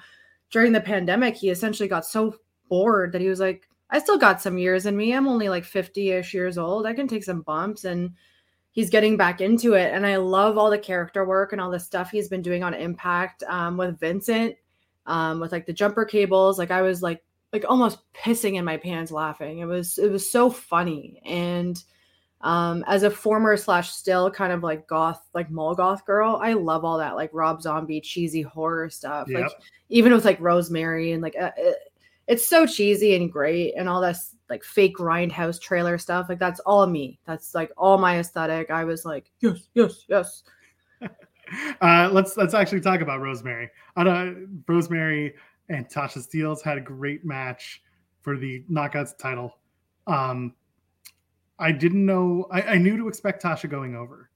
during 0.51 0.73
the 0.73 0.81
pandemic, 0.81 1.37
he 1.37 1.51
essentially 1.51 1.89
got 1.89 2.05
so 2.05 2.35
bored 2.69 3.13
that 3.13 3.21
he 3.21 3.29
was 3.29 3.41
like, 3.41 3.69
I 3.91 3.99
still 3.99 4.19
got 4.19 4.41
some 4.41 4.59
years 4.59 4.87
in 4.87 4.97
me. 4.97 5.13
I'm 5.13 5.29
only 5.29 5.49
like 5.49 5.65
50 5.65 6.11
ish 6.11 6.33
years 6.35 6.59
old. 6.59 6.87
I 6.87 6.95
can 6.95 7.09
take 7.09 7.25
some 7.25 7.43
bumps. 7.43 7.85
And 7.85 8.13
he's 8.73 8.91
getting 8.91 9.17
back 9.17 9.41
into 9.41 9.75
it. 9.75 9.93
And 9.93 10.07
I 10.07 10.17
love 10.17 10.57
all 10.57 10.71
the 10.71 10.79
character 10.79 11.25
work 11.25 11.53
and 11.53 11.61
all 11.61 11.71
the 11.71 11.81
stuff 11.81 12.11
he's 12.11 12.29
been 12.29 12.43
doing 12.43 12.63
on 12.63 12.73
Impact 12.75 13.43
um, 13.49 13.77
with 13.77 13.99
Vincent, 13.99 14.55
um, 15.07 15.41
with 15.41 15.53
like 15.53 15.67
the 15.67 15.73
jumper 15.73 16.05
cables. 16.05 16.59
Like, 16.59 16.71
I 16.71 16.83
was 16.83 17.03
like, 17.03 17.21
like 17.53 17.65
almost 17.69 17.99
pissing 18.15 18.55
in 18.55 18.65
my 18.65 18.77
pants 18.77 19.11
laughing. 19.11 19.59
It 19.59 19.65
was 19.65 19.99
it 19.99 20.11
was 20.11 20.31
so 20.31 20.51
funny. 20.51 21.21
And 21.25 21.83
um 22.43 22.85
as 22.87 23.03
a 23.03 23.11
former 23.11 23.55
slash 23.57 23.91
still 23.91 24.31
kind 24.31 24.51
of 24.53 24.63
like 24.63 24.87
goth 24.87 25.21
like 25.35 25.51
mall 25.51 25.75
goth 25.75 26.07
girl, 26.07 26.39
I 26.43 26.53
love 26.55 26.85
all 26.85 26.99
that 26.99 27.17
like 27.17 27.31
Rob 27.33 27.61
Zombie 27.61 28.01
cheesy 28.01 28.43
horror 28.43 28.89
stuff. 28.89 29.29
Like 29.29 29.51
even 29.89 30.13
with 30.13 30.25
like 30.25 30.41
Rosemary 30.41 31.13
and 31.13 31.23
like 31.23 31.37
uh, 31.41 31.51
it, 31.57 31.77
it's 32.31 32.47
so 32.47 32.65
cheesy 32.65 33.17
and 33.17 33.31
great 33.31 33.75
and 33.77 33.89
all 33.89 34.01
this 34.01 34.37
like 34.49 34.63
fake 34.63 34.97
grindhouse 34.97 35.61
trailer 35.61 35.99
stuff. 35.99 36.27
Like 36.29 36.39
that's 36.39 36.61
all 36.61 36.87
me. 36.87 37.19
That's 37.27 37.57
like 37.57 37.73
all 37.77 37.99
my 37.99 38.21
aesthetic. 38.21 38.71
I 38.71 38.85
was 38.85 39.05
like, 39.05 39.33
yes, 39.41 39.69
yes, 39.75 40.05
yes. 40.09 40.45
uh, 41.81 42.09
let's 42.13 42.37
let's 42.37 42.55
actually 42.55 42.83
talk 42.83 43.01
about 43.01 43.21
Rosemary. 43.21 43.69
I 43.97 44.05
don't, 44.05 44.63
Rosemary 44.69 45.35
and 45.71 45.89
Tasha 45.89 46.19
Steelz 46.25 46.63
had 46.63 46.79
a 46.79 46.81
great 46.81 47.25
match 47.25 47.83
for 48.23 48.37
the 48.37 48.63
Knockouts 48.71 49.19
title. 49.19 49.59
Um, 50.07 50.55
I 51.59 51.73
didn't 51.73 52.07
know. 52.07 52.47
I, 52.53 52.63
I 52.63 52.79
knew 52.79 52.97
to 52.97 53.09
expect 53.09 53.43
Tasha 53.43 53.69
going 53.69 53.97
over. 53.97 54.31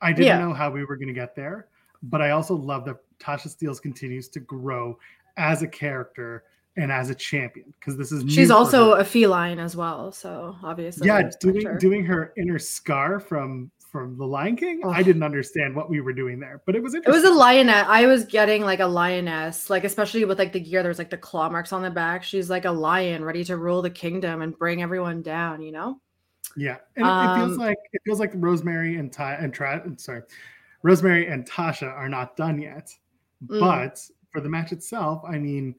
I 0.00 0.12
didn't 0.12 0.26
Yeah. 0.26 0.38
know 0.38 0.54
how 0.54 0.70
we 0.70 0.84
were 0.84 0.96
going 0.96 1.08
to 1.08 1.14
get 1.14 1.34
there, 1.34 1.66
but 2.04 2.22
I 2.22 2.30
also 2.30 2.54
love 2.54 2.84
that 2.84 2.98
Tasha 3.18 3.48
Steelz 3.48 3.82
continues 3.82 4.28
to 4.28 4.40
grow 4.40 4.96
as 5.36 5.62
a 5.62 5.66
character 5.66 6.44
and 6.76 6.90
as 6.90 7.10
a 7.10 7.14
champion 7.14 7.72
because 7.78 7.96
this 7.96 8.10
is 8.10 8.24
She's 8.32 8.50
also 8.50 8.92
a 8.92 9.04
feline 9.04 9.58
as 9.58 9.76
well. 9.76 10.12
So 10.12 10.56
obviously, 10.62 11.06
yeah 11.06 11.30
doing 11.40 11.64
her. 11.66 11.78
doing 11.78 12.04
her 12.04 12.32
inner 12.36 12.58
scar 12.58 13.20
from 13.20 13.70
from 13.92 14.18
the 14.18 14.26
Lion 14.26 14.56
King. 14.56 14.80
I 14.84 15.04
didn't 15.04 15.22
understand 15.22 15.76
what 15.76 15.88
we 15.88 16.00
were 16.00 16.12
doing 16.12 16.40
there, 16.40 16.60
but 16.66 16.74
it 16.74 16.82
was 16.82 16.94
It 16.94 17.06
was 17.06 17.22
a 17.22 17.30
lioness. 17.30 17.84
I 17.86 18.06
was 18.06 18.24
getting 18.24 18.64
like 18.64 18.80
a 18.80 18.86
lioness, 18.86 19.70
like 19.70 19.84
especially 19.84 20.24
with 20.24 20.36
like 20.36 20.52
the 20.52 20.58
gear. 20.58 20.82
There's 20.82 20.98
like 20.98 21.10
the 21.10 21.16
claw 21.16 21.48
marks 21.48 21.72
on 21.72 21.82
the 21.82 21.90
back. 21.90 22.24
She's 22.24 22.50
like 22.50 22.64
a 22.64 22.72
lion, 22.72 23.24
ready 23.24 23.44
to 23.44 23.56
rule 23.56 23.82
the 23.82 23.90
kingdom 23.90 24.42
and 24.42 24.58
bring 24.58 24.82
everyone 24.82 25.22
down. 25.22 25.62
You 25.62 25.70
know? 25.70 26.00
Yeah, 26.56 26.78
and 26.96 27.06
it, 27.06 27.08
it 27.08 27.36
feels 27.36 27.52
Um, 27.52 27.58
like 27.58 27.78
it 27.92 28.02
feels 28.04 28.18
like 28.18 28.32
Rosemary 28.34 28.96
and 28.96 29.12
Ty 29.12 29.34
and 29.34 29.54
Tra- 29.54 29.84
sorry, 29.96 30.22
Rosemary 30.82 31.28
and 31.28 31.48
Tasha 31.48 31.92
are 31.96 32.08
not 32.08 32.36
done 32.36 32.60
yet. 32.60 32.90
Mm. 33.46 33.60
But 33.60 34.00
for 34.30 34.40
the 34.40 34.48
match 34.48 34.72
itself, 34.72 35.22
I 35.24 35.38
mean, 35.38 35.76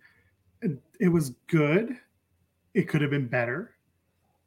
it 1.00 1.10
was 1.10 1.32
good. 1.48 1.98
It 2.74 2.88
could 2.90 3.02
have 3.02 3.12
been 3.12 3.28
better, 3.28 3.76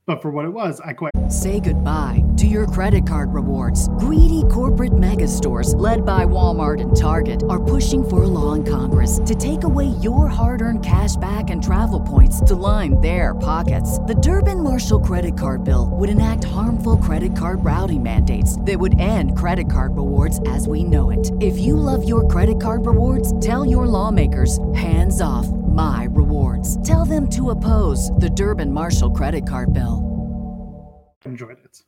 but 0.06 0.22
for 0.22 0.30
what 0.30 0.44
it 0.44 0.50
was, 0.50 0.80
I 0.80 0.92
quite. 0.92 1.12
Say 1.28 1.60
goodbye 1.60 2.24
to 2.38 2.46
your 2.46 2.66
credit 2.66 3.06
card 3.06 3.32
rewards. 3.34 3.88
Greedy 3.98 4.42
corporate 4.50 4.96
mega 4.96 5.28
stores, 5.28 5.74
led 5.74 6.06
by 6.06 6.24
Walmart 6.24 6.80
and 6.80 6.96
Target, 6.96 7.42
are 7.50 7.62
pushing 7.62 8.06
for 8.06 8.22
a 8.22 8.26
law 8.26 8.54
in 8.54 8.64
Congress 8.64 9.20
to 9.26 9.34
take 9.34 9.64
away 9.64 9.86
your 10.00 10.28
hard 10.28 10.62
earned 10.62 10.84
cash 10.84 11.16
back 11.16 11.50
and 11.50 11.62
travel 11.62 12.00
points 12.00 12.40
to 12.42 12.54
line 12.54 12.98
their 13.00 13.34
pockets. 13.34 13.98
The 14.00 14.14
Durbin 14.14 14.62
Marshall 14.62 15.00
credit 15.00 15.36
card 15.36 15.64
bill 15.64 15.90
would 15.92 16.08
enact 16.08 16.44
harmful 16.44 16.96
credit 16.96 17.36
card 17.36 17.64
routing 17.64 18.02
mandates 18.02 18.58
that 18.62 18.78
would 18.78 18.98
end 18.98 19.36
credit 19.36 19.70
card 19.70 19.96
rewards 19.96 20.40
as 20.46 20.66
we 20.66 20.84
know 20.84 21.10
it. 21.10 21.30
If 21.40 21.58
you 21.58 21.76
love 21.76 22.08
your 22.08 22.26
credit 22.28 22.60
card 22.60 22.86
rewards, 22.86 23.38
tell 23.40 23.66
your 23.66 23.86
lawmakers 23.86 24.58
hands 24.74 25.20
off 25.20 25.46
my 25.78 26.08
rewards. 26.10 26.76
Tell 26.86 27.04
them 27.04 27.30
to 27.30 27.50
oppose 27.50 28.10
the 28.18 28.28
Durbin 28.28 28.72
Marshall 28.72 29.12
credit 29.12 29.46
card 29.46 29.72
bill. 29.72 31.14
enjoyed 31.24 31.58
it. 31.64 31.82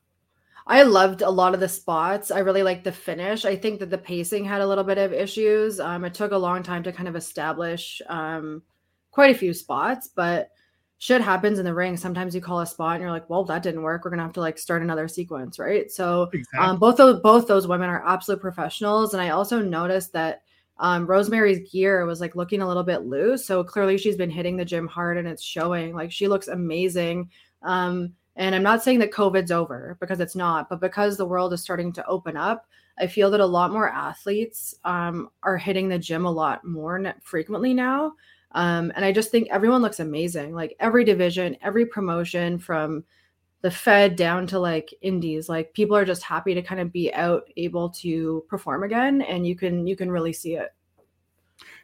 I 0.68 0.82
loved 0.82 1.22
a 1.22 1.28
lot 1.30 1.54
of 1.54 1.60
the 1.60 1.68
spots. 1.68 2.30
I 2.30 2.38
really 2.38 2.62
liked 2.62 2.84
the 2.84 2.92
finish. 2.92 3.44
I 3.44 3.56
think 3.56 3.80
that 3.80 3.90
the 3.90 3.98
pacing 3.98 4.44
had 4.44 4.60
a 4.60 4.66
little 4.66 4.84
bit 4.84 4.98
of 4.98 5.12
issues. 5.12 5.80
Um, 5.80 6.04
it 6.04 6.14
took 6.14 6.30
a 6.30 6.38
long 6.38 6.62
time 6.62 6.84
to 6.84 6.92
kind 6.92 7.08
of 7.08 7.16
establish 7.16 8.00
um, 8.08 8.62
quite 9.10 9.34
a 9.34 9.38
few 9.38 9.52
spots, 9.52 10.08
but 10.14 10.50
shit 10.98 11.20
happens 11.20 11.58
in 11.58 11.64
the 11.64 11.74
ring. 11.74 11.96
Sometimes 11.96 12.32
you 12.32 12.40
call 12.40 12.60
a 12.60 12.66
spot 12.66 12.94
and 12.94 13.02
you're 13.02 13.10
like, 13.10 13.28
well, 13.28 13.42
that 13.46 13.64
didn't 13.64 13.82
work. 13.82 14.04
We're 14.04 14.12
gonna 14.12 14.22
have 14.22 14.34
to 14.34 14.40
like 14.40 14.56
start 14.56 14.82
another 14.82 15.08
sequence, 15.08 15.58
right? 15.58 15.90
So 15.90 16.30
Exactly. 16.32 16.60
um, 16.60 16.78
both 16.78 16.96
those 16.96 17.18
both 17.20 17.48
those 17.48 17.66
women 17.66 17.90
are 17.90 18.06
absolute 18.06 18.40
professionals, 18.40 19.14
and 19.14 19.20
I 19.20 19.30
also 19.30 19.60
noticed 19.60 20.12
that 20.12 20.42
um, 20.80 21.06
Rosemary's 21.06 21.70
gear 21.70 22.06
was 22.06 22.20
like 22.20 22.34
looking 22.34 22.62
a 22.62 22.66
little 22.66 22.82
bit 22.82 23.02
loose. 23.02 23.44
So 23.44 23.62
clearly, 23.62 23.98
she's 23.98 24.16
been 24.16 24.30
hitting 24.30 24.56
the 24.56 24.64
gym 24.64 24.88
hard, 24.88 25.18
and 25.18 25.28
it's 25.28 25.42
showing. 25.42 25.94
Like 25.94 26.10
she 26.10 26.26
looks 26.26 26.48
amazing. 26.48 27.30
Um, 27.62 28.14
and 28.36 28.54
I'm 28.54 28.62
not 28.62 28.82
saying 28.82 29.00
that 29.00 29.12
COVID's 29.12 29.52
over 29.52 29.98
because 30.00 30.20
it's 30.20 30.34
not, 30.34 30.70
but 30.70 30.80
because 30.80 31.16
the 31.16 31.26
world 31.26 31.52
is 31.52 31.60
starting 31.60 31.92
to 31.92 32.06
open 32.06 32.36
up, 32.36 32.66
I 32.98 33.06
feel 33.06 33.30
that 33.30 33.40
a 33.40 33.46
lot 33.46 33.72
more 33.72 33.90
athletes 33.90 34.74
um, 34.84 35.28
are 35.42 35.58
hitting 35.58 35.88
the 35.88 35.98
gym 35.98 36.24
a 36.24 36.30
lot 36.30 36.64
more 36.64 37.14
frequently 37.22 37.74
now. 37.74 38.14
Um, 38.52 38.90
and 38.96 39.04
I 39.04 39.12
just 39.12 39.30
think 39.30 39.48
everyone 39.50 39.82
looks 39.82 40.00
amazing. 40.00 40.54
Like 40.54 40.74
every 40.80 41.04
division, 41.04 41.56
every 41.62 41.84
promotion 41.84 42.58
from 42.58 43.04
the 43.62 43.70
Fed 43.70 44.16
down 44.16 44.46
to 44.48 44.58
like 44.58 44.94
indies, 45.02 45.48
like 45.48 45.72
people 45.74 45.96
are 45.96 46.04
just 46.04 46.22
happy 46.22 46.54
to 46.54 46.62
kind 46.62 46.80
of 46.80 46.92
be 46.92 47.12
out, 47.12 47.48
able 47.56 47.90
to 47.90 48.44
perform 48.48 48.84
again, 48.84 49.22
and 49.22 49.46
you 49.46 49.54
can 49.54 49.86
you 49.86 49.96
can 49.96 50.10
really 50.10 50.32
see 50.32 50.54
it. 50.54 50.74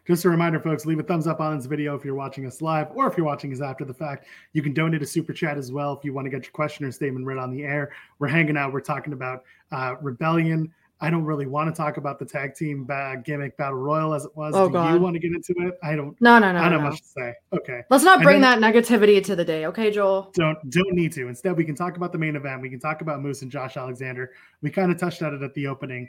Just 0.07 0.25
a 0.25 0.31
reminder, 0.31 0.61
folks, 0.61 0.87
leave 0.87 1.01
a 1.01 1.03
thumbs 1.03 1.27
up 1.27 1.41
on 1.41 1.57
this 1.57 1.67
video 1.67 1.97
if 1.97 2.05
you're 2.05 2.15
watching 2.15 2.47
us 2.47 2.63
live 2.63 2.89
or 2.95 3.09
if 3.09 3.17
you're 3.17 3.27
watching 3.27 3.53
us 3.53 3.61
after 3.61 3.85
the 3.85 3.93
fact. 3.93 4.27
You 4.53 4.63
can 4.63 4.73
donate 4.73 5.03
a 5.03 5.07
super 5.07 5.33
chat 5.33 5.59
as 5.59 5.73
well 5.73 5.93
if 5.95 6.05
you 6.05 6.13
want 6.13 6.27
to 6.27 6.31
get 6.31 6.45
your 6.45 6.53
question 6.53 6.87
or 6.87 6.93
statement 6.93 7.27
read 7.27 7.39
on 7.39 7.51
the 7.51 7.65
air. 7.65 7.91
We're 8.21 8.29
hanging 8.29 8.57
out. 8.57 8.73
We're 8.73 8.81
talking 8.81 9.13
about 9.13 9.43
uh, 9.73 9.97
Rebellion. 10.01 10.73
I 11.01 11.11
don't 11.11 11.25
really 11.25 11.47
want 11.47 11.75
to 11.75 11.77
talk 11.77 11.99
about 11.99 12.19
the 12.19 12.25
tag 12.25 12.55
team 12.55 12.89
gimmick 13.23 13.57
battle 13.59 13.79
royal 13.79 14.15
as 14.15 14.25
it 14.25 14.35
was. 14.35 14.55
Oh, 14.57 14.69
Do 14.69 14.75
God. 14.75 14.95
you 14.95 15.01
want 15.01 15.15
to 15.15 15.21
get 15.21 15.33
into 15.33 15.55
it? 15.69 15.79
I 15.83 15.95
don't. 15.95 16.19
No, 16.23 16.39
no, 16.39 16.53
no, 16.53 16.59
I 16.59 16.71
don't 16.71 16.83
no. 16.83 16.91
much 16.91 17.03
to 17.03 17.09
say. 17.09 17.35
Okay. 17.53 17.83
Let's 17.91 18.05
not 18.05 18.23
bring 18.23 18.41
that 18.41 18.61
negativity 18.61 19.23
to 19.25 19.37
the 19.37 19.45
day, 19.45 19.67
okay, 19.67 19.91
Joel? 19.91 20.31
don't 20.35 20.59
don't 20.71 20.95
need 20.95 21.13
to. 21.13 21.29
Instead, 21.29 21.57
we 21.57 21.65
can 21.65 21.75
talk 21.75 21.97
about 21.97 22.13
the 22.13 22.19
main 22.19 22.35
event. 22.35 22.63
We 22.63 22.71
can 22.71 22.81
talk 22.81 23.03
about 23.03 23.21
Moose 23.21 23.43
and 23.43 23.51
Josh 23.51 23.77
Alexander. 23.77 24.33
We 24.63 24.71
kind 24.71 24.91
of 24.91 24.99
touched 24.99 25.23
on 25.23 25.35
it 25.35 25.43
at 25.43 25.53
the 25.53 25.67
opening. 25.67 26.09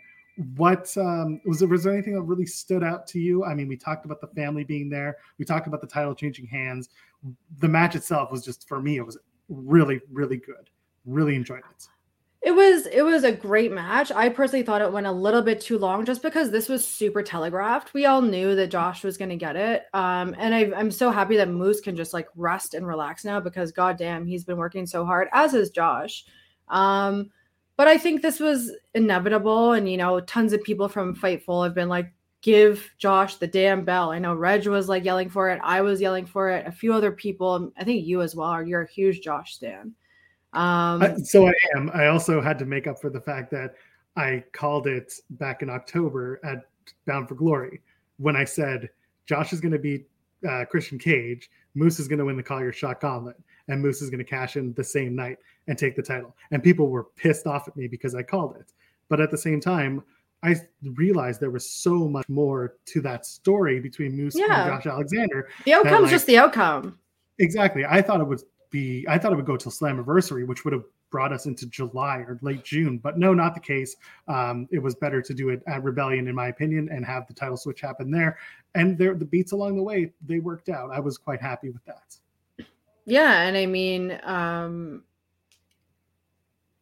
What 0.55 0.95
um, 0.97 1.41
was 1.45 1.59
there? 1.59 1.67
Was 1.67 1.83
there 1.83 1.93
anything 1.93 2.13
that 2.13 2.21
really 2.21 2.45
stood 2.45 2.83
out 2.83 3.07
to 3.07 3.19
you? 3.19 3.43
I 3.43 3.55
mean, 3.55 3.67
we 3.67 3.75
talked 3.75 4.05
about 4.05 4.21
the 4.21 4.27
family 4.27 4.63
being 4.63 4.89
there. 4.89 5.17
We 5.37 5.43
talked 5.43 5.67
about 5.67 5.81
the 5.81 5.87
title 5.87 6.15
changing 6.15 6.47
hands. 6.47 6.89
The 7.59 7.67
match 7.67 7.95
itself 7.95 8.31
was 8.31 8.45
just 8.45 8.67
for 8.67 8.79
me. 8.81 8.97
It 8.97 9.05
was 9.05 9.17
really, 9.49 9.99
really 10.09 10.37
good. 10.37 10.69
Really 11.05 11.35
enjoyed 11.35 11.63
it. 11.71 11.87
It 12.43 12.51
was 12.51 12.85
it 12.85 13.01
was 13.01 13.23
a 13.23 13.31
great 13.31 13.71
match. 13.71 14.11
I 14.11 14.29
personally 14.29 14.63
thought 14.63 14.81
it 14.81 14.91
went 14.93 15.07
a 15.07 15.11
little 15.11 15.41
bit 15.41 15.59
too 15.59 15.77
long 15.77 16.05
just 16.05 16.21
because 16.21 16.51
this 16.51 16.69
was 16.69 16.87
super 16.87 17.23
telegraphed. 17.23 17.93
We 17.93 18.05
all 18.05 18.21
knew 18.21 18.55
that 18.55 18.69
Josh 18.71 19.03
was 19.03 19.17
going 19.17 19.29
to 19.29 19.35
get 19.35 19.55
it. 19.55 19.85
Um, 19.93 20.35
and 20.37 20.53
I, 20.53 20.71
I'm 20.75 20.91
so 20.91 21.09
happy 21.11 21.35
that 21.37 21.49
Moose 21.49 21.81
can 21.81 21.95
just 21.95 22.13
like 22.13 22.27
rest 22.35 22.73
and 22.75 22.87
relax 22.87 23.25
now 23.25 23.39
because 23.39 23.71
goddamn, 23.71 24.25
he's 24.27 24.45
been 24.45 24.57
working 24.57 24.85
so 24.85 25.03
hard, 25.03 25.29
as 25.33 25.53
is 25.55 25.71
Josh. 25.71 26.25
Um, 26.69 27.31
but 27.75 27.87
I 27.87 27.97
think 27.97 28.21
this 28.21 28.39
was 28.39 28.71
inevitable, 28.93 29.73
and 29.73 29.89
you 29.89 29.97
know, 29.97 30.19
tons 30.21 30.53
of 30.53 30.63
people 30.63 30.87
from 30.89 31.15
Fightful 31.15 31.63
have 31.63 31.75
been 31.75 31.89
like, 31.89 32.13
"Give 32.41 32.87
Josh 32.97 33.35
the 33.35 33.47
damn 33.47 33.83
bell." 33.85 34.11
I 34.11 34.19
know 34.19 34.35
Reg 34.35 34.67
was 34.67 34.89
like 34.89 35.03
yelling 35.05 35.29
for 35.29 35.49
it. 35.49 35.59
I 35.63 35.81
was 35.81 36.01
yelling 36.01 36.25
for 36.25 36.49
it. 36.49 36.67
A 36.67 36.71
few 36.71 36.93
other 36.93 37.11
people, 37.11 37.71
I 37.77 37.83
think 37.83 38.05
you 38.05 38.21
as 38.21 38.35
well. 38.35 38.65
You're 38.65 38.83
a 38.83 38.91
huge 38.91 39.21
Josh 39.21 39.55
stan. 39.55 39.93
Um, 40.57 41.23
so 41.23 41.47
I 41.47 41.53
am. 41.75 41.91
I 41.93 42.07
also 42.07 42.41
had 42.41 42.57
to 42.59 42.65
make 42.65 42.87
up 42.87 42.99
for 42.99 43.09
the 43.09 43.21
fact 43.21 43.51
that 43.51 43.75
I 44.15 44.43
called 44.51 44.87
it 44.87 45.13
back 45.31 45.61
in 45.61 45.69
October 45.69 46.39
at 46.43 46.63
Bound 47.05 47.27
for 47.27 47.35
Glory 47.35 47.81
when 48.17 48.35
I 48.35 48.43
said 48.43 48.89
Josh 49.25 49.53
is 49.53 49.61
going 49.61 49.71
to 49.71 49.79
beat 49.79 50.07
uh, 50.47 50.65
Christian 50.65 50.99
Cage, 50.99 51.49
Moose 51.75 51.99
is 51.99 52.07
going 52.07 52.19
to 52.19 52.25
win 52.25 52.37
the 52.37 52.43
Call 52.43 52.61
Your 52.61 52.73
Shot 52.73 52.99
Gauntlet, 52.99 53.37
and 53.67 53.81
Moose 53.81 54.01
is 54.01 54.09
going 54.09 54.23
to 54.23 54.29
cash 54.29 54.55
in 54.55 54.73
the 54.73 54.83
same 54.83 55.15
night 55.15 55.37
and 55.67 55.77
take 55.77 55.95
the 55.95 56.01
title. 56.01 56.35
And 56.51 56.63
people 56.63 56.89
were 56.89 57.05
pissed 57.15 57.47
off 57.47 57.67
at 57.67 57.75
me 57.75 57.87
because 57.87 58.15
I 58.15 58.23
called 58.23 58.55
it. 58.57 58.73
But 59.09 59.21
at 59.21 59.31
the 59.31 59.37
same 59.37 59.59
time, 59.59 60.03
I 60.43 60.55
realized 60.95 61.39
there 61.39 61.49
was 61.49 61.69
so 61.69 62.07
much 62.07 62.27
more 62.29 62.75
to 62.85 63.01
that 63.01 63.25
story 63.25 63.79
between 63.79 64.15
Moose 64.15 64.35
yeah. 64.35 64.63
and 64.63 64.83
Josh 64.83 64.91
Alexander. 64.91 65.49
The 65.65 65.73
outcome's 65.73 66.03
like, 66.03 66.11
just 66.11 66.27
the 66.27 66.37
outcome. 66.37 66.99
Exactly. 67.39 67.85
I 67.85 68.01
thought 68.01 68.21
it 68.21 68.27
would 68.27 68.41
be 68.69 69.05
I 69.07 69.17
thought 69.17 69.33
it 69.33 69.35
would 69.35 69.45
go 69.45 69.57
till 69.57 69.71
Slammiversary, 69.71 70.45
which 70.45 70.63
would 70.63 70.73
have 70.73 70.83
brought 71.09 71.31
us 71.31 71.45
into 71.45 71.65
July 71.67 72.17
or 72.17 72.37
late 72.41 72.63
June, 72.63 72.97
but 72.97 73.17
no, 73.17 73.33
not 73.33 73.53
the 73.53 73.59
case. 73.59 73.95
Um, 74.27 74.67
it 74.71 74.79
was 74.79 74.95
better 74.95 75.21
to 75.21 75.33
do 75.33 75.49
it 75.49 75.63
at 75.67 75.83
Rebellion, 75.83 76.27
in 76.27 76.35
my 76.35 76.47
opinion, 76.47 76.89
and 76.91 77.05
have 77.05 77.27
the 77.27 77.33
title 77.33 77.57
switch 77.57 77.81
happen 77.81 78.11
there. 78.11 78.37
And 78.75 78.97
there, 78.97 79.15
the 79.15 79.25
beats 79.25 79.53
along 79.53 79.77
the 79.77 79.83
way, 79.83 80.11
they 80.25 80.39
worked 80.39 80.69
out. 80.69 80.91
I 80.91 80.99
was 80.99 81.17
quite 81.17 81.41
happy 81.41 81.69
with 81.69 81.83
that. 81.85 82.17
Yeah, 83.05 83.43
and 83.43 83.55
I 83.55 83.65
mean, 83.65 84.19
um, 84.23 85.03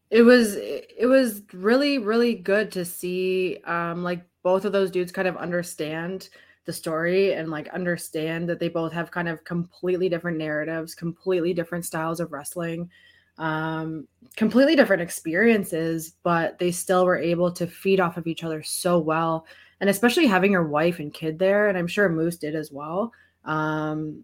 it 0.09 0.21
was 0.21 0.55
it 0.55 1.07
was 1.07 1.41
really 1.51 1.97
really 1.97 2.36
good 2.36 2.71
to 2.71 2.86
see 2.86 3.57
um 3.65 4.03
like 4.03 4.23
both 4.43 4.63
of 4.63 4.71
those 4.71 4.91
dudes 4.91 5.11
kind 5.11 5.27
of 5.27 5.36
understand 5.36 6.29
the 6.66 6.74
story 6.74 7.34
and 7.34 7.49
like 7.49 7.68
understand 7.70 8.49
that 8.49 8.59
they 8.59 8.70
both 8.70 8.91
have 8.91 9.11
kind 9.11 9.28
of 9.28 9.43
completely 9.43 10.09
different 10.09 10.38
narratives 10.38 10.95
completely 10.95 11.53
different 11.53 11.86
styles 11.86 12.20
of 12.20 12.32
wrestling 12.32 12.89
um 13.38 14.07
completely 14.36 14.76
different 14.76 15.01
experiences 15.01 16.13
but 16.24 16.57
they 16.57 16.72
still 16.72 17.05
were 17.05 17.18
able 17.18 17.51
to 17.51 17.68
feed 17.68 17.99
off 17.99 18.18
of 18.18 18.28
each 18.28 18.43
other 18.43 18.63
so 18.63 18.97
well 18.97 19.45
and 19.82 19.89
especially 19.89 20.26
having 20.26 20.51
your 20.51 20.68
wife 20.68 20.99
and 20.99 21.13
kid 21.13 21.38
there 21.38 21.68
and 21.68 21.78
i'm 21.78 21.88
sure 21.88 22.07
moose 22.09 22.38
did 22.38 22.55
as 22.55 22.72
well 22.72 23.11
um 23.43 24.24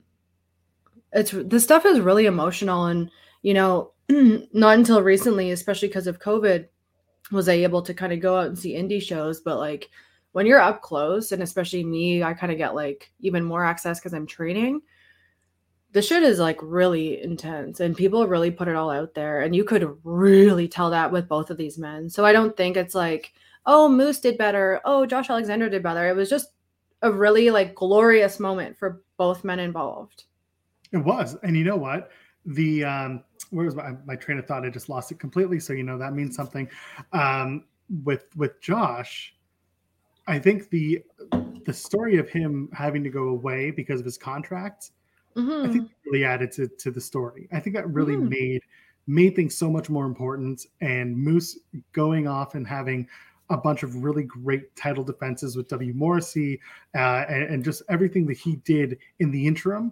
it's 1.13 1.31
the 1.31 1.59
stuff 1.59 1.85
is 1.85 1.99
really 1.99 2.25
emotional 2.25 2.85
and 2.85 3.11
you 3.41 3.53
know 3.53 3.91
not 4.53 4.77
until 4.77 5.01
recently, 5.01 5.51
especially 5.51 5.87
because 5.87 6.07
of 6.07 6.19
COVID, 6.19 6.67
was 7.31 7.47
I 7.47 7.53
able 7.53 7.81
to 7.83 7.93
kind 7.93 8.11
of 8.11 8.19
go 8.19 8.37
out 8.37 8.47
and 8.47 8.59
see 8.59 8.73
indie 8.73 9.01
shows. 9.01 9.41
But 9.41 9.57
like 9.57 9.89
when 10.31 10.45
you're 10.45 10.59
up 10.59 10.81
close, 10.81 11.31
and 11.31 11.43
especially 11.43 11.83
me, 11.83 12.23
I 12.23 12.33
kind 12.33 12.51
of 12.51 12.57
get 12.57 12.75
like 12.75 13.11
even 13.19 13.43
more 13.43 13.65
access 13.65 13.99
because 13.99 14.13
I'm 14.13 14.27
training. 14.27 14.81
The 15.93 16.01
shit 16.01 16.23
is 16.23 16.39
like 16.39 16.57
really 16.61 17.21
intense, 17.21 17.79
and 17.79 17.95
people 17.95 18.27
really 18.27 18.51
put 18.51 18.67
it 18.67 18.75
all 18.75 18.89
out 18.89 19.13
there. 19.13 19.41
And 19.41 19.55
you 19.55 19.63
could 19.63 19.97
really 20.03 20.67
tell 20.67 20.89
that 20.91 21.11
with 21.11 21.27
both 21.27 21.49
of 21.49 21.57
these 21.57 21.77
men. 21.77 22.09
So 22.09 22.25
I 22.25 22.31
don't 22.31 22.55
think 22.55 22.77
it's 22.77 22.95
like, 22.95 23.33
oh, 23.65 23.89
Moose 23.89 24.19
did 24.19 24.37
better. 24.37 24.79
Oh, 24.85 25.05
Josh 25.05 25.29
Alexander 25.29 25.69
did 25.69 25.83
better. 25.83 26.07
It 26.07 26.15
was 26.15 26.29
just 26.29 26.47
a 27.01 27.11
really 27.11 27.49
like 27.49 27.75
glorious 27.75 28.39
moment 28.39 28.77
for 28.77 29.03
both 29.17 29.43
men 29.43 29.59
involved. 29.59 30.25
It 30.91 30.97
was. 30.97 31.35
And 31.43 31.57
you 31.57 31.63
know 31.63 31.77
what? 31.77 32.09
The 32.45 32.83
um 32.83 33.23
where 33.49 33.65
was 33.65 33.75
my, 33.75 33.91
my 34.05 34.15
train 34.15 34.39
of 34.39 34.45
thought? 34.45 34.65
I 34.65 34.69
just 34.69 34.89
lost 34.89 35.11
it 35.11 35.19
completely. 35.19 35.59
So 35.59 35.73
you 35.73 35.83
know 35.83 35.97
that 35.97 36.13
means 36.13 36.35
something. 36.35 36.69
Um, 37.11 37.65
with 38.03 38.25
with 38.35 38.61
Josh, 38.61 39.35
I 40.27 40.39
think 40.39 40.69
the 40.69 41.03
the 41.65 41.73
story 41.73 42.17
of 42.17 42.29
him 42.29 42.69
having 42.73 43.03
to 43.03 43.09
go 43.09 43.29
away 43.29 43.71
because 43.71 43.99
of 43.99 44.05
his 44.05 44.17
contract, 44.17 44.91
mm-hmm. 45.35 45.69
I 45.69 45.71
think 45.71 45.91
really 46.05 46.25
added 46.25 46.51
to 46.53 46.67
to 46.67 46.91
the 46.91 47.01
story. 47.01 47.47
I 47.51 47.59
think 47.59 47.75
that 47.75 47.87
really 47.89 48.15
mm. 48.15 48.29
made 48.29 48.61
made 49.07 49.35
things 49.35 49.57
so 49.57 49.69
much 49.69 49.89
more 49.89 50.05
important. 50.05 50.65
And 50.81 51.15
Moose 51.17 51.59
going 51.91 52.27
off 52.27 52.55
and 52.55 52.67
having 52.67 53.07
a 53.49 53.57
bunch 53.57 53.83
of 53.83 54.03
really 54.03 54.23
great 54.23 54.73
title 54.75 55.03
defenses 55.03 55.57
with 55.57 55.67
W. 55.67 55.93
Morrissey 55.93 56.59
uh, 56.95 57.25
and, 57.27 57.43
and 57.43 57.63
just 57.63 57.83
everything 57.89 58.25
that 58.27 58.37
he 58.37 58.55
did 58.57 58.97
in 59.19 59.29
the 59.29 59.45
interim, 59.45 59.91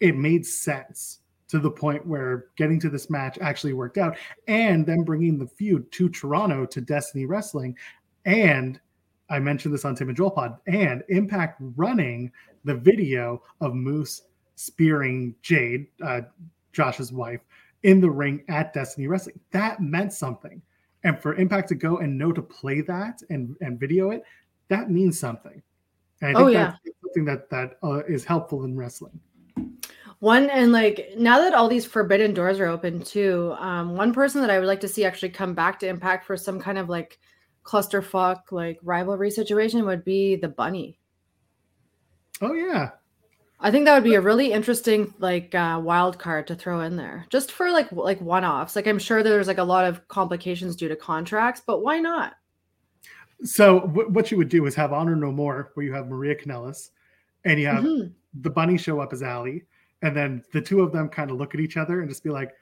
it 0.00 0.16
made 0.16 0.44
sense 0.44 1.20
to 1.48 1.60
the 1.60 1.70
point 1.70 2.04
where 2.04 2.46
getting 2.56 2.80
to 2.80 2.90
this 2.90 3.08
match 3.08 3.38
actually 3.40 3.72
worked 3.72 3.98
out, 3.98 4.16
and 4.48 4.84
then 4.84 5.04
bringing 5.04 5.38
the 5.38 5.46
feud 5.46 5.90
to 5.92 6.08
Toronto 6.08 6.66
to 6.66 6.80
Destiny 6.80 7.24
Wrestling, 7.24 7.76
and 8.24 8.80
I 9.28 9.38
mentioned 9.38 9.74
this 9.74 9.84
on 9.84 9.94
Tim 9.94 10.08
and 10.08 10.16
Joel 10.16 10.30
Pod, 10.30 10.58
and 10.66 11.02
Impact 11.08 11.60
running 11.76 12.30
the 12.64 12.74
video 12.74 13.42
of 13.60 13.74
Moose 13.74 14.22
spearing 14.54 15.34
Jade, 15.42 15.86
uh, 16.04 16.22
Josh's 16.72 17.12
wife, 17.12 17.40
in 17.82 18.00
the 18.00 18.10
ring 18.10 18.44
at 18.48 18.72
Destiny 18.72 19.06
Wrestling. 19.06 19.38
That 19.50 19.80
meant 19.80 20.12
something, 20.12 20.62
and 21.04 21.20
for 21.20 21.34
Impact 21.34 21.68
to 21.68 21.74
go 21.74 21.98
and 21.98 22.16
know 22.16 22.32
to 22.32 22.42
play 22.42 22.80
that 22.82 23.22
and 23.30 23.56
and 23.60 23.78
video 23.78 24.10
it, 24.10 24.22
that 24.68 24.90
means 24.90 25.18
something. 25.18 25.62
And 26.22 26.30
I 26.30 26.40
think 26.40 26.48
oh, 26.48 26.50
yeah. 26.50 26.76
that's 26.84 26.96
something 27.02 27.24
that 27.26 27.50
that 27.50 27.78
uh, 27.82 28.04
is 28.04 28.24
helpful 28.24 28.64
in 28.64 28.76
wrestling. 28.76 29.20
One 30.20 30.48
and 30.48 30.72
like 30.72 31.10
now 31.16 31.38
that 31.40 31.52
all 31.52 31.68
these 31.68 31.84
forbidden 31.84 32.32
doors 32.32 32.58
are 32.58 32.66
open 32.66 33.02
too, 33.02 33.54
um, 33.58 33.96
one 33.96 34.14
person 34.14 34.40
that 34.40 34.50
I 34.50 34.58
would 34.58 34.68
like 34.68 34.80
to 34.80 34.88
see 34.88 35.04
actually 35.04 35.28
come 35.28 35.54
back 35.54 35.78
to 35.80 35.88
Impact 35.88 36.24
for 36.24 36.36
some 36.36 36.58
kind 36.58 36.78
of 36.78 36.88
like 36.88 37.18
clusterfuck 37.66 38.52
like 38.52 38.78
rivalry 38.82 39.30
situation 39.30 39.84
would 39.84 40.04
be 40.04 40.36
the 40.36 40.48
Bunny. 40.48 40.98
Oh 42.40 42.52
yeah, 42.52 42.90
I 43.58 43.70
think 43.70 43.86
that 43.86 43.94
would 43.94 44.04
be 44.04 44.14
a 44.14 44.20
really 44.20 44.52
interesting 44.52 45.12
like 45.18 45.54
uh, 45.54 45.80
wild 45.82 46.18
card 46.18 46.46
to 46.48 46.54
throw 46.54 46.80
in 46.80 46.96
there, 46.96 47.26
just 47.30 47.52
for 47.52 47.70
like 47.70 47.90
like 47.90 48.20
one 48.20 48.44
offs. 48.44 48.76
Like 48.76 48.86
I'm 48.86 48.98
sure 48.98 49.22
there's 49.22 49.48
like 49.48 49.58
a 49.58 49.64
lot 49.64 49.86
of 49.86 50.06
complications 50.08 50.76
due 50.76 50.88
to 50.88 50.96
contracts, 50.96 51.62
but 51.66 51.82
why 51.82 51.98
not? 51.98 52.34
So 53.44 53.80
w- 53.80 54.08
what 54.10 54.30
you 54.30 54.36
would 54.36 54.50
do 54.50 54.66
is 54.66 54.74
have 54.74 54.92
Honor 54.92 55.16
No 55.16 55.32
More, 55.32 55.70
where 55.74 55.86
you 55.86 55.92
have 55.92 56.08
Maria 56.08 56.34
Kanellis, 56.34 56.90
and 57.44 57.58
you 57.58 57.66
have 57.66 57.84
mm-hmm. 57.84 58.08
the 58.42 58.50
Bunny 58.50 58.76
show 58.76 59.00
up 59.00 59.12
as 59.12 59.22
Allie, 59.22 59.64
and 60.02 60.14
then 60.14 60.44
the 60.52 60.60
two 60.60 60.82
of 60.82 60.92
them 60.92 61.08
kind 61.08 61.30
of 61.30 61.38
look 61.38 61.54
at 61.54 61.60
each 61.60 61.78
other 61.78 62.00
and 62.00 62.10
just 62.10 62.22
be 62.22 62.30
like, 62.30 62.52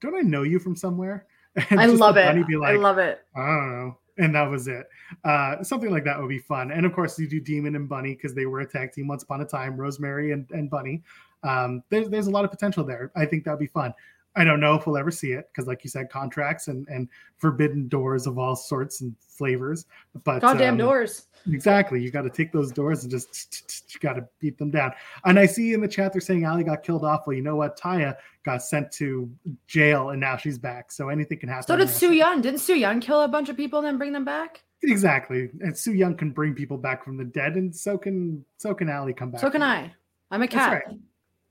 "Don't 0.00 0.16
I 0.16 0.22
know 0.22 0.42
you 0.42 0.58
from 0.58 0.74
somewhere?" 0.74 1.26
And 1.70 1.80
I 1.80 1.86
love 1.86 2.16
it. 2.16 2.46
Be 2.46 2.56
like, 2.56 2.74
I 2.74 2.76
love 2.76 2.98
it. 2.98 3.20
I 3.34 3.40
don't 3.44 3.72
know. 3.72 3.98
And 4.20 4.34
that 4.34 4.48
was 4.48 4.68
it. 4.68 4.86
Uh, 5.24 5.62
something 5.62 5.90
like 5.90 6.04
that 6.04 6.20
would 6.20 6.28
be 6.28 6.38
fun. 6.38 6.70
And 6.70 6.84
of 6.84 6.92
course, 6.92 7.18
you 7.18 7.26
do 7.26 7.40
Demon 7.40 7.74
and 7.74 7.88
Bunny 7.88 8.14
because 8.14 8.34
they 8.34 8.44
were 8.44 8.60
a 8.60 8.66
tag 8.66 8.92
team 8.92 9.08
once 9.08 9.22
upon 9.22 9.40
a 9.40 9.46
time. 9.46 9.76
Rosemary 9.76 10.32
and, 10.32 10.48
and 10.50 10.68
Bunny. 10.68 11.02
Um, 11.42 11.82
there's 11.88 12.08
there's 12.10 12.26
a 12.26 12.30
lot 12.30 12.44
of 12.44 12.50
potential 12.50 12.84
there. 12.84 13.10
I 13.16 13.24
think 13.24 13.44
that'd 13.44 13.58
be 13.58 13.66
fun. 13.66 13.94
I 14.36 14.44
don't 14.44 14.60
know 14.60 14.74
if 14.74 14.86
we'll 14.86 14.96
ever 14.96 15.10
see 15.10 15.32
it 15.32 15.48
because, 15.52 15.66
like 15.66 15.82
you 15.82 15.90
said, 15.90 16.08
contracts 16.08 16.68
and 16.68 16.86
and 16.88 17.08
forbidden 17.38 17.88
doors 17.88 18.26
of 18.26 18.38
all 18.38 18.54
sorts 18.54 19.00
and 19.00 19.14
flavors. 19.18 19.86
But 20.24 20.40
goddamn 20.40 20.74
um, 20.74 20.78
doors. 20.78 21.26
Exactly. 21.48 22.02
You 22.02 22.10
got 22.10 22.22
to 22.22 22.30
take 22.30 22.52
those 22.52 22.70
doors 22.70 23.02
and 23.02 23.10
just 23.10 23.94
you 23.94 24.00
got 24.00 24.14
to 24.14 24.28
beat 24.38 24.58
them 24.58 24.70
down. 24.70 24.92
And 25.24 25.38
I 25.38 25.46
see 25.46 25.72
in 25.72 25.80
the 25.80 25.88
chat 25.88 26.12
they're 26.12 26.20
saying 26.20 26.44
Allie 26.44 26.64
got 26.64 26.82
killed 26.82 27.04
off. 27.04 27.26
Well, 27.26 27.34
you 27.34 27.42
know 27.42 27.56
what? 27.56 27.78
Taya 27.78 28.16
got 28.44 28.62
sent 28.62 28.92
to 28.92 29.30
jail 29.66 30.10
and 30.10 30.20
now 30.20 30.36
she's 30.36 30.58
back. 30.58 30.92
So 30.92 31.08
anything 31.08 31.38
can 31.38 31.48
happen. 31.48 31.66
So 31.66 31.76
did 31.76 31.88
Su 31.88 32.12
Yung. 32.12 32.40
Didn't 32.40 32.60
Su 32.60 32.74
Yung 32.74 33.00
kill 33.00 33.22
a 33.22 33.28
bunch 33.28 33.48
of 33.48 33.56
people 33.56 33.78
and 33.78 33.86
then 33.86 33.98
bring 33.98 34.12
them 34.12 34.24
back? 34.24 34.62
Exactly. 34.82 35.50
And 35.60 35.76
Su 35.76 35.92
Yung 35.92 36.16
can 36.16 36.30
bring 36.30 36.54
people 36.54 36.78
back 36.78 37.04
from 37.04 37.16
the 37.16 37.24
dead, 37.24 37.56
and 37.56 37.74
so 37.74 37.98
can 37.98 38.44
so 38.58 38.74
can 38.74 38.88
Allie 38.88 39.12
come 39.12 39.30
back. 39.30 39.40
So 39.40 39.50
can 39.50 39.62
I. 39.62 39.92
I'm 40.30 40.42
a 40.42 40.48
cat. 40.48 40.84
Right. 40.86 40.96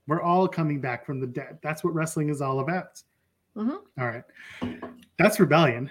We're 0.06 0.22
all 0.22 0.48
coming 0.48 0.80
back 0.80 1.06
from 1.06 1.20
the 1.20 1.26
dead. 1.26 1.58
That's 1.62 1.84
what 1.84 1.94
wrestling 1.94 2.28
is 2.28 2.40
all 2.40 2.60
about. 2.60 3.02
Mm-hmm. 3.56 4.00
All 4.00 4.08
right. 4.08 4.24
That's 5.18 5.38
rebellion. 5.38 5.90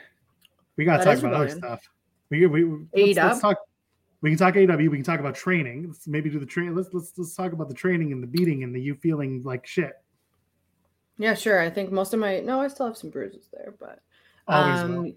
We 0.78 0.86
got 0.86 0.98
to 0.98 1.04
talk 1.04 1.18
about 1.20 1.32
rebellion. 1.32 1.52
other 1.52 1.58
stuff. 1.58 1.90
We, 2.30 2.46
we, 2.46 2.64
let's, 2.94 3.18
let's, 3.18 3.40
talk. 3.42 3.58
We 4.22 4.30
can 4.30 4.38
talk 4.38 4.56
AW. 4.56 4.78
We 4.78 4.90
can 4.90 5.04
talk 5.04 5.20
about 5.20 5.36
training. 5.36 5.88
Let's 5.88 6.08
maybe 6.08 6.30
do 6.30 6.40
the 6.40 6.46
train. 6.46 6.76
Let's 6.76 6.90
let's 6.94 7.14
let's 7.18 7.36
talk 7.36 7.54
about 7.54 7.70
the 7.70 7.74
training 7.74 8.12
and 8.12 8.22
the 8.22 8.28
beating 8.28 8.64
and 8.64 8.74
the 8.74 8.82
you 8.82 8.96
feeling 8.96 9.42
like 9.44 9.66
shit. 9.66 9.94
Yeah, 11.18 11.34
sure. 11.34 11.60
I 11.60 11.70
think 11.70 11.92
most 11.92 12.14
of 12.14 12.20
my 12.20 12.40
no, 12.40 12.62
I 12.62 12.68
still 12.68 12.86
have 12.86 12.98
some 12.98 13.10
bruises 13.10 13.50
there, 13.52 13.74
but 13.80 14.00
um, 14.48 15.16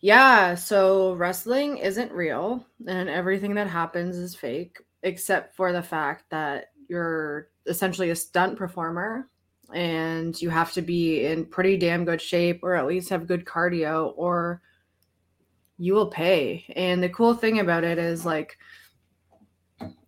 yeah. 0.00 0.54
So 0.54 1.14
wrestling 1.14 1.78
isn't 1.78 2.12
real, 2.12 2.66
and 2.86 3.08
everything 3.08 3.54
that 3.54 3.68
happens 3.68 4.16
is 4.16 4.34
fake, 4.34 4.78
except 5.02 5.54
for 5.54 5.72
the 5.72 5.82
fact 5.82 6.24
that 6.30 6.66
you're 6.88 7.48
essentially 7.66 8.10
a 8.10 8.16
stunt 8.16 8.56
performer 8.56 9.28
and 9.74 10.40
you 10.40 10.48
have 10.48 10.72
to 10.72 10.82
be 10.82 11.26
in 11.26 11.44
pretty 11.44 11.76
damn 11.76 12.04
good 12.04 12.20
shape 12.20 12.60
or 12.62 12.74
at 12.74 12.86
least 12.86 13.10
have 13.10 13.26
good 13.26 13.44
cardio 13.44 14.12
or 14.16 14.62
you 15.76 15.94
will 15.94 16.08
pay. 16.08 16.64
And 16.74 17.02
the 17.02 17.08
cool 17.10 17.34
thing 17.34 17.60
about 17.60 17.84
it 17.84 17.98
is 17.98 18.24
like 18.24 18.58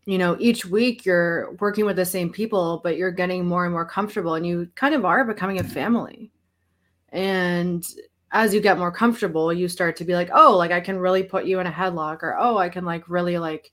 you 0.07 0.19
know, 0.19 0.37
each 0.41 0.65
week 0.65 1.05
you're 1.05 1.53
working 1.61 1.85
with 1.85 1.95
the 1.95 2.05
same 2.05 2.31
people, 2.31 2.81
but 2.83 2.97
you're 2.97 3.13
getting 3.13 3.47
more 3.47 3.65
and 3.65 3.73
more 3.73 3.85
comfortable 3.85 4.35
and 4.35 4.47
you 4.47 4.69
kind 4.75 4.95
of 4.95 5.05
are 5.05 5.25
becoming 5.25 5.61
a 5.61 5.65
family. 5.65 6.33
And 7.11 7.87
as 8.33 8.55
you 8.55 8.61
get 8.61 8.79
more 8.79 8.91
comfortable, 8.91 9.53
you 9.53 9.69
start 9.69 9.97
to 9.97 10.05
be 10.05 10.15
like, 10.15 10.31
oh, 10.33 10.57
like 10.57 10.71
I 10.71 10.81
can 10.81 10.99
really 10.99 11.23
put 11.23 11.45
you 11.45 11.61
in 11.61 11.67
a 11.67 11.73
headlock, 11.73 12.23
or 12.23 12.37
oh, 12.39 12.57
I 12.57 12.69
can 12.69 12.85
like 12.85 13.09
really 13.09 13.39
like, 13.39 13.73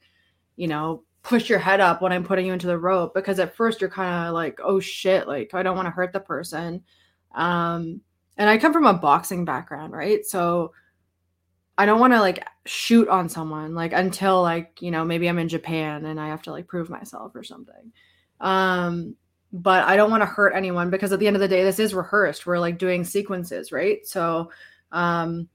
you 0.56 0.68
know, 0.68 1.04
push 1.28 1.50
your 1.50 1.60
head 1.60 1.80
up 1.82 2.02
when 2.02 2.14
I'm 2.14 2.24
putting 2.24 2.46
you 2.46 2.54
into 2.54 2.68
the 2.68 2.78
rope. 2.78 3.14
Because 3.14 3.40
at 3.40 3.56
first 3.56 3.82
you're 3.82 3.90
kind 3.90 4.28
of 4.28 4.34
like, 4.34 4.60
oh 4.64 4.80
shit, 4.80 5.28
like 5.28 5.54
I 5.54 5.64
don't 5.64 5.76
want 5.76 5.88
to 5.88 5.92
hurt 5.92 6.14
the 6.14 6.20
person. 6.20 6.84
Um, 7.36 8.02
and 8.38 8.50
I 8.50 8.58
come 8.58 8.74
from 8.74 8.86
a 8.86 8.94
boxing 8.94 9.46
background, 9.46 9.94
right? 9.94 10.26
So 10.26 10.74
I 11.78 11.86
don't 11.86 12.00
want 12.00 12.14
to 12.14 12.22
like 12.22 12.48
shoot 12.66 13.08
on 13.10 13.30
someone 13.30 13.76
like 13.76 13.94
until 13.94 14.42
like, 14.42 14.82
you 14.82 14.90
know, 14.90 15.06
maybe 15.06 15.28
I'm 15.28 15.40
in 15.40 15.50
Japan 15.50 16.06
and 16.06 16.20
I 16.20 16.28
have 16.28 16.42
to 16.44 16.52
like 16.52 16.68
prove 16.68 16.90
myself 16.90 17.36
or 17.36 17.44
something. 17.44 17.92
Um, 18.40 19.16
but 19.54 19.86
I 19.86 19.96
don't 19.96 20.12
want 20.12 20.22
to 20.22 20.28
hurt 20.28 20.54
anyone 20.56 20.90
because 20.90 21.12
at 21.12 21.20
the 21.20 21.28
end 21.28 21.36
of 21.36 21.42
the 21.42 21.48
day, 21.48 21.64
this 21.64 21.80
is 21.80 21.94
rehearsed. 21.94 22.46
We're 22.46 22.60
like 22.60 22.78
doing 22.78 23.04
sequences, 23.04 23.72
right? 23.72 24.06
So 24.08 24.52
um 24.92 25.50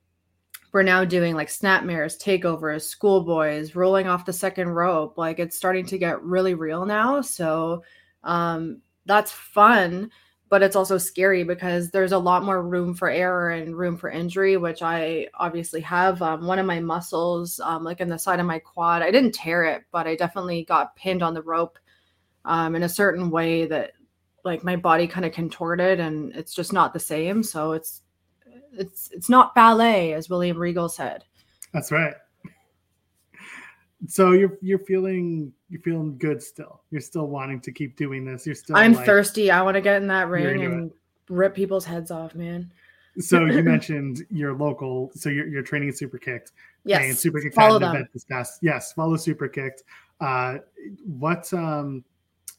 we're 0.72 0.82
now 0.82 1.04
doing 1.04 1.34
like 1.34 1.50
snap 1.50 1.84
mirrors, 1.84 2.18
takeovers, 2.18 2.82
schoolboys, 2.82 3.74
rolling 3.76 4.08
off 4.08 4.24
the 4.24 4.32
second 4.32 4.70
rope. 4.70 5.18
Like 5.18 5.38
it's 5.38 5.56
starting 5.56 5.86
to 5.86 5.98
get 5.98 6.22
really 6.22 6.54
real 6.54 6.86
now. 6.86 7.20
So 7.20 7.84
um 8.24 8.80
that's 9.04 9.32
fun 9.32 10.10
but 10.52 10.62
it's 10.62 10.76
also 10.76 10.98
scary 10.98 11.44
because 11.44 11.90
there's 11.92 12.12
a 12.12 12.18
lot 12.18 12.44
more 12.44 12.62
room 12.62 12.92
for 12.92 13.08
error 13.08 13.48
and 13.52 13.74
room 13.74 13.96
for 13.96 14.10
injury, 14.10 14.58
which 14.58 14.82
I 14.82 15.28
obviously 15.32 15.80
have. 15.80 16.20
Um, 16.20 16.46
one 16.46 16.58
of 16.58 16.66
my 16.66 16.78
muscles, 16.78 17.58
um, 17.58 17.84
like 17.84 18.02
in 18.02 18.10
the 18.10 18.18
side 18.18 18.38
of 18.38 18.44
my 18.44 18.58
quad, 18.58 19.00
I 19.00 19.10
didn't 19.10 19.32
tear 19.32 19.64
it, 19.64 19.84
but 19.92 20.06
I 20.06 20.14
definitely 20.14 20.64
got 20.64 20.94
pinned 20.94 21.22
on 21.22 21.32
the 21.32 21.40
rope 21.40 21.78
um, 22.44 22.74
in 22.76 22.82
a 22.82 22.88
certain 22.90 23.30
way 23.30 23.64
that 23.64 23.92
like 24.44 24.62
my 24.62 24.76
body 24.76 25.06
kind 25.06 25.24
of 25.24 25.32
contorted 25.32 26.00
and 26.00 26.36
it's 26.36 26.52
just 26.52 26.70
not 26.70 26.92
the 26.92 27.00
same. 27.00 27.42
So 27.42 27.72
it's 27.72 28.02
it's 28.72 29.10
it's 29.12 29.28
not 29.28 29.54
ballet, 29.54 30.14
as 30.14 30.28
William 30.28 30.58
Regal 30.58 30.88
said. 30.88 31.24
That's 31.72 31.92
right 31.92 32.14
so 34.08 34.32
you're 34.32 34.58
you're 34.60 34.78
feeling 34.80 35.52
you're 35.68 35.80
feeling 35.80 36.18
good 36.18 36.42
still. 36.42 36.82
You're 36.90 37.00
still 37.00 37.26
wanting 37.26 37.60
to 37.60 37.72
keep 37.72 37.96
doing 37.96 38.24
this. 38.24 38.46
You're 38.46 38.54
still. 38.54 38.76
I'm 38.76 38.94
like, 38.94 39.06
thirsty. 39.06 39.50
I 39.50 39.62
want 39.62 39.76
to 39.76 39.80
get 39.80 40.02
in 40.02 40.08
that 40.08 40.28
ring 40.28 40.62
and 40.64 40.90
it. 40.90 40.96
rip 41.28 41.54
people's 41.54 41.84
heads 41.84 42.10
off, 42.10 42.34
man. 42.34 42.70
So 43.18 43.44
you 43.44 43.62
mentioned 43.62 44.24
your 44.30 44.54
local. 44.54 45.10
So 45.14 45.28
you're 45.28 45.46
you're 45.46 45.62
training 45.62 45.88
at 45.88 45.96
Super 45.96 46.18
Kicked. 46.18 46.52
Yes. 46.84 47.02
And 47.04 47.16
Super 47.16 47.40
Kicked 47.40 47.54
follow 47.54 47.78
had 47.78 47.82
an 47.82 47.96
event 47.96 48.08
this 48.12 48.24
past. 48.24 48.58
Yes, 48.62 48.92
follow 48.92 49.16
Super 49.16 49.48
Kicked. 49.48 49.84
Uh, 50.20 50.58
what 51.04 51.52
um, 51.54 52.04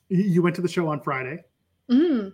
you 0.09 0.41
went 0.41 0.55
to 0.55 0.61
the 0.61 0.68
show 0.68 0.88
on 0.88 1.01
Friday. 1.01 1.43
Mm 1.89 2.34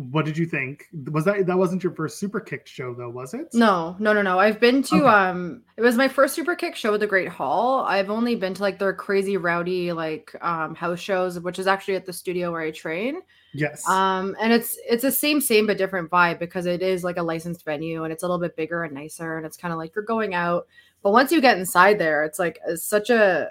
what 0.00 0.24
did 0.24 0.38
you 0.38 0.46
think? 0.46 0.86
Was 1.10 1.26
that 1.26 1.46
that 1.46 1.58
wasn't 1.58 1.82
your 1.82 1.94
first 1.94 2.18
super 2.18 2.40
kicked 2.40 2.68
show 2.68 2.94
though, 2.94 3.10
was 3.10 3.34
it? 3.34 3.48
No, 3.52 3.96
no, 3.98 4.14
no, 4.14 4.22
no. 4.22 4.38
I've 4.38 4.58
been 4.58 4.82
to 4.84 4.96
okay. 4.96 5.04
um 5.04 5.62
it 5.76 5.82
was 5.82 5.94
my 5.94 6.08
first 6.08 6.34
super 6.34 6.54
kick 6.54 6.74
show 6.74 6.94
at 6.94 7.00
the 7.00 7.06
Great 7.06 7.28
Hall. 7.28 7.80
I've 7.80 8.08
only 8.08 8.34
been 8.34 8.54
to 8.54 8.62
like 8.62 8.78
their 8.78 8.94
crazy 8.94 9.36
rowdy 9.36 9.92
like 9.92 10.34
um 10.40 10.74
house 10.74 11.00
shows, 11.00 11.38
which 11.38 11.58
is 11.58 11.66
actually 11.66 11.96
at 11.96 12.06
the 12.06 12.14
studio 12.14 12.50
where 12.50 12.62
I 12.62 12.70
train. 12.70 13.20
Yes. 13.52 13.86
Um 13.86 14.34
and 14.40 14.54
it's 14.54 14.78
it's 14.88 15.02
the 15.02 15.12
same 15.12 15.38
same 15.38 15.66
but 15.66 15.76
different 15.76 16.10
vibe 16.10 16.38
because 16.38 16.64
it 16.64 16.80
is 16.80 17.04
like 17.04 17.18
a 17.18 17.22
licensed 17.22 17.66
venue 17.66 18.02
and 18.04 18.12
it's 18.12 18.22
a 18.22 18.26
little 18.26 18.40
bit 18.40 18.56
bigger 18.56 18.84
and 18.84 18.94
nicer 18.94 19.36
and 19.36 19.44
it's 19.44 19.58
kind 19.58 19.72
of 19.72 19.76
like 19.76 19.94
you're 19.94 20.04
going 20.04 20.34
out. 20.34 20.66
But 21.02 21.12
once 21.12 21.30
you 21.30 21.42
get 21.42 21.58
inside 21.58 21.98
there, 21.98 22.24
it's 22.24 22.38
like 22.38 22.58
it's 22.66 22.84
such 22.84 23.10
a 23.10 23.50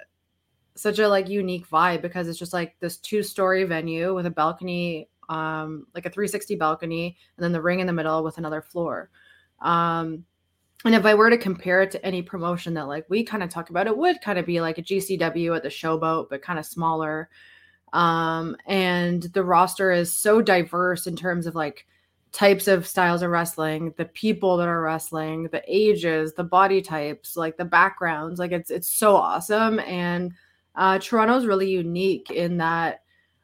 such 0.74 0.98
a 0.98 1.08
like 1.08 1.28
unique 1.28 1.68
vibe 1.68 2.02
because 2.02 2.26
it's 2.26 2.38
just 2.38 2.52
like 2.52 2.74
this 2.80 2.96
two 2.96 3.22
story 3.22 3.62
venue 3.62 4.16
with 4.16 4.26
a 4.26 4.30
balcony 4.30 5.08
um, 5.30 5.86
like 5.94 6.04
a 6.04 6.10
360 6.10 6.56
balcony, 6.56 7.16
and 7.36 7.44
then 7.44 7.52
the 7.52 7.62
ring 7.62 7.80
in 7.80 7.86
the 7.86 7.92
middle 7.92 8.22
with 8.22 8.36
another 8.36 8.60
floor. 8.60 9.08
Um, 9.60 10.24
and 10.84 10.94
if 10.94 11.04
I 11.04 11.14
were 11.14 11.30
to 11.30 11.38
compare 11.38 11.82
it 11.82 11.90
to 11.92 12.04
any 12.04 12.20
promotion 12.20 12.74
that 12.74 12.88
like 12.88 13.04
we 13.08 13.22
kind 13.22 13.42
of 13.42 13.48
talk 13.48 13.70
about, 13.70 13.86
it 13.86 13.96
would 13.96 14.20
kind 14.20 14.38
of 14.38 14.46
be 14.46 14.60
like 14.60 14.78
a 14.78 14.82
GCW 14.82 15.56
at 15.56 15.62
the 15.62 15.68
Showboat, 15.68 16.28
but 16.30 16.42
kind 16.42 16.58
of 16.58 16.66
smaller. 16.66 17.28
Um, 17.92 18.56
and 18.66 19.22
the 19.22 19.44
roster 19.44 19.92
is 19.92 20.12
so 20.12 20.42
diverse 20.42 21.06
in 21.06 21.16
terms 21.16 21.46
of 21.46 21.54
like 21.54 21.86
types 22.32 22.66
of 22.66 22.86
styles 22.86 23.22
of 23.22 23.30
wrestling, 23.30 23.92
the 23.98 24.04
people 24.06 24.56
that 24.56 24.68
are 24.68 24.80
wrestling, 24.80 25.48
the 25.52 25.62
ages, 25.66 26.32
the 26.34 26.44
body 26.44 26.80
types, 26.80 27.36
like 27.36 27.56
the 27.56 27.64
backgrounds. 27.64 28.38
Like 28.40 28.52
it's 28.52 28.70
it's 28.70 28.88
so 28.88 29.16
awesome. 29.16 29.78
And 29.80 30.32
uh, 30.76 30.98
Toronto's 30.98 31.46
really 31.46 31.70
unique 31.70 32.30
in 32.30 32.56
that 32.56 33.02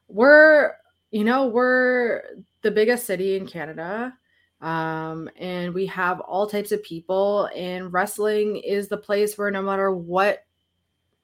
we're 0.09 0.73
you 1.11 1.25
know, 1.25 1.47
we're 1.47 2.23
the 2.63 2.71
biggest 2.71 3.07
city 3.07 3.37
in 3.37 3.47
Canada. 3.47 4.13
Um, 4.61 5.29
and 5.37 5.75
we 5.75 5.87
have 5.87 6.21
all 6.21 6.47
types 6.47 6.73
of 6.73 6.83
people, 6.83 7.51
and 7.55 7.93
wrestling 7.93 8.57
is 8.57 8.89
the 8.89 8.97
place 8.97 9.37
where 9.37 9.51
no 9.51 9.63
matter 9.63 9.93
what 9.93 10.45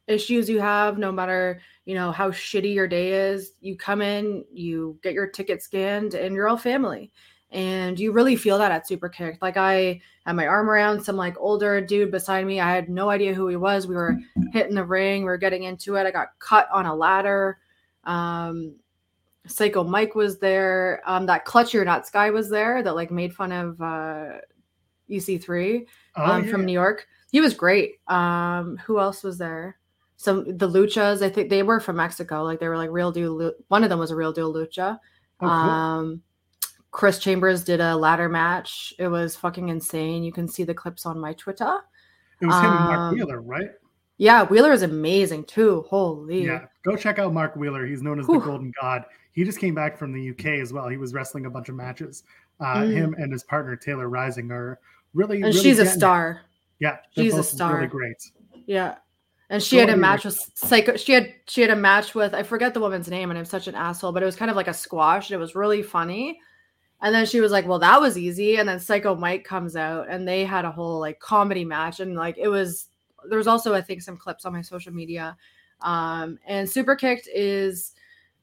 issues 0.07 0.49
you 0.49 0.61
have, 0.61 0.99
no 0.99 1.11
matter 1.11 1.61
you 1.85 1.95
know 1.95 2.13
how 2.13 2.31
shitty 2.31 2.75
your 2.75 2.87
day 2.87 3.13
is, 3.13 3.53
you 3.61 3.77
come 3.77 4.03
in, 4.03 4.45
you 4.53 4.99
get 5.03 5.15
your 5.15 5.27
ticket 5.27 5.63
scanned, 5.63 6.15
and 6.15 6.35
you're 6.35 6.49
all 6.49 6.59
family. 6.59 7.11
And 7.51 7.99
you 7.99 8.13
really 8.13 8.37
feel 8.37 8.59
that 8.59 8.73
at 8.73 8.87
Super 8.87 9.09
Kick. 9.09 9.39
Like 9.43 9.57
I 9.57 10.01
had 10.25 10.37
my 10.37 10.47
arm 10.47 10.71
around 10.71 11.03
some 11.03 11.17
like 11.17 11.37
older 11.39 11.81
dude 11.81 12.11
beside 12.11 12.47
me. 12.47 12.61
I 12.61 12.75
had 12.75 12.89
no 12.89 13.11
idea 13.11 13.35
who 13.35 13.47
he 13.49 13.57
was. 13.57 13.87
We 13.87 13.95
were 13.95 14.17
hitting 14.53 14.75
the 14.75 14.85
ring, 14.85 15.23
we 15.23 15.27
were 15.27 15.37
getting 15.37 15.65
into 15.65 15.97
it. 15.97 16.07
I 16.07 16.11
got 16.11 16.39
cut 16.39 16.69
on 16.73 16.87
a 16.87 16.95
ladder. 16.95 17.59
Um, 18.05 18.77
Psycho 19.47 19.85
Mike 19.85 20.15
was 20.15 20.39
there. 20.39 21.03
Um, 21.07 21.27
that 21.27 21.45
Clutch 21.45 21.75
Your 21.75 21.85
Nuts 21.85 22.11
guy 22.11 22.31
was 22.31 22.49
there 22.49 22.83
that 22.83 22.95
like 22.95 23.11
made 23.11 23.35
fun 23.35 23.53
of 23.53 23.81
uh, 23.81 24.39
EC3 25.11 25.87
oh, 26.17 26.25
um, 26.25 26.45
yeah. 26.45 26.51
from 26.51 26.65
New 26.65 26.73
York. 26.73 27.07
He 27.31 27.41
was 27.41 27.55
great. 27.55 27.95
Um, 28.09 28.77
who 28.79 29.01
else 29.01 29.23
was 29.23 29.39
there? 29.39 29.79
Some 30.17 30.57
the 30.57 30.69
Luchas. 30.69 31.23
I 31.23 31.29
think 31.29 31.51
they 31.51 31.63
were 31.63 31.81
from 31.81 31.97
Mexico. 31.97 32.45
Like 32.45 32.61
they 32.61 32.69
were 32.69 32.77
like 32.77 32.91
real 32.91 33.11
deal. 33.11 33.53
One 33.69 33.83
of 33.83 33.91
them 33.91 33.99
was 33.99 34.11
a 34.11 34.17
real 34.17 34.33
deal 34.33 34.53
Lucha. 34.53 34.99
Oh, 35.41 35.47
cool. 35.47 35.49
Um, 35.49 36.23
Chris 36.93 37.19
Chambers 37.19 37.65
did 37.65 37.81
a 37.81 37.97
ladder 37.97 38.29
match. 38.29 38.93
It 38.99 39.09
was 39.09 39.35
fucking 39.35 39.71
insane. 39.71 40.23
You 40.23 40.31
can 40.31 40.47
see 40.47 40.63
the 40.63 40.75
clips 40.75 41.07
on 41.07 41.19
my 41.19 41.33
Twitter. 41.33 41.81
It 42.41 42.47
was 42.47 42.55
him 42.57 42.67
and 42.67 42.85
Mark 42.85 42.99
um, 42.99 43.15
Wheeler, 43.15 43.41
right? 43.41 43.71
Yeah, 44.19 44.45
Wheeler 44.45 44.73
is 44.73 44.83
amazing 44.83 45.45
too. 45.45 45.85
Holy. 45.89 46.45
Yeah, 46.45 46.67
go 46.85 46.97
check 46.97 47.19
out 47.19 47.33
Mark 47.33 47.57
Wheeler. 47.57 47.87
He's 47.87 48.03
known 48.03 48.21
as 48.21 48.27
Whew. 48.27 48.39
the 48.39 48.47
Golden 48.47 48.73
God. 48.81 49.05
He 49.33 49.45
just 49.45 49.59
came 49.59 49.75
back 49.75 49.99
from 49.99 50.13
the 50.13 50.31
UK 50.31 50.61
as 50.61 50.73
well. 50.73 50.89
He 50.89 50.99
was 50.99 51.15
wrestling 51.15 51.47
a 51.47 51.51
bunch 51.51 51.69
of 51.69 51.75
matches. 51.75 52.25
Uh, 52.61 52.77
mm. 52.77 52.93
Him 52.93 53.15
and 53.19 53.33
his 53.33 53.43
partner 53.43 53.77
Taylor 53.77 54.09
Rising 54.09 54.51
are 54.51 54.79
really. 55.15 55.37
And 55.37 55.47
really 55.47 55.59
she's 55.59 55.79
a 55.79 55.87
star. 55.87 56.43
It. 56.43 56.85
Yeah, 56.85 56.97
she's 57.15 57.35
a 57.35 57.43
star. 57.43 57.77
Really 57.77 57.89
great. 57.89 58.31
Yeah, 58.67 58.97
and 59.53 59.63
she 59.63 59.77
had 59.77 59.91
a 59.91 59.97
match 59.97 60.25
with 60.25 60.39
Psycho. 60.55 60.97
She 60.97 61.13
had 61.13 61.33
she 61.47 61.61
had 61.61 61.71
a 61.71 61.77
match 61.77 62.15
with 62.15 62.35
I 62.35 62.43
forget 62.43 62.75
the 62.75 62.81
woman's 62.81 63.09
name, 63.09 63.31
and 63.31 63.39
I'm 63.39 63.45
such 63.45 63.69
an 63.69 63.75
asshole, 63.75 64.13
but 64.13 64.23
it 64.23 64.27
was 64.27 64.35
kind 64.35 64.51
of 64.51 64.57
like 64.57 64.69
a 64.69 64.75
squash. 64.75 65.31
And 65.31 65.37
it 65.37 65.41
was 65.41 65.55
really 65.55 65.83
funny. 65.83 66.41
And 67.01 67.15
then 67.15 67.27
she 67.27 67.41
was 67.41 67.53
like, 67.53 67.67
"Well, 67.67 67.79
that 67.81 68.01
was 68.01 68.17
easy." 68.17 68.57
And 68.57 68.69
then 68.69 68.81
Psycho 68.81 69.15
Mike 69.15 69.45
comes 69.45 69.77
out, 69.77 70.07
and 70.09 70.27
they 70.27 70.45
had 70.45 70.65
a 70.65 70.71
whole 70.71 71.01
like 71.01 71.21
comedy 71.21 71.65
match, 71.65 72.01
and 72.01 72.17
like 72.17 72.39
it 72.39 72.49
was. 72.49 72.89
There's 73.29 73.47
also 73.47 73.75
I 73.75 73.81
think 73.81 74.03
some 74.03 74.17
clips 74.17 74.45
on 74.45 74.53
my 74.53 74.63
social 74.63 74.93
media, 74.93 75.37
um, 75.83 76.39
and 76.47 76.69
Super 76.69 76.97
Kicked 76.97 77.29
is 77.33 77.93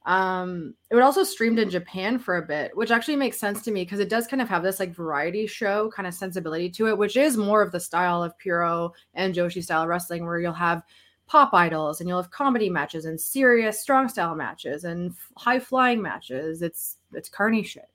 um, 0.09 0.73
it 0.89 0.95
would 0.95 1.03
also 1.03 1.23
streamed 1.23 1.59
in 1.59 1.69
Japan 1.69 2.17
for 2.17 2.37
a 2.37 2.41
bit, 2.41 2.75
which 2.75 2.89
actually 2.89 3.15
makes 3.15 3.37
sense 3.37 3.61
to 3.61 3.71
me 3.71 3.83
because 3.83 3.99
it 3.99 4.09
does 4.09 4.25
kind 4.25 4.41
of 4.41 4.49
have 4.49 4.63
this 4.63 4.79
like 4.79 4.91
variety 4.91 5.45
show 5.45 5.91
kind 5.91 6.07
of 6.07 6.15
sensibility 6.15 6.67
to 6.71 6.87
it, 6.87 6.97
which 6.97 7.15
is 7.15 7.37
more 7.37 7.61
of 7.61 7.71
the 7.71 7.79
style 7.79 8.23
of 8.23 8.35
Puro 8.39 8.91
and 9.13 9.35
Joshi 9.35 9.63
style 9.63 9.85
wrestling, 9.85 10.25
where 10.25 10.39
you'll 10.39 10.51
have 10.51 10.81
pop 11.27 11.53
idols 11.53 11.99
and 11.99 12.09
you'll 12.09 12.19
have 12.19 12.31
comedy 12.31 12.71
matches 12.71 13.05
and 13.05 13.21
serious 13.21 13.79
strong 13.79 14.09
style 14.09 14.33
matches 14.33 14.83
and 14.83 15.13
high 15.37 15.59
flying 15.59 16.01
matches. 16.01 16.63
It's 16.63 16.97
it's 17.13 17.29
carny 17.29 17.61
shit. 17.61 17.87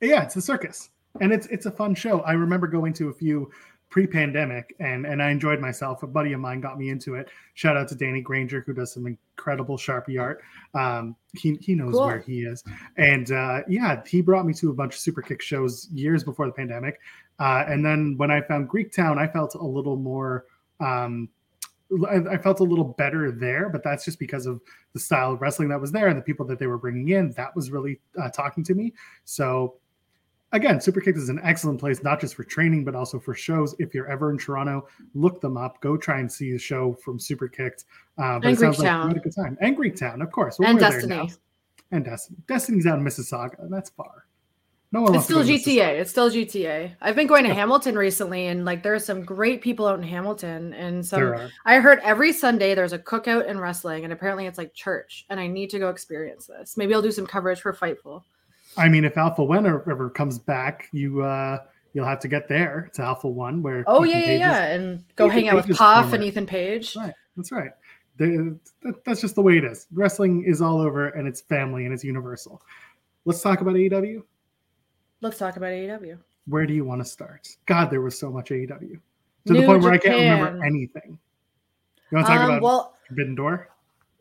Yeah, 0.00 0.24
it's 0.24 0.34
a 0.34 0.42
circus, 0.42 0.90
and 1.20 1.32
it's 1.32 1.46
it's 1.46 1.66
a 1.66 1.70
fun 1.70 1.94
show. 1.94 2.22
I 2.22 2.32
remember 2.32 2.66
going 2.66 2.92
to 2.94 3.10
a 3.10 3.14
few 3.14 3.52
pre-pandemic 3.94 4.74
and 4.80 5.06
and 5.06 5.22
I 5.22 5.30
enjoyed 5.30 5.60
myself. 5.60 6.02
A 6.02 6.08
buddy 6.08 6.32
of 6.32 6.40
mine 6.40 6.60
got 6.60 6.76
me 6.76 6.88
into 6.88 7.14
it. 7.14 7.28
Shout 7.54 7.76
out 7.76 7.86
to 7.90 7.94
Danny 7.94 8.20
Granger 8.20 8.60
who 8.66 8.72
does 8.72 8.92
some 8.92 9.06
incredible 9.06 9.78
Sharpie 9.78 10.20
art. 10.20 10.42
Um, 10.74 11.14
he 11.32 11.54
he 11.60 11.76
knows 11.76 11.92
cool. 11.92 12.06
where 12.06 12.18
he 12.18 12.40
is, 12.40 12.64
and 12.96 13.30
uh, 13.30 13.60
yeah, 13.68 14.02
he 14.04 14.20
brought 14.20 14.46
me 14.46 14.54
to 14.54 14.70
a 14.70 14.72
bunch 14.72 14.94
of 14.94 15.00
super 15.00 15.22
kick 15.22 15.40
shows 15.40 15.88
years 15.92 16.24
before 16.24 16.46
the 16.46 16.52
pandemic. 16.52 16.98
Uh, 17.38 17.66
and 17.68 17.86
then 17.86 18.16
when 18.16 18.32
I 18.32 18.40
found 18.40 18.68
Greek 18.68 18.92
Town, 18.92 19.16
I 19.16 19.28
felt 19.28 19.54
a 19.54 19.64
little 19.64 19.96
more 19.96 20.46
um, 20.80 21.28
I, 22.10 22.36
felt 22.38 22.58
a 22.58 22.64
little 22.64 22.96
better 22.98 23.30
there, 23.30 23.68
but 23.68 23.84
that's 23.84 24.04
just 24.04 24.18
because 24.18 24.46
of 24.46 24.60
the 24.92 24.98
style 24.98 25.34
of 25.34 25.40
wrestling 25.40 25.68
that 25.68 25.80
was 25.80 25.92
there 25.92 26.08
and 26.08 26.18
the 26.18 26.22
people 26.22 26.44
that 26.46 26.58
they 26.58 26.66
were 26.66 26.78
bringing 26.78 27.10
in. 27.10 27.30
That 27.36 27.54
was 27.54 27.70
really 27.70 28.00
uh, 28.20 28.30
talking 28.30 28.64
to 28.64 28.74
me. 28.74 28.92
So 29.24 29.76
again, 30.54 30.78
Superkicked 30.78 31.16
is 31.18 31.28
an 31.28 31.40
excellent 31.42 31.78
place, 31.78 32.02
not 32.02 32.20
just 32.20 32.34
for 32.34 32.44
training, 32.44 32.84
but 32.84 32.94
also 32.94 33.18
for 33.20 33.34
shows. 33.34 33.74
If 33.78 33.92
you're 33.92 34.08
ever 34.08 34.30
in 34.30 34.38
Toronto, 34.38 34.88
look 35.14 35.40
them 35.40 35.56
up. 35.58 35.80
Go 35.82 35.96
try 35.96 36.20
and 36.20 36.30
see 36.30 36.52
the 36.52 36.58
show 36.58 36.94
from 36.94 37.18
Superkicked. 37.18 37.84
Uh, 38.16 38.38
but 38.38 38.46
And 38.46 38.56
it 38.56 38.58
sounds 38.58 38.78
Greektown. 38.78 38.78
like 38.78 39.02
you 39.02 39.08
had 39.08 39.16
a 39.16 39.20
good 39.20 39.34
time. 39.34 39.58
And 39.60 39.76
Greektown, 39.76 40.22
of 40.22 40.30
course. 40.32 40.58
Well, 40.58 40.70
And 40.70 40.78
Destiny. 40.78 41.30
And 41.90 42.04
Destiny. 42.04 42.38
Destiny's 42.48 42.86
out 42.86 42.98
in 42.98 43.04
Mississauga. 43.04 43.68
That's 43.68 43.90
far. 43.90 44.26
No 44.92 45.02
one 45.02 45.14
It's 45.16 45.24
still 45.24 45.38
go 45.38 45.42
to 45.44 45.52
Mississauga. 45.52 45.64
GTA. 45.64 46.00
It's 46.00 46.10
still 46.10 46.30
GTA. 46.30 46.92
I've 47.00 47.16
been 47.16 47.26
going 47.26 47.42
to 47.42 47.48
Yeah. 47.48 47.56
Hamilton 47.56 47.98
recently, 47.98 48.46
and 48.46 48.64
like 48.64 48.84
there 48.84 48.94
are 48.94 49.00
some 49.00 49.24
great 49.24 49.60
people 49.60 49.88
out 49.88 49.98
in 49.98 50.04
Hamilton. 50.04 50.72
And 50.72 51.04
are. 51.12 51.50
I 51.64 51.80
heard 51.80 51.98
every 52.04 52.32
Sunday 52.32 52.76
there's 52.76 52.92
a 52.92 52.98
cookout 52.98 53.50
and 53.50 53.60
wrestling, 53.60 54.04
and 54.04 54.12
apparently 54.12 54.46
it's 54.46 54.56
like 54.56 54.72
church. 54.72 55.26
And 55.30 55.40
I 55.40 55.48
need 55.48 55.68
to 55.70 55.80
go 55.80 55.88
experience 55.88 56.46
this. 56.46 56.76
Maybe 56.76 56.94
I'll 56.94 57.02
do 57.02 57.10
some 57.10 57.26
coverage 57.26 57.60
for 57.60 57.72
Fightful. 57.72 58.22
I 58.76 58.88
mean, 58.88 59.04
if 59.04 59.16
Alpha 59.16 59.42
One 59.44 59.66
ever 59.66 59.88
ever 59.90 60.10
comes 60.10 60.38
back, 60.38 60.88
you 60.92 61.22
uh 61.22 61.58
you'll 61.92 62.06
have 62.06 62.20
to 62.20 62.28
get 62.28 62.48
there 62.48 62.90
to 62.94 63.02
Alpha 63.02 63.28
One 63.28 63.62
where 63.62 63.84
Oh 63.86 64.04
Ethan 64.04 64.20
yeah, 64.20 64.26
yeah, 64.26 64.36
yeah, 64.38 64.64
and 64.74 65.04
go 65.16 65.26
Ethan 65.26 65.34
hang 65.38 65.48
out 65.48 65.66
with 65.66 65.76
Puff 65.76 66.12
and 66.12 66.24
Ethan 66.24 66.46
Page. 66.46 66.96
Right. 66.96 67.14
That's 67.36 67.52
right. 67.52 67.70
The- 68.16 68.58
that- 68.82 69.04
that's 69.04 69.20
just 69.20 69.34
the 69.34 69.42
way 69.42 69.58
it 69.58 69.64
is. 69.64 69.86
Wrestling 69.92 70.44
is 70.44 70.60
all 70.62 70.80
over 70.80 71.08
and 71.08 71.26
it's 71.26 71.40
family 71.40 71.84
and 71.84 71.94
it's 71.94 72.04
universal. 72.04 72.60
Let's 73.24 73.40
talk 73.42 73.60
about 73.60 73.74
AEW. 73.74 74.22
Let's 75.20 75.38
talk 75.38 75.56
about 75.56 75.68
AEW. 75.72 76.18
Where 76.46 76.66
do 76.66 76.74
you 76.74 76.84
want 76.84 77.00
to 77.00 77.04
start? 77.04 77.48
God, 77.66 77.90
there 77.90 78.02
was 78.02 78.18
so 78.18 78.30
much 78.30 78.50
AEW 78.50 78.68
to 78.68 78.98
the 79.52 79.54
New 79.54 79.66
point 79.66 79.82
where 79.82 79.92
I 79.92 79.98
can't 79.98 80.16
remember 80.16 80.64
anything. 80.64 81.18
You 82.10 82.16
want 82.16 82.26
to 82.26 82.32
talk 82.32 82.40
Um, 82.42 82.50
about 82.50 82.62
well, 82.62 82.96
Forbidden 83.08 83.34
Door? 83.34 83.68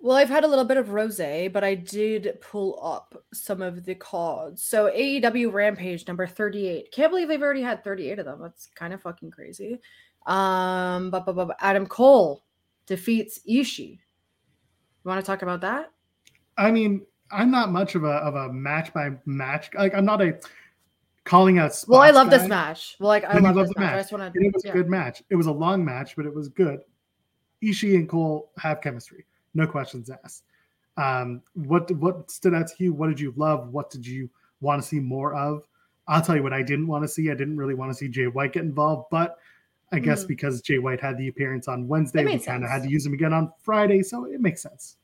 Well, 0.03 0.17
I've 0.17 0.27
had 0.27 0.43
a 0.43 0.47
little 0.49 0.65
bit 0.65 0.75
of 0.75 0.87
rosé, 0.87 1.51
but 1.51 1.63
I 1.63 1.75
did 1.75 2.37
pull 2.41 2.77
up 2.83 3.23
some 3.33 3.61
of 3.61 3.85
the 3.85 3.95
cards. 3.95 4.61
So 4.61 4.91
AEW 4.91 5.53
Rampage 5.53 6.05
number 6.09 6.27
38. 6.27 6.91
Can't 6.91 7.09
believe 7.09 7.29
they've 7.29 7.41
already 7.41 7.61
had 7.61 7.85
38 7.85 8.19
of 8.19 8.25
them. 8.25 8.41
That's 8.41 8.67
kind 8.75 8.93
of 8.93 9.01
fucking 9.01 9.31
crazy. 9.31 9.79
Um, 10.25 11.09
but, 11.09 11.25
but, 11.25 11.35
but 11.37 11.55
Adam 11.61 11.85
Cole 11.87 12.43
defeats 12.85 13.39
Ishii. 13.49 13.91
You 13.91 13.97
want 15.05 15.21
to 15.21 15.25
talk 15.25 15.41
about 15.41 15.61
that? 15.61 15.91
I 16.57 16.69
mean, 16.69 17.05
I'm 17.31 17.49
not 17.49 17.71
much 17.71 17.95
of 17.95 18.03
a 18.03 18.07
of 18.11 18.35
a 18.35 18.51
match 18.51 18.93
by 18.93 19.11
match. 19.25 19.69
Like 19.73 19.93
I'm 19.93 20.03
not 20.05 20.21
a 20.21 20.37
calling 21.23 21.59
out. 21.59 21.81
Well, 21.87 22.01
I 22.01 22.09
love 22.11 22.29
this 22.29 22.41
guy. 22.41 22.47
match. 22.49 22.97
Well, 22.99 23.07
like 23.07 23.23
I 23.23 23.39
love 23.39 23.55
love 23.55 23.67
this 23.67 23.73
the 23.73 23.79
match. 23.79 23.89
I 23.89 23.95
match. 23.95 24.03
just 24.03 24.11
want 24.11 24.35
And 24.35 24.45
it 24.45 24.53
was 24.53 24.63
to. 24.63 24.69
a 24.69 24.73
good 24.73 24.89
match. 24.89 25.23
It 25.29 25.35
was 25.37 25.47
a 25.47 25.51
long 25.51 25.83
match, 25.85 26.17
but 26.17 26.25
it 26.25 26.35
was 26.35 26.49
good. 26.49 26.81
Ishii 27.63 27.95
and 27.95 28.09
Cole 28.09 28.51
have 28.57 28.81
chemistry. 28.81 29.25
No 29.53 29.67
questions 29.67 30.09
asked. 30.09 30.43
Um, 30.97 31.41
what 31.53 31.89
what 31.91 32.29
stood 32.29 32.53
out 32.53 32.67
to 32.67 32.73
you? 32.83 32.93
What 32.93 33.07
did 33.07 33.19
you 33.19 33.33
love? 33.35 33.69
What 33.69 33.89
did 33.89 34.05
you 34.05 34.29
want 34.61 34.81
to 34.81 34.87
see 34.87 34.99
more 34.99 35.33
of? 35.35 35.67
I'll 36.07 36.21
tell 36.21 36.35
you 36.35 36.43
what 36.43 36.53
I 36.53 36.61
didn't 36.61 36.87
want 36.87 37.03
to 37.03 37.07
see. 37.07 37.31
I 37.31 37.35
didn't 37.35 37.57
really 37.57 37.73
want 37.75 37.91
to 37.91 37.95
see 37.95 38.07
Jay 38.07 38.27
White 38.27 38.53
get 38.53 38.63
involved, 38.63 39.07
but 39.09 39.37
I 39.91 39.99
guess 39.99 40.23
Mhm. 40.23 40.27
because 40.29 40.61
Jay 40.61 40.79
White 40.79 40.99
had 40.99 41.17
the 41.17 41.27
appearance 41.29 41.67
on 41.67 41.87
Wednesday, 41.87 42.25
we 42.25 42.39
kind 42.39 42.63
of 42.63 42.69
had 42.69 42.83
to 42.83 42.89
use 42.89 43.05
him 43.05 43.13
again 43.13 43.31
on 43.33 43.51
Friday, 43.59 44.01
so 44.03 44.25
it 44.25 44.41
makes 44.41 44.61
sense. 44.61 44.97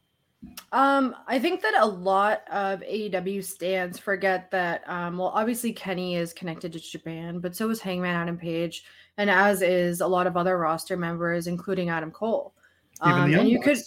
Um, 0.71 1.15
I 1.27 1.37
think 1.37 1.61
that 1.61 1.75
a 1.79 1.85
lot 1.85 2.43
of 2.49 2.81
AEW 2.81 3.41
stands 3.43 3.99
forget 3.99 4.49
that 4.51 4.87
um 4.89 5.17
well 5.17 5.29
obviously 5.33 5.73
Kenny 5.73 6.15
is 6.15 6.33
connected 6.33 6.71
to 6.73 6.79
Japan, 6.79 7.39
but 7.39 7.55
so 7.55 7.69
is 7.69 7.81
Hangman 7.81 8.15
Adam 8.15 8.37
Page, 8.37 8.83
and 9.17 9.29
as 9.29 9.61
is 9.61 10.01
a 10.01 10.07
lot 10.07 10.27
of 10.27 10.37
other 10.37 10.57
roster 10.57 10.95
members, 10.97 11.47
including 11.47 11.89
Adam 11.89 12.11
Cole. 12.11 12.53
Even 13.05 13.19
Um, 13.19 13.33
and 13.33 13.49
you 13.49 13.59
could. 13.61 13.77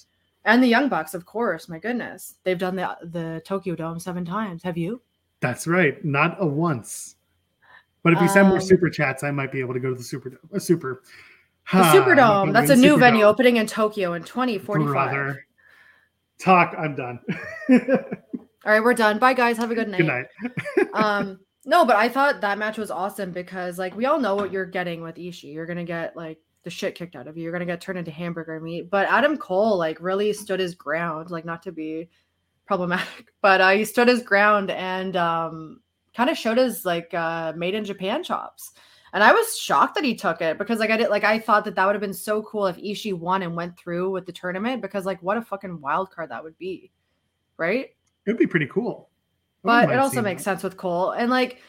And 0.45 0.63
the 0.63 0.67
Young 0.69 0.89
Bucks, 0.89 1.15
of 1.15 1.25
course, 1.25 1.69
my 1.69 1.79
goodness. 1.79 2.37
They've 2.45 2.59
done 2.59 2.75
the 2.77 2.97
the 3.05 3.43
Tokyo 3.45 3.75
Dome 3.77 3.99
seven 4.01 4.25
times. 4.25 4.63
Have 4.63 4.77
you? 4.77 5.01
That's 5.41 5.67
right, 5.67 6.03
not 6.05 6.37
a 6.41 6.47
once. 6.47 7.17
But 8.03 8.13
if 8.15 8.21
you 8.21 8.29
send 8.29 8.49
more 8.49 8.57
Um, 8.59 8.63
super 8.63 8.91
chats, 8.91 9.23
I 9.23 9.31
might 9.31 9.53
be 9.53 9.61
able 9.61 9.75
to 9.75 9.81
go 9.81 9.91
to 9.91 9.95
the 9.95 10.03
super 10.03 10.31
Dome 10.31 10.39
a 10.53 10.59
super. 10.61 11.03
The 11.05 11.79
Ha, 11.79 11.95
Superdome. 11.95 12.53
That's 12.53 12.71
a 12.71 12.77
new 12.77 12.97
Superdome. 12.97 13.01
venue 13.01 13.25
opening 13.25 13.57
in 13.59 13.67
Tokyo 13.69 14.15
in 14.15 14.25
2045. 14.25 14.93
Brother. 14.93 15.47
Talk. 16.41 16.75
I'm 16.77 16.97
done. 16.97 17.21
All 17.71 17.79
right, 18.65 18.83
we're 18.83 18.95
done. 18.95 19.19
Bye 19.19 19.35
guys. 19.35 19.57
Have 19.59 19.71
a 19.71 19.75
good 19.77 19.89
night. 19.89 19.99
Good 19.99 20.07
night. 20.09 20.27
um 20.95 21.39
no 21.65 21.85
but 21.85 21.95
i 21.95 22.09
thought 22.09 22.41
that 22.41 22.59
match 22.59 22.77
was 22.77 22.91
awesome 22.91 23.31
because 23.31 23.79
like 23.79 23.95
we 23.97 24.05
all 24.05 24.19
know 24.19 24.35
what 24.35 24.51
you're 24.51 24.67
getting 24.67 25.01
with 25.01 25.15
Ishii. 25.15 25.55
you're 25.55 25.65
gonna 25.67 25.85
get 25.85 26.17
like 26.17 26.39
the 26.65 26.71
shit 26.71 26.95
kicked 26.95 27.17
out 27.17 27.27
of 27.27 27.37
you 27.37 27.43
you're 27.43 27.53
gonna 27.53 27.67
get 27.67 27.81
turned 27.81 27.99
into 27.99 28.11
hamburger 28.11 28.61
meat 28.61 28.91
but 28.91 29.07
adam 29.09 29.37
cole 29.37 29.77
like 29.77 30.01
really 30.01 30.33
stood 30.33 30.61
his 30.61 30.75
ground 30.75 31.31
like 31.31 31.45
not 31.45 31.63
to 31.63 31.73
be 31.73 32.09
problematic 32.67 33.33
but 33.43 33.61
uh, 33.61 33.71
he 33.71 33.85
stood 33.85 34.09
his 34.09 34.23
ground 34.23 34.71
and 34.71 35.17
um 35.17 35.81
kind 36.15 36.31
of 36.31 36.37
showed 36.37 36.59
his 36.59 36.85
like 36.85 37.13
uh 37.15 37.53
made 37.57 37.75
in 37.75 37.85
japan 37.85 38.23
chops 38.23 38.73
and 39.13 39.23
i 39.23 39.33
was 39.33 39.59
shocked 39.59 39.95
that 39.95 40.05
he 40.05 40.15
took 40.15 40.41
it 40.41 40.59
because 40.59 40.79
like 40.79 40.91
i 40.91 40.97
did 40.97 41.11
like 41.11 41.25
i 41.25 41.39
thought 41.39 41.65
that 41.65 41.75
that 41.75 41.87
would 41.87 41.95
have 41.95 42.01
been 42.01 42.15
so 42.15 42.43
cool 42.43 42.67
if 42.67 42.77
Ishii 42.77 43.15
won 43.15 43.43
and 43.43 43.57
went 43.57 43.79
through 43.79 44.11
with 44.11 44.27
the 44.27 44.33
tournament 44.33 44.83
because 44.83 45.07
like 45.07 45.23
what 45.23 45.37
a 45.37 45.43
fucking 45.43 45.81
wild 45.81 46.11
card 46.11 46.31
that 46.31 46.45
would 46.45 46.57
be 46.59 46.91
right 47.57 47.91
It'd 48.27 48.39
be 48.39 48.47
pretty 48.47 48.67
cool. 48.67 49.11
I 49.65 49.87
but 49.87 49.95
it 49.95 49.99
also 49.99 50.23
makes 50.23 50.45
that. 50.45 50.53
sense 50.53 50.63
with 50.63 50.77
Cole. 50.77 51.13
And 51.13 51.31
like 51.31 51.61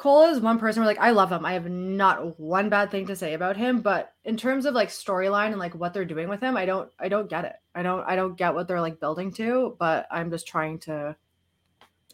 Cole 0.00 0.22
is 0.22 0.40
one 0.40 0.58
person 0.58 0.80
where 0.80 0.86
like 0.86 0.98
I 0.98 1.10
love 1.10 1.30
him. 1.30 1.44
I 1.44 1.52
have 1.52 1.68
not 1.68 2.40
one 2.40 2.70
bad 2.70 2.90
thing 2.90 3.06
to 3.08 3.14
say 3.14 3.34
about 3.34 3.58
him, 3.58 3.82
but 3.82 4.14
in 4.24 4.34
terms 4.34 4.64
of 4.64 4.72
like 4.72 4.88
storyline 4.88 5.48
and 5.48 5.58
like 5.58 5.74
what 5.74 5.92
they're 5.92 6.06
doing 6.06 6.30
with 6.30 6.40
him, 6.40 6.56
I 6.56 6.64
don't 6.64 6.90
I 6.98 7.10
don't 7.10 7.28
get 7.28 7.44
it. 7.44 7.56
I 7.74 7.82
don't 7.82 8.02
I 8.08 8.16
don't 8.16 8.34
get 8.34 8.54
what 8.54 8.66
they're 8.66 8.80
like 8.80 8.98
building 8.98 9.30
to, 9.32 9.76
but 9.78 10.06
I'm 10.10 10.30
just 10.30 10.48
trying 10.48 10.78
to 10.80 11.14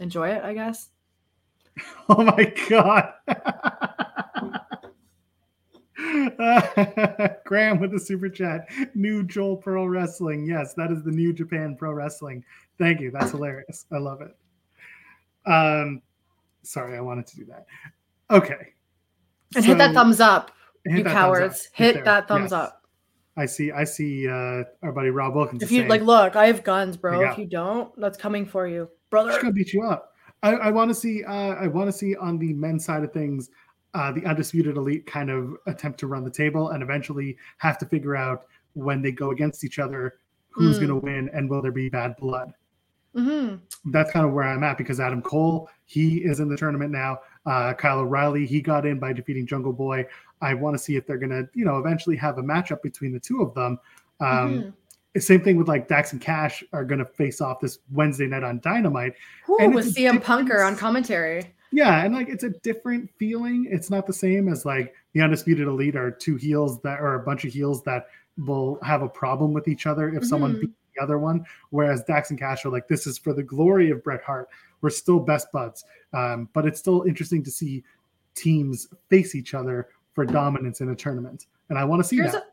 enjoy 0.00 0.30
it, 0.30 0.42
I 0.42 0.52
guess. 0.52 0.88
Oh 2.08 2.24
my 2.24 2.52
god. 2.68 3.12
Graham 7.44 7.78
with 7.78 7.92
the 7.92 8.00
super 8.00 8.28
chat. 8.28 8.66
New 8.96 9.22
Joel 9.22 9.58
Pearl 9.58 9.88
Wrestling. 9.88 10.44
Yes, 10.44 10.74
that 10.74 10.90
is 10.90 11.04
the 11.04 11.12
new 11.12 11.32
Japan 11.32 11.76
Pro 11.76 11.92
Wrestling. 11.92 12.44
Thank 12.78 13.00
you. 13.00 13.12
That's 13.12 13.30
hilarious. 13.30 13.86
I 13.92 13.98
love 13.98 14.22
it. 14.22 14.36
Um, 15.48 16.02
sorry, 16.66 16.96
I 16.96 17.00
wanted 17.00 17.26
to 17.28 17.36
do 17.36 17.44
that. 17.46 17.66
Okay. 18.30 18.72
And 19.54 19.64
hit 19.64 19.78
that 19.78 19.94
thumbs 19.94 20.20
up, 20.20 20.50
you 20.84 21.04
cowards. 21.04 21.68
Hit 21.72 21.96
Hit 21.96 22.04
that 22.04 22.28
thumbs 22.28 22.50
Yes. 22.50 22.52
up. 22.52 22.82
I 23.38 23.46
see. 23.46 23.70
I 23.70 23.84
see. 23.84 24.26
Uh, 24.28 24.64
our 24.82 24.92
buddy 24.92 25.10
Rob 25.10 25.34
Wilkins. 25.34 25.62
If 25.62 25.70
you 25.70 25.80
saying, 25.80 25.90
like 25.90 26.00
look, 26.02 26.36
I 26.36 26.46
have 26.46 26.64
guns, 26.64 26.96
bro. 26.96 27.20
If 27.20 27.38
you 27.38 27.44
don't, 27.46 27.92
that's 28.00 28.16
coming 28.18 28.46
for 28.46 28.66
you. 28.66 28.88
Brother. 29.10 29.28
Just 29.30 29.40
Brother. 29.40 29.42
gonna 29.42 29.52
beat 29.52 29.72
you 29.72 29.82
up. 29.82 30.14
I, 30.42 30.54
I 30.54 30.70
want 30.70 30.90
to 30.90 30.94
see. 30.94 31.22
Uh, 31.24 31.54
I 31.54 31.66
want 31.66 31.88
to 31.88 31.92
see 31.92 32.16
on 32.16 32.38
the 32.38 32.52
men's 32.54 32.84
side 32.84 33.04
of 33.04 33.12
things, 33.12 33.50
uh, 33.94 34.10
the 34.12 34.24
undisputed 34.24 34.76
elite 34.76 35.06
kind 35.06 35.30
of 35.30 35.54
attempt 35.66 36.00
to 36.00 36.06
run 36.06 36.24
the 36.24 36.30
table 36.30 36.70
and 36.70 36.82
eventually 36.82 37.36
have 37.58 37.78
to 37.78 37.86
figure 37.86 38.16
out 38.16 38.46
when 38.72 39.00
they 39.02 39.12
go 39.12 39.30
against 39.30 39.64
each 39.64 39.78
other 39.78 40.14
who's 40.50 40.76
Mm. 40.76 40.80
going 40.86 40.88
to 40.88 40.96
win 41.06 41.30
and 41.34 41.48
will 41.50 41.60
there 41.62 41.70
be 41.72 41.88
bad 41.90 42.16
blood. 42.16 42.52
Hmm 43.16 43.54
That's 43.86 44.10
kind 44.12 44.26
of 44.26 44.32
where 44.32 44.44
I'm 44.44 44.62
at 44.62 44.76
because 44.78 45.00
Adam 45.00 45.22
Cole 45.22 45.68
he 45.86 46.18
is 46.18 46.40
in 46.40 46.48
the 46.48 46.56
tournament 46.56 46.90
now. 46.90 47.18
Uh, 47.46 47.72
Kyle 47.74 48.00
O'Reilly 48.00 48.44
he 48.46 48.60
got 48.60 48.84
in 48.84 48.98
by 48.98 49.12
defeating 49.12 49.46
Jungle 49.46 49.72
Boy. 49.72 50.04
I 50.42 50.52
want 50.54 50.76
to 50.76 50.78
see 50.82 50.96
if 50.96 51.06
they're 51.06 51.18
going 51.18 51.30
to 51.30 51.48
you 51.54 51.64
know 51.64 51.78
eventually 51.78 52.16
have 52.16 52.38
a 52.38 52.42
matchup 52.42 52.82
between 52.82 53.12
the 53.12 53.20
two 53.20 53.40
of 53.42 53.54
them. 53.54 53.78
Um, 54.20 54.26
Mhm. 54.28 54.72
Same 55.18 55.40
thing 55.40 55.56
with 55.56 55.66
like 55.66 55.88
Dax 55.88 56.12
and 56.12 56.20
Cash 56.20 56.62
are 56.74 56.84
going 56.84 56.98
to 56.98 57.06
face 57.06 57.40
off 57.40 57.58
this 57.58 57.78
Wednesday 57.90 58.26
night 58.26 58.42
on 58.44 58.60
Dynamite. 58.60 59.14
Ooh, 59.48 59.56
and 59.58 59.74
with 59.74 59.86
CM 59.94 60.22
Punker 60.22 60.66
on 60.66 60.76
commentary. 60.76 61.54
Yeah, 61.72 62.04
and 62.04 62.14
like 62.14 62.28
it's 62.28 62.44
a 62.44 62.50
different 62.50 63.08
feeling. 63.18 63.66
It's 63.70 63.88
not 63.88 64.06
the 64.06 64.12
same 64.12 64.46
as 64.46 64.66
like 64.66 64.92
the 65.14 65.22
undisputed 65.22 65.68
elite 65.68 65.96
are 65.96 66.10
two 66.10 66.36
heels 66.36 66.82
that 66.82 67.00
are 67.00 67.14
a 67.14 67.20
bunch 67.24 67.46
of 67.46 67.52
heels 67.54 67.82
that 67.84 68.08
will 68.36 68.78
have 68.82 69.00
a 69.00 69.08
problem 69.08 69.54
with 69.54 69.68
each 69.68 69.86
other 69.86 70.10
if 70.10 70.22
someone 70.22 70.56
Mhm. 70.56 70.60
beats 70.60 70.74
the 70.96 71.02
other 71.02 71.18
one. 71.18 71.44
Whereas 71.70 72.02
Dax 72.04 72.30
and 72.30 72.38
Cash 72.38 72.64
are 72.64 72.70
like, 72.70 72.88
this 72.88 73.06
is 73.06 73.18
for 73.18 73.32
the 73.32 73.42
glory 73.42 73.90
of 73.90 74.02
Bret 74.02 74.22
Hart. 74.22 74.48
We're 74.80 74.90
still 74.90 75.20
best 75.20 75.50
buds, 75.52 75.84
um, 76.12 76.48
but 76.52 76.66
it's 76.66 76.78
still 76.78 77.02
interesting 77.02 77.42
to 77.44 77.50
see 77.50 77.82
teams 78.34 78.88
face 79.08 79.34
each 79.34 79.54
other 79.54 79.88
for 80.12 80.24
dominance 80.24 80.80
in 80.80 80.90
a 80.90 80.96
tournament, 80.96 81.46
and 81.68 81.78
I 81.78 81.84
want 81.84 82.02
to 82.02 82.08
see 82.08 82.16
here's 82.16 82.32
that. 82.32 82.42
a 82.42 82.46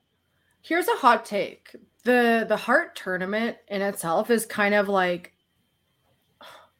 here's 0.61 0.87
a 0.87 0.95
hot 0.95 1.25
take 1.25 1.75
the 2.03 2.45
the 2.47 2.57
Hart 2.57 2.95
tournament 2.95 3.57
in 3.67 3.81
itself 3.81 4.29
is 4.29 4.45
kind 4.45 4.73
of 4.73 4.89
like 4.89 5.33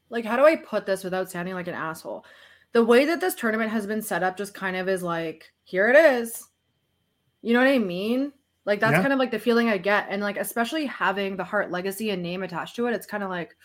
like 0.09 0.26
how 0.26 0.38
do 0.38 0.45
i 0.45 0.55
put 0.55 0.86
this 0.86 1.03
without 1.03 1.32
sounding 1.32 1.55
like 1.55 1.68
an 1.68 1.74
asshole 1.74 2.26
the 2.74 2.84
way 2.84 3.05
that 3.05 3.20
this 3.20 3.36
tournament 3.36 3.72
has 3.72 3.88
been 3.88 4.01
set 4.01 4.24
up 4.24 4.38
just 4.38 4.53
kind 4.53 4.76
of 4.76 4.88
is 4.88 5.01
like 5.01 5.51
here 5.64 5.89
it 5.89 5.95
is 5.95 6.47
you 7.41 7.53
know 7.53 7.59
what 7.59 7.68
i 7.68 7.80
mean 7.80 8.32
like 8.66 8.80
that's 8.80 8.93
Yeah. 8.93 9.01
kind 9.01 9.14
of 9.14 9.20
like 9.20 9.32
the 9.32 9.39
feeling 9.39 9.70
i 9.70 9.78
get 9.78 10.07
and 10.09 10.22
like 10.22 10.38
especially 10.38 10.86
having 10.86 11.36
the 11.36 11.43
Hart 11.43 11.72
legacy 11.72 12.11
and 12.11 12.24
name 12.24 12.43
attached 12.43 12.76
to 12.78 12.88
it 12.88 12.93
it's 12.93 13.05
kind 13.05 13.24
of 13.24 13.30
like 13.30 13.55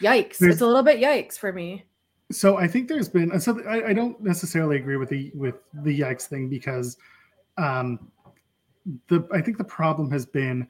yikes 0.00 0.38
There's- 0.38 0.54
it's 0.54 0.60
a 0.62 0.66
little 0.66 0.82
bit 0.82 1.00
yikes 1.00 1.38
for 1.38 1.52
me 1.52 1.84
so 2.30 2.56
I 2.56 2.66
think 2.66 2.88
there's 2.88 3.08
been 3.08 3.38
so 3.38 3.60
I, 3.68 3.90
I 3.90 3.92
don't 3.92 4.20
necessarily 4.20 4.76
agree 4.76 4.96
with 4.96 5.08
the 5.08 5.30
with 5.34 5.56
the 5.72 6.00
yikes 6.00 6.26
thing 6.26 6.48
because 6.48 6.96
um 7.56 8.10
the 9.08 9.26
I 9.32 9.40
think 9.40 9.58
the 9.58 9.64
problem 9.64 10.10
has 10.10 10.26
been 10.26 10.66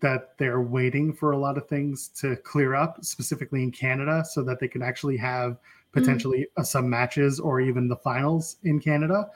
that 0.00 0.36
they're 0.36 0.60
waiting 0.60 1.14
for 1.14 1.32
a 1.32 1.38
lot 1.38 1.56
of 1.56 1.66
things 1.66 2.08
to 2.08 2.36
clear 2.36 2.74
up, 2.74 3.02
specifically 3.02 3.62
in 3.62 3.70
Canada, 3.72 4.22
so 4.22 4.42
that 4.42 4.60
they 4.60 4.68
can 4.68 4.82
actually 4.82 5.16
have 5.16 5.56
potentially 5.92 6.40
mm-hmm. 6.40 6.62
some 6.62 6.90
matches 6.90 7.40
or 7.40 7.60
even 7.60 7.88
the 7.88 7.96
finals 7.96 8.56
in 8.64 8.78
Canada. 8.78 9.30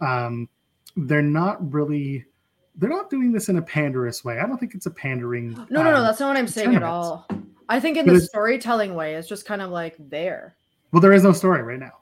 Um, 0.00 0.48
they're 0.96 1.20
not 1.20 1.72
really 1.72 2.24
they're 2.78 2.88
not 2.88 3.10
doing 3.10 3.32
this 3.32 3.48
in 3.48 3.58
a 3.58 3.62
panderous 3.62 4.24
way. 4.24 4.38
I 4.38 4.46
don't 4.46 4.58
think 4.58 4.74
it's 4.74 4.86
a 4.86 4.90
pandering. 4.90 5.52
No, 5.70 5.82
no, 5.82 5.90
no, 5.90 5.96
um, 5.96 6.04
that's 6.04 6.20
not 6.20 6.28
what 6.28 6.36
I'm 6.36 6.48
saying 6.48 6.74
at 6.74 6.82
all. 6.82 7.26
I 7.68 7.80
think 7.80 7.98
in 7.98 8.06
but 8.06 8.14
the 8.14 8.20
storytelling 8.20 8.94
way, 8.94 9.14
it's 9.14 9.28
just 9.28 9.44
kind 9.44 9.60
of 9.60 9.70
like 9.70 9.96
there. 9.98 10.56
Well, 10.92 11.02
there 11.02 11.12
is 11.12 11.22
no 11.22 11.32
story 11.32 11.62
right 11.62 11.78
now. 11.78 11.92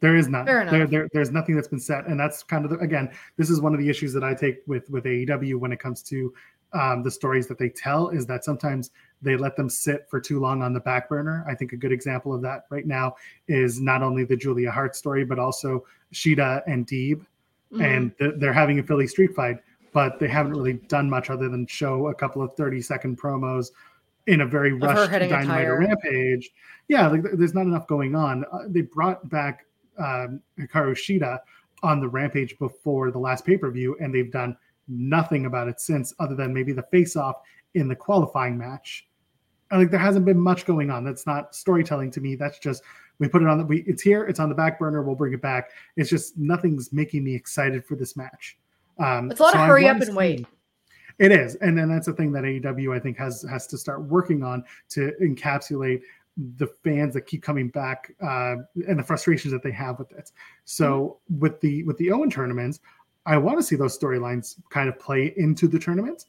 There 0.00 0.16
is 0.16 0.28
none. 0.28 0.44
There, 0.44 0.86
there, 0.86 1.08
there's 1.12 1.30
nothing 1.30 1.54
that's 1.54 1.68
been 1.68 1.80
set, 1.80 2.06
and 2.06 2.18
that's 2.18 2.42
kind 2.42 2.64
of 2.64 2.70
the, 2.70 2.78
again, 2.78 3.10
this 3.36 3.50
is 3.50 3.60
one 3.60 3.74
of 3.74 3.80
the 3.80 3.88
issues 3.88 4.12
that 4.12 4.24
I 4.24 4.34
take 4.34 4.58
with 4.66 4.88
with 4.90 5.04
AEW 5.04 5.56
when 5.56 5.72
it 5.72 5.80
comes 5.80 6.02
to 6.04 6.32
um, 6.74 7.02
the 7.02 7.10
stories 7.10 7.46
that 7.48 7.58
they 7.58 7.68
tell 7.68 8.10
is 8.10 8.26
that 8.26 8.44
sometimes 8.44 8.90
they 9.22 9.36
let 9.36 9.56
them 9.56 9.70
sit 9.70 10.06
for 10.10 10.20
too 10.20 10.40
long 10.40 10.62
on 10.62 10.72
the 10.72 10.80
back 10.80 11.08
burner. 11.08 11.44
I 11.48 11.54
think 11.54 11.72
a 11.72 11.76
good 11.76 11.92
example 11.92 12.34
of 12.34 12.42
that 12.42 12.64
right 12.70 12.86
now 12.86 13.14
is 13.48 13.80
not 13.80 14.02
only 14.02 14.24
the 14.24 14.36
Julia 14.36 14.70
Hart 14.70 14.94
story, 14.96 15.24
but 15.24 15.38
also 15.38 15.84
Shida 16.12 16.62
and 16.66 16.86
Deeb, 16.86 17.24
mm-hmm. 17.72 17.80
and 17.80 18.12
they're 18.38 18.52
having 18.52 18.78
a 18.80 18.82
Philly 18.82 19.06
street 19.06 19.34
fight, 19.34 19.58
but 19.94 20.18
they 20.18 20.28
haven't 20.28 20.52
really 20.52 20.74
done 20.74 21.08
much 21.08 21.30
other 21.30 21.48
than 21.48 21.66
show 21.66 22.08
a 22.08 22.14
couple 22.14 22.42
of 22.42 22.52
30 22.54 22.82
second 22.82 23.18
promos 23.18 23.68
in 24.26 24.40
a 24.40 24.46
very 24.46 24.72
rushed 24.72 25.10
Dynamite 25.10 25.68
Rampage. 25.68 26.50
Yeah, 26.88 27.06
like, 27.06 27.22
there's 27.32 27.54
not 27.54 27.62
enough 27.62 27.86
going 27.86 28.14
on. 28.14 28.44
Uh, 28.52 28.64
they 28.66 28.82
brought 28.82 29.26
back 29.30 29.64
um, 29.96 30.40
Hikaru 30.58 30.92
Shida 30.92 31.38
on 31.82 32.00
the 32.00 32.08
Rampage 32.08 32.58
before 32.58 33.10
the 33.12 33.18
last 33.18 33.46
pay 33.46 33.56
per 33.56 33.70
view, 33.70 33.96
and 34.00 34.12
they've 34.12 34.32
done 34.32 34.56
nothing 34.88 35.46
about 35.46 35.68
it 35.68 35.80
since, 35.80 36.12
other 36.18 36.34
than 36.34 36.52
maybe 36.52 36.72
the 36.72 36.82
face 36.82 37.16
off 37.16 37.36
in 37.74 37.86
the 37.86 37.96
qualifying 37.96 38.58
match. 38.58 39.08
Like 39.70 39.90
there 39.90 40.00
hasn't 40.00 40.24
been 40.24 40.38
much 40.38 40.66
going 40.66 40.90
on. 40.90 41.04
That's 41.04 41.26
not 41.26 41.54
storytelling 41.54 42.10
to 42.12 42.20
me. 42.20 42.34
That's 42.34 42.58
just 42.58 42.82
we 43.18 43.28
put 43.28 43.42
it 43.42 43.48
on 43.48 43.58
the 43.58 43.64
we 43.64 43.82
it's 43.86 44.02
here, 44.02 44.24
it's 44.24 44.40
on 44.40 44.48
the 44.48 44.54
back 44.54 44.78
burner, 44.78 45.02
we'll 45.02 45.14
bring 45.14 45.32
it 45.32 45.40
back. 45.40 45.70
It's 45.96 46.10
just 46.10 46.36
nothing's 46.36 46.92
making 46.92 47.24
me 47.24 47.34
excited 47.34 47.84
for 47.84 47.96
this 47.96 48.16
match. 48.16 48.58
Um 48.98 49.30
it's 49.30 49.40
a 49.40 49.42
lot 49.42 49.54
so 49.54 49.60
of 49.60 49.66
hurry 49.66 49.88
up 49.88 50.00
and 50.00 50.16
wait. 50.16 50.46
It 51.18 51.30
is, 51.30 51.54
and 51.56 51.78
then 51.78 51.88
that's 51.88 52.06
the 52.06 52.12
thing 52.12 52.32
that 52.32 52.42
AEW 52.42 52.94
I 52.94 52.98
think 52.98 53.16
has 53.18 53.46
has 53.48 53.66
to 53.68 53.78
start 53.78 54.02
working 54.02 54.42
on 54.42 54.64
to 54.90 55.12
encapsulate 55.22 56.02
the 56.56 56.66
fans 56.66 57.14
that 57.14 57.22
keep 57.22 57.42
coming 57.42 57.68
back 57.68 58.12
uh, 58.20 58.56
and 58.88 58.98
the 58.98 59.02
frustrations 59.02 59.52
that 59.52 59.62
they 59.62 59.70
have 59.70 59.98
with 59.98 60.10
it. 60.12 60.32
So 60.64 61.20
mm-hmm. 61.30 61.40
with 61.40 61.60
the 61.60 61.84
with 61.84 61.96
the 61.98 62.10
Owen 62.10 62.30
tournaments, 62.30 62.80
I 63.26 63.36
want 63.38 63.58
to 63.58 63.62
see 63.62 63.76
those 63.76 63.98
storylines 63.98 64.60
kind 64.70 64.88
of 64.88 64.98
play 64.98 65.32
into 65.36 65.68
the 65.68 65.78
tournament, 65.78 66.26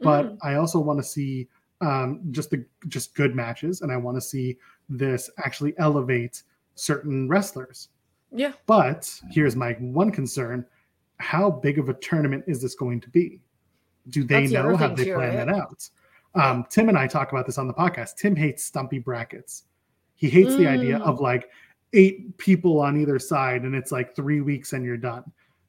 but 0.00 0.26
mm. 0.26 0.38
I 0.42 0.54
also 0.54 0.78
want 0.78 0.98
to 0.98 1.04
see 1.04 1.48
um, 1.80 2.20
just 2.30 2.50
the 2.50 2.64
just 2.88 3.14
good 3.14 3.34
matches, 3.34 3.82
and 3.82 3.92
I 3.92 3.96
want 3.96 4.16
to 4.16 4.20
see 4.20 4.56
this 4.88 5.30
actually 5.44 5.74
elevate 5.78 6.42
certain 6.74 7.28
wrestlers. 7.28 7.88
Yeah. 8.30 8.52
But 8.66 9.12
here's 9.30 9.56
my 9.56 9.72
one 9.74 10.10
concern: 10.10 10.64
how 11.18 11.50
big 11.50 11.78
of 11.78 11.88
a 11.88 11.94
tournament 11.94 12.44
is 12.46 12.62
this 12.62 12.74
going 12.74 13.00
to 13.00 13.10
be? 13.10 13.40
Do 14.08 14.24
they 14.24 14.46
That's 14.46 14.52
know? 14.52 14.76
Have 14.76 14.96
they 14.96 15.12
planned 15.12 15.36
right? 15.36 15.46
that 15.46 15.48
out? 15.48 15.88
Um, 16.34 16.66
Tim 16.70 16.88
and 16.88 16.98
I 16.98 17.06
talk 17.06 17.32
about 17.32 17.46
this 17.46 17.58
on 17.58 17.66
the 17.66 17.74
podcast. 17.74 18.16
Tim 18.16 18.36
hates 18.36 18.64
stumpy 18.64 18.98
brackets. 18.98 19.64
He 20.14 20.28
hates 20.28 20.52
mm. 20.52 20.58
the 20.58 20.66
idea 20.66 20.98
of 20.98 21.18
mm. 21.18 21.22
like 21.22 21.50
eight 21.92 22.36
people 22.38 22.80
on 22.80 23.00
either 23.00 23.18
side, 23.18 23.62
and 23.62 23.74
it's 23.74 23.92
like 23.92 24.14
three 24.14 24.40
weeks 24.40 24.72
and 24.72 24.84
you're 24.84 24.96
done. 24.96 25.24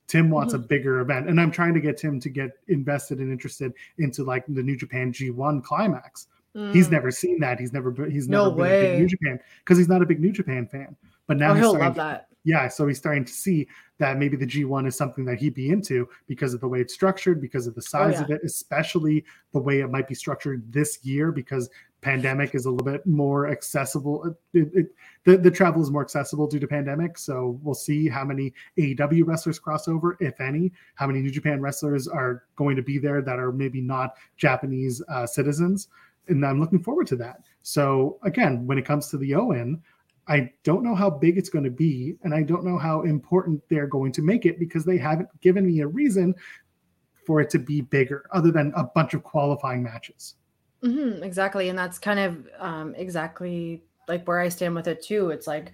Tim 0.07 0.29
wants 0.31 0.53
mm-hmm. 0.53 0.63
a 0.63 0.67
bigger 0.67 0.99
event, 1.01 1.29
and 1.29 1.39
I'm 1.39 1.51
trying 1.51 1.73
to 1.75 1.79
get 1.79 1.97
Tim 1.97 2.19
to 2.19 2.29
get 2.29 2.51
invested 2.67 3.19
and 3.19 3.31
interested 3.31 3.73
into 3.99 4.23
like 4.23 4.43
the 4.47 4.63
New 4.63 4.75
Japan 4.75 5.13
G1 5.13 5.63
climax. 5.63 6.27
Mm. 6.55 6.73
He's 6.73 6.89
never 6.89 7.11
seen 7.11 7.39
that. 7.39 7.59
He's 7.59 7.73
never 7.73 7.93
he's 8.09 8.27
no 8.27 8.45
never 8.45 8.55
way. 8.55 8.69
been 8.69 8.79
a 8.79 8.89
big 8.93 8.99
New 9.01 9.07
Japan 9.07 9.39
because 9.59 9.77
he's 9.77 9.87
not 9.87 10.01
a 10.01 10.05
big 10.05 10.19
New 10.19 10.31
Japan 10.31 10.67
fan. 10.67 10.95
But 11.29 11.37
now 11.37 11.51
oh, 11.51 11.53
he'll 11.53 11.77
love 11.77 11.93
that. 11.93 12.25
Yeah, 12.43 12.67
so 12.69 12.87
he's 12.87 12.97
starting 12.97 13.23
to 13.23 13.31
see 13.31 13.67
that 13.99 14.17
maybe 14.17 14.35
the 14.35 14.47
G1 14.47 14.87
is 14.87 14.97
something 14.97 15.25
that 15.25 15.37
he'd 15.37 15.53
be 15.53 15.69
into 15.69 16.09
because 16.25 16.55
of 16.55 16.59
the 16.59 16.67
way 16.67 16.81
it's 16.81 16.91
structured, 16.91 17.39
because 17.39 17.67
of 17.67 17.75
the 17.75 17.81
oh, 17.81 17.87
size 17.87 18.15
oh, 18.15 18.17
yeah. 18.17 18.23
of 18.23 18.31
it, 18.31 18.41
especially 18.43 19.23
the 19.53 19.59
way 19.59 19.81
it 19.81 19.91
might 19.91 20.07
be 20.07 20.15
structured 20.15 20.63
this 20.73 20.97
year 21.03 21.31
because 21.31 21.69
pandemic 22.01 22.55
is 22.55 22.65
a 22.65 22.71
little 22.71 22.83
bit 22.83 23.05
more 23.05 23.47
accessible. 23.47 24.35
It, 24.53 24.69
it, 24.73 24.95
the, 25.23 25.37
the 25.37 25.51
travel 25.51 25.83
is 25.83 25.91
more 25.91 26.01
accessible 26.01 26.47
due 26.47 26.59
to 26.59 26.67
pandemic. 26.67 27.19
So 27.19 27.59
we'll 27.61 27.75
see 27.75 28.09
how 28.09 28.25
many 28.25 28.51
AEW 28.79 29.27
wrestlers 29.27 29.59
cross 29.59 29.87
over, 29.87 30.17
if 30.19 30.41
any, 30.41 30.71
how 30.95 31.05
many 31.05 31.21
New 31.21 31.29
Japan 31.29 31.61
wrestlers 31.61 32.07
are 32.07 32.45
going 32.55 32.75
to 32.75 32.81
be 32.81 32.97
there 32.97 33.21
that 33.21 33.37
are 33.37 33.51
maybe 33.51 33.81
not 33.81 34.15
Japanese 34.35 34.99
uh, 35.09 35.27
citizens. 35.27 35.89
And 36.27 36.43
I'm 36.43 36.59
looking 36.59 36.79
forward 36.79 37.05
to 37.07 37.15
that. 37.17 37.41
So 37.61 38.17
again, 38.23 38.65
when 38.65 38.79
it 38.79 38.85
comes 38.85 39.09
to 39.09 39.17
the 39.17 39.35
Owen, 39.35 39.83
I 40.29 40.51
don't 40.63 40.83
know 40.83 40.93
how 40.93 41.09
big 41.09 41.37
it's 41.37 41.49
going 41.49 41.65
to 41.65 41.71
be, 41.71 42.15
and 42.23 42.33
I 42.33 42.43
don't 42.43 42.63
know 42.63 42.77
how 42.77 43.01
important 43.01 43.61
they're 43.67 43.87
going 43.87 44.11
to 44.13 44.21
make 44.21 44.45
it 44.45 44.59
because 44.59 44.85
they 44.85 44.97
haven't 44.97 45.29
given 45.41 45.65
me 45.65 45.81
a 45.81 45.87
reason 45.87 46.35
for 47.25 47.41
it 47.41 47.49
to 47.49 47.59
be 47.59 47.81
bigger, 47.81 48.25
other 48.31 48.51
than 48.51 48.71
a 48.75 48.83
bunch 48.83 49.15
of 49.15 49.23
qualifying 49.23 49.83
matches. 49.83 50.35
Mm-hmm, 50.83 51.23
exactly, 51.23 51.69
and 51.69 51.77
that's 51.77 51.97
kind 51.97 52.19
of 52.19 52.47
um, 52.59 52.93
exactly 52.95 53.83
like 54.07 54.27
where 54.27 54.39
I 54.39 54.49
stand 54.49 54.75
with 54.75 54.87
it 54.87 55.01
too. 55.01 55.31
It's 55.31 55.47
like, 55.47 55.71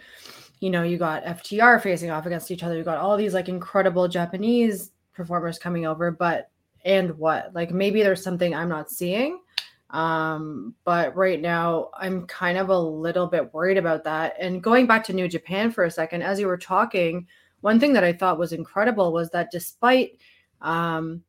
you 0.61 0.69
know, 0.69 0.83
you 0.83 0.97
got 0.97 1.23
FTR 1.23 1.81
facing 1.81 2.09
off 2.09 2.25
against 2.25 2.49
each 2.49 2.63
other. 2.63 2.77
You 2.77 2.83
got 2.83 2.97
all 2.97 3.17
these 3.17 3.33
like 3.33 3.49
incredible 3.49 4.07
Japanese 4.07 4.91
performers 5.13 5.59
coming 5.59 5.85
over, 5.85 6.11
but 6.11 6.49
and 6.85 7.17
what? 7.17 7.53
Like 7.53 7.71
maybe 7.71 8.03
there's 8.03 8.23
something 8.23 8.55
I'm 8.55 8.69
not 8.69 8.89
seeing. 8.89 9.39
Um, 9.91 10.75
but 10.83 11.15
right 11.15 11.39
now 11.39 11.89
I'm 11.97 12.25
kind 12.27 12.57
of 12.57 12.69
a 12.69 12.79
little 12.79 13.27
bit 13.27 13.53
worried 13.53 13.77
about 13.77 14.03
that. 14.05 14.35
And 14.39 14.61
going 14.63 14.87
back 14.87 15.03
to 15.05 15.13
New 15.13 15.27
Japan 15.27 15.71
for 15.71 15.83
a 15.83 15.91
second, 15.91 16.21
as 16.23 16.39
you 16.39 16.47
were 16.47 16.57
talking, 16.57 17.27
one 17.61 17.79
thing 17.79 17.93
that 17.93 18.03
I 18.03 18.13
thought 18.13 18.39
was 18.39 18.51
incredible 18.51 19.13
was 19.13 19.29
that 19.31 19.51
despite 19.51 20.19
um, 20.61 21.23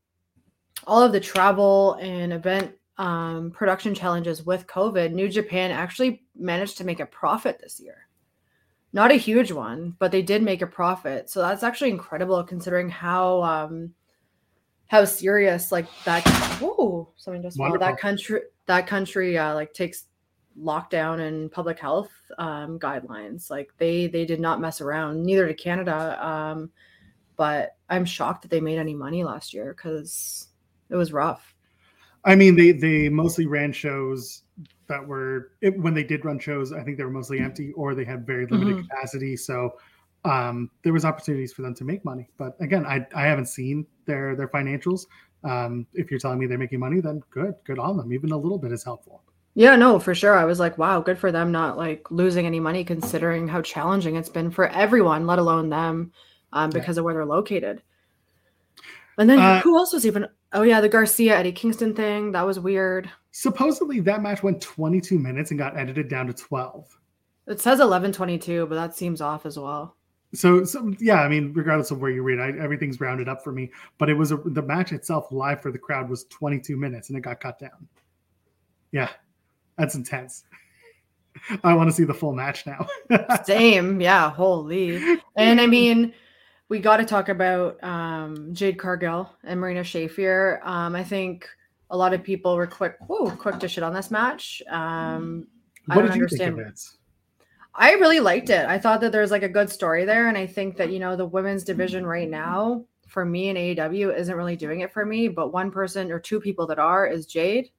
all 0.87 1.03
of 1.03 1.13
the 1.13 1.21
travel 1.21 1.95
and 1.95 2.33
event 2.33 2.75
um, 2.99 3.51
production 3.51 3.95
challenges 3.95 4.45
with 4.45 4.67
COVID, 4.67 5.13
New 5.13 5.29
Japan 5.29 5.71
actually 5.71 6.25
managed 6.35 6.79
to 6.79 6.85
make 6.85 7.01
a 7.01 7.07
profit 7.07 7.59
this 7.61 7.79
year. 7.79 8.09
Not 8.93 9.11
a 9.11 9.17
huge 9.17 9.53
one, 9.53 9.95
but 9.99 10.11
they 10.11 10.23
did 10.23 10.43
make 10.43 10.63
a 10.63 10.67
profit. 10.67 11.29
So 11.29 11.41
that's 11.41 11.63
actually 11.63 11.91
incredible 11.91 12.43
considering 12.43 12.89
how 12.89 13.43
um, 13.43 13.93
how 14.89 15.05
serious 15.05 15.73
like 15.73 15.87
that. 16.05 16.27
Whoa, 16.61 17.13
something 17.17 17.43
just. 17.43 17.59
That 17.59 17.99
country, 17.99 18.41
that 18.67 18.87
country, 18.87 19.37
uh, 19.39 19.55
like 19.55 19.73
takes 19.73 20.07
lockdown 20.59 21.21
and 21.21 21.51
public 21.51 21.79
health 21.79 22.11
um, 22.39 22.79
guidelines. 22.79 23.51
Like 23.51 23.71
they 23.79 24.07
they 24.07 24.25
did 24.25 24.41
not 24.41 24.61
mess 24.61 24.81
around. 24.81 25.23
Neither 25.23 25.47
did 25.47 25.59
Canada. 25.59 26.25
Um, 26.25 26.71
but 27.37 27.77
I'm 27.89 28.05
shocked 28.05 28.43
that 28.43 28.51
they 28.51 28.61
made 28.61 28.79
any 28.79 28.95
money 28.95 29.23
last 29.23 29.53
year 29.53 29.75
because 29.77 30.49
it 30.89 30.97
was 30.97 31.13
rough. 31.13 31.55
I 32.25 32.35
mean, 32.35 32.57
they 32.57 32.73
they 32.73 33.09
mostly 33.09 33.47
ran 33.47 33.73
shows 33.73 34.43
that 34.89 35.07
were 35.07 35.53
it, 35.61 35.79
when 35.81 35.95
they 35.95 36.05
did 36.05 36.25
run 36.25 36.39
shows. 36.39 36.73
I 36.73 36.83
think 36.83 36.97
they 36.97 37.05
were 37.05 37.11
mostly 37.11 37.41
empty 37.41 37.73
or 37.73 37.95
they 37.95 38.05
had 38.05 38.27
very 38.27 38.47
limited 38.47 38.77
mm-hmm. 38.77 38.87
capacity. 38.89 39.37
So 39.37 39.73
um, 40.25 40.71
there 40.83 40.93
was 40.93 41.05
opportunities 41.05 41.53
for 41.53 41.63
them 41.63 41.75
to 41.75 41.85
make 41.85 42.05
money. 42.05 42.29
But 42.39 42.57
again, 42.61 42.85
I 42.87 43.07
I 43.15 43.23
haven't 43.23 43.47
seen 43.47 43.87
their 44.07 44.37
their 44.37 44.49
financials. 44.49 45.07
Um, 45.45 45.87
if 45.95 46.11
you're 46.11 46.21
telling 46.21 46.39
me 46.39 46.47
they're 46.47 46.59
making 46.59 46.81
money, 46.81 47.01
then 47.01 47.23
good, 47.31 47.55
good 47.65 47.79
on 47.79 47.97
them. 47.97 48.13
Even 48.13 48.33
a 48.33 48.37
little 48.37 48.59
bit 48.59 48.73
is 48.73 48.83
helpful. 48.83 49.23
Yeah, 49.55 49.77
no, 49.77 49.99
for 49.99 50.15
sure. 50.15 50.37
I 50.37 50.45
was 50.45 50.61
like, 50.61 50.77
wow, 50.77 51.01
good 51.01 51.19
for 51.19 51.33
them 51.33 51.51
not 51.51 51.79
like 51.79 52.11
losing 52.11 52.45
any 52.45 52.61
money 52.61 52.85
considering 52.85 53.49
how 53.49 53.63
challenging 53.63 54.17
it's 54.17 54.29
been 54.29 54.51
for 54.51 54.69
everyone, 54.69 55.27
let 55.27 55.39
alone 55.39 55.71
them, 55.71 56.13
um, 56.53 56.71
because 56.71 56.97
yeah. 56.97 57.01
of 57.01 57.05
where 57.05 57.15
they're 57.15 57.25
located. 57.25 57.83
And 59.19 59.31
then 59.31 59.39
uh, 59.39 59.61
who 59.61 59.79
else 59.79 59.95
was 59.95 60.05
even 60.05 60.27
Oh 60.53 60.63
yeah, 60.63 60.81
the 60.81 60.89
Garcia 60.89 61.37
Eddie 61.37 61.53
Kingston 61.53 61.95
thing 61.95 62.33
that 62.33 62.47
was 62.47 62.61
weird. 62.61 63.11
Supposedly 63.33 64.01
that 64.01 64.23
match 64.23 64.43
went 64.43 64.61
22 64.61 65.19
minutes 65.19 65.51
and 65.51 65.59
got 65.59 65.77
edited 65.77 66.09
down 66.09 66.27
to 66.29 66.33
12. 66.33 66.99
It 67.47 67.61
says 67.61 67.81
11:22, 67.81 68.69
but 68.69 68.75
that 68.75 68.97
seems 68.97 69.21
off 69.21 69.47
as 69.47 69.59
well. 69.59 69.96
So, 70.37 70.65
so 70.65 70.93
yeah, 70.99 71.23
I 71.23 71.29
mean, 71.29 71.53
regardless 71.55 71.91
of 71.91 72.01
where 72.01 72.11
you 72.11 72.23
read, 72.23 72.41
I, 72.41 72.49
everything's 72.63 73.01
rounded 73.01 73.29
up 73.29 73.43
for 73.43 73.53
me. 73.53 73.71
But 73.99 74.11
it 74.11 74.15
was 74.15 74.33
a, 74.33 74.37
the 74.37 74.63
match 74.63 74.93
itself 74.93 75.31
live 75.31 75.61
for 75.61 75.73
the 75.73 75.79
crowd 75.79 76.09
was 76.09 76.25
22 76.25 76.77
minutes 76.77 77.09
and 77.09 77.19
it 77.19 77.23
got 77.23 77.41
cut 77.41 77.59
down. 77.59 77.89
Yeah, 78.93 79.11
that's 79.79 79.95
intense. 79.95 80.45
I 81.65 81.75
want 81.75 81.91
to 81.91 81.95
see 81.95 82.05
the 82.05 82.15
full 82.15 82.33
match 82.33 82.67
now. 82.67 82.87
Same, 83.45 84.01
yeah, 84.01 84.31
holy. 84.31 85.19
And 85.37 85.61
I 85.61 85.67
mean 85.67 86.15
we 86.69 86.81
got 86.81 86.97
to 86.97 87.05
talk 87.05 87.29
about 87.29 87.83
um, 87.83 88.53
Jade 88.53 88.79
Cargill 88.79 89.31
and 89.45 89.61
Marina 89.61 89.83
Shafir. 89.83 90.65
Um, 90.67 90.95
I 90.97 91.05
think 91.05 91.49
a 91.91 91.97
lot 91.97 92.13
of 92.13 92.23
people 92.23 92.57
were 92.57 92.67
quick, 92.67 92.97
whoa, 93.07 93.31
quick 93.31 93.61
to 93.61 93.69
shit 93.69 93.85
on 93.85 93.95
this 93.95 94.11
match. 94.11 94.63
Um, 94.69 95.47
what 95.87 95.99
I 95.99 96.03
don't 96.03 96.13
understand. 96.13 96.59
I 97.79 97.93
really 97.93 98.21
liked 98.21 98.51
it. 98.51 98.67
I 98.67 98.79
thought 98.79 99.01
that 99.03 99.13
there's 99.13 99.31
like 99.31 99.43
a 99.43 99.49
good 99.49 99.71
story 99.71 100.05
there, 100.05 100.29
and 100.29 100.39
I 100.39 100.47
think 100.47 100.77
that 100.79 100.91
you 100.91 100.99
know 100.99 101.15
the 101.15 101.27
women's 101.27 101.63
division 101.65 102.07
right 102.07 102.29
now 102.29 102.85
for 103.07 103.25
me 103.25 103.49
in 103.49 103.57
AEW 103.57 104.17
isn't 104.17 104.35
really 104.35 104.57
doing 104.57 104.81
it 104.81 104.93
for 104.93 105.05
me. 105.05 105.29
But 105.29 105.53
one 105.53 105.71
person 105.71 106.11
or 106.11 106.19
two 106.19 106.41
people 106.41 106.67
that 106.69 106.79
are 106.79 107.07
is 107.07 107.27
Jade 107.27 107.71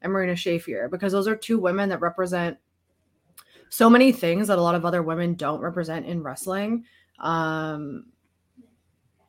and 0.00 0.12
Marina 0.12 0.32
Shafir 0.32 0.90
because 0.90 1.12
those 1.12 1.28
are 1.28 1.36
two 1.36 1.58
women 1.58 1.88
that 1.90 2.00
represent 2.00 2.56
so 3.68 3.88
many 3.88 4.12
things 4.12 4.48
that 4.48 4.58
a 4.58 4.62
lot 4.62 4.74
of 4.74 4.84
other 4.84 5.02
women 5.02 5.34
don't 5.34 5.60
represent 5.60 6.06
in 6.06 6.22
wrestling. 6.22 6.84
Um, 7.18 8.06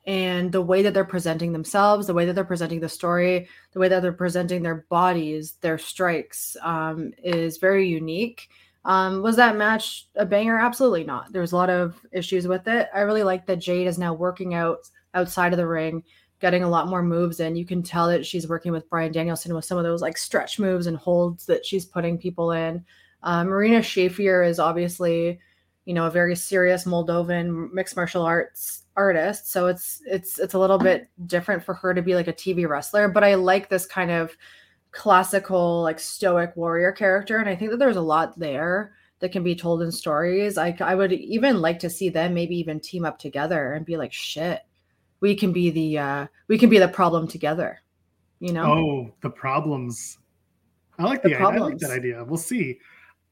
and 0.06 0.52
the 0.52 0.60
way 0.60 0.82
that 0.82 0.92
they're 0.92 1.04
presenting 1.04 1.52
themselves, 1.52 2.06
the 2.06 2.14
way 2.14 2.26
that 2.26 2.34
they're 2.34 2.44
presenting 2.44 2.80
the 2.80 2.88
story, 2.88 3.48
the 3.72 3.80
way 3.80 3.88
that 3.88 4.02
they're 4.02 4.12
presenting 4.12 4.62
their 4.62 4.84
bodies, 4.90 5.54
their 5.62 5.78
strikes 5.78 6.56
um, 6.62 7.12
is 7.22 7.56
very 7.56 7.88
unique. 7.88 8.48
Um, 8.84 9.22
was 9.22 9.36
that 9.36 9.56
match 9.56 10.08
a 10.14 10.26
banger? 10.26 10.58
Absolutely 10.58 11.04
not. 11.04 11.32
There's 11.32 11.52
a 11.52 11.56
lot 11.56 11.70
of 11.70 11.98
issues 12.12 12.46
with 12.46 12.68
it. 12.68 12.88
I 12.94 13.00
really 13.00 13.22
like 13.22 13.46
that 13.46 13.56
Jade 13.56 13.86
is 13.86 13.98
now 13.98 14.12
working 14.12 14.54
out 14.54 14.78
outside 15.14 15.52
of 15.52 15.56
the 15.56 15.66
ring, 15.66 16.02
getting 16.40 16.62
a 16.62 16.68
lot 16.68 16.88
more 16.88 17.02
moves 17.02 17.40
in. 17.40 17.56
You 17.56 17.64
can 17.64 17.82
tell 17.82 18.08
that 18.08 18.26
she's 18.26 18.48
working 18.48 18.72
with 18.72 18.88
Bryan 18.90 19.12
Danielson 19.12 19.54
with 19.54 19.64
some 19.64 19.78
of 19.78 19.84
those 19.84 20.02
like 20.02 20.18
stretch 20.18 20.58
moves 20.58 20.86
and 20.86 20.96
holds 20.96 21.46
that 21.46 21.64
she's 21.64 21.86
putting 21.86 22.18
people 22.18 22.52
in. 22.52 22.84
Uh, 23.22 23.44
Marina 23.44 23.78
Shafir 23.78 24.46
is 24.46 24.58
obviously, 24.58 25.40
you 25.86 25.94
know, 25.94 26.06
a 26.06 26.10
very 26.10 26.36
serious 26.36 26.84
Moldovan 26.84 27.72
mixed 27.72 27.96
martial 27.96 28.22
arts 28.22 28.82
artist, 28.96 29.50
so 29.50 29.66
it's 29.66 30.02
it's 30.06 30.38
it's 30.38 30.54
a 30.54 30.58
little 30.58 30.78
bit 30.78 31.08
different 31.26 31.64
for 31.64 31.74
her 31.74 31.94
to 31.94 32.02
be 32.02 32.14
like 32.14 32.28
a 32.28 32.32
TV 32.34 32.68
wrestler. 32.68 33.08
But 33.08 33.24
I 33.24 33.34
like 33.34 33.70
this 33.70 33.86
kind 33.86 34.10
of 34.10 34.36
classical, 34.94 35.82
like 35.82 35.98
stoic 35.98 36.56
warrior 36.56 36.92
character, 36.92 37.38
and 37.38 37.48
I 37.48 37.56
think 37.56 37.70
that 37.70 37.78
there's 37.78 37.96
a 37.96 38.00
lot 38.00 38.38
there 38.38 38.92
that 39.18 39.32
can 39.32 39.42
be 39.42 39.54
told 39.54 39.82
in 39.82 39.90
stories. 39.90 40.56
I 40.56 40.76
I 40.80 40.94
would 40.94 41.12
even 41.12 41.60
like 41.60 41.78
to 41.80 41.90
see 41.90 42.08
them 42.08 42.32
maybe 42.32 42.56
even 42.56 42.80
team 42.80 43.04
up 43.04 43.18
together 43.18 43.72
and 43.72 43.84
be 43.84 43.96
like, 43.96 44.12
shit, 44.12 44.62
we 45.20 45.34
can 45.34 45.52
be 45.52 45.70
the 45.70 45.98
uh 45.98 46.26
we 46.48 46.56
can 46.56 46.70
be 46.70 46.78
the 46.78 46.88
problem 46.88 47.26
together. 47.26 47.80
You 48.40 48.52
know? 48.52 48.64
Oh, 48.64 49.14
the 49.20 49.30
problems. 49.30 50.18
I 50.98 51.04
like 51.04 51.22
the, 51.22 51.30
the 51.30 51.36
I 51.36 51.56
like 51.56 51.78
that 51.78 51.90
idea. 51.90 52.22
We'll 52.24 52.38
see 52.38 52.78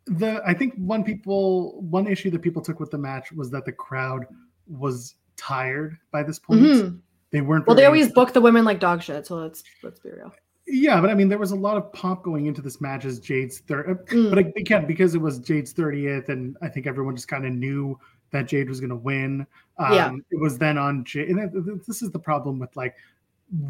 the 0.07 0.43
I 0.45 0.53
think 0.55 0.75
one 0.75 1.05
people 1.05 1.81
one 1.83 2.09
issue 2.09 2.31
that 2.31 2.43
people 2.43 2.61
took 2.61 2.81
with 2.81 2.91
the 2.91 2.99
match 2.99 3.31
was 3.33 3.51
that 3.51 3.65
the 3.65 3.73
crowd 3.73 4.27
was 4.67 5.15
tired 5.37 5.97
by 6.11 6.23
this 6.25 6.39
point. 6.39 6.61
Mm-hmm. 6.61 6.97
They 7.31 7.41
weren't. 7.41 7.67
Well, 7.67 7.77
they 7.77 7.87
always 7.87 8.13
book 8.13 8.33
the 8.33 8.41
women 8.41 8.65
like 8.65 8.81
dog 8.81 9.03
shit. 9.03 9.27
So 9.27 9.37
let's 9.37 9.63
let's 9.83 10.01
be 10.01 10.11
real. 10.11 10.33
Yeah, 10.67 11.01
but 11.01 11.11
I 11.11 11.15
mean, 11.15 11.29
there 11.29 11.39
was 11.39 11.51
a 11.51 11.57
lot 11.57 11.77
of 11.77 11.93
pomp 11.93 12.23
going 12.23 12.47
into 12.47 12.63
this 12.63 12.81
match 12.81 13.05
as 13.05 13.19
Jade's 13.19 13.59
third. 13.61 13.91
Uh, 13.91 13.95
mm. 14.15 14.31
But 14.31 14.39
again, 14.39 14.87
because 14.87 15.15
it 15.15 15.21
was 15.21 15.39
Jade's 15.39 15.73
thirtieth, 15.73 16.29
and 16.29 16.57
I 16.63 16.69
think 16.69 16.87
everyone 16.87 17.17
just 17.17 17.29
kind 17.29 17.45
of 17.45 17.53
knew 17.53 17.99
that 18.31 18.49
Jade 18.49 18.69
was 18.69 18.81
going 18.81 18.91
to 18.91 18.97
win. 18.97 19.47
Um, 19.79 19.93
yeah. 19.93 20.13
It 20.31 20.41
was 20.41 20.59
then 20.59 20.79
on 20.79 21.05
Jade. 21.05 21.29
And 21.29 21.83
this 21.87 22.03
is 22.03 22.11
the 22.11 22.19
problem 22.19 22.59
with 22.59 22.75
like 22.77 22.97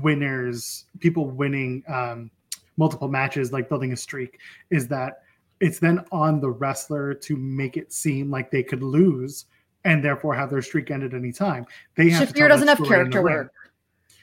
winners, 0.01 0.86
people 1.01 1.28
winning 1.28 1.82
um, 1.88 2.30
multiple 2.76 3.09
matches, 3.09 3.53
like 3.53 3.68
building 3.68 3.93
a 3.93 3.97
streak, 3.97 4.38
is 4.70 4.88
that 4.88 5.22
it's 5.61 5.78
then 5.78 6.05
on 6.11 6.40
the 6.40 6.51
wrestler 6.51 7.14
to 7.14 7.36
make 7.36 7.76
it 7.76 7.93
seem 7.93 8.30
like 8.30 8.51
they 8.51 8.62
could 8.62 8.82
lose 8.82 9.47
and 9.84 10.03
therefore 10.03 10.34
have 10.34 10.51
their 10.51 10.62
streak 10.62 10.90
end 10.90 11.03
at 11.03 11.14
any 11.14 11.32
time. 11.32 11.66
They 11.97 12.11
have 12.11 12.32
Shafir 12.32 12.49
doesn't 12.49 12.68
have 12.68 12.78
character 12.78 13.22
work. 13.22 13.53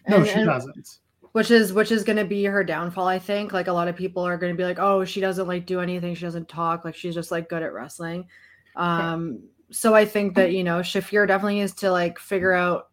No, 0.07 0.17
and, 0.17 0.28
she 0.28 0.34
and, 0.34 0.45
doesn't. 0.45 0.99
Which 1.34 1.52
is 1.52 1.74
which 1.74 1.92
is 1.92 2.04
going 2.04 2.18
to 2.18 2.26
be 2.26 2.44
her 2.46 2.64
downfall. 2.64 3.08
I 3.08 3.20
think. 3.20 3.54
Like 3.54 3.68
a 3.68 3.74
lot 3.74 3.88
of 3.88 3.96
people 3.96 4.24
are 4.24 4.38
going 4.38 4.54
to 4.54 4.58
be 4.58 4.64
like, 4.64 4.80
"Oh, 4.80 5.06
she 5.06 5.22
doesn't 5.22 5.48
like 5.48 5.66
do 5.66 5.80
anything. 5.80 6.16
She 6.16 6.26
doesn't 6.26 6.50
talk. 6.50 6.86
Like 6.86 6.96
she's 6.96 7.14
just 7.14 7.32
like 7.32 7.50
good 7.50 7.64
at 7.64 7.74
wrestling." 7.74 8.28
Um, 8.76 9.44
so 9.72 9.94
I 9.94 10.06
think 10.06 10.36
that 10.36 10.54
you 10.54 10.64
know 10.64 10.80
Shafir 10.80 11.28
definitely 11.28 11.60
needs 11.60 11.74
to 11.76 11.92
like 11.92 12.18
figure 12.20 12.54
out 12.54 12.90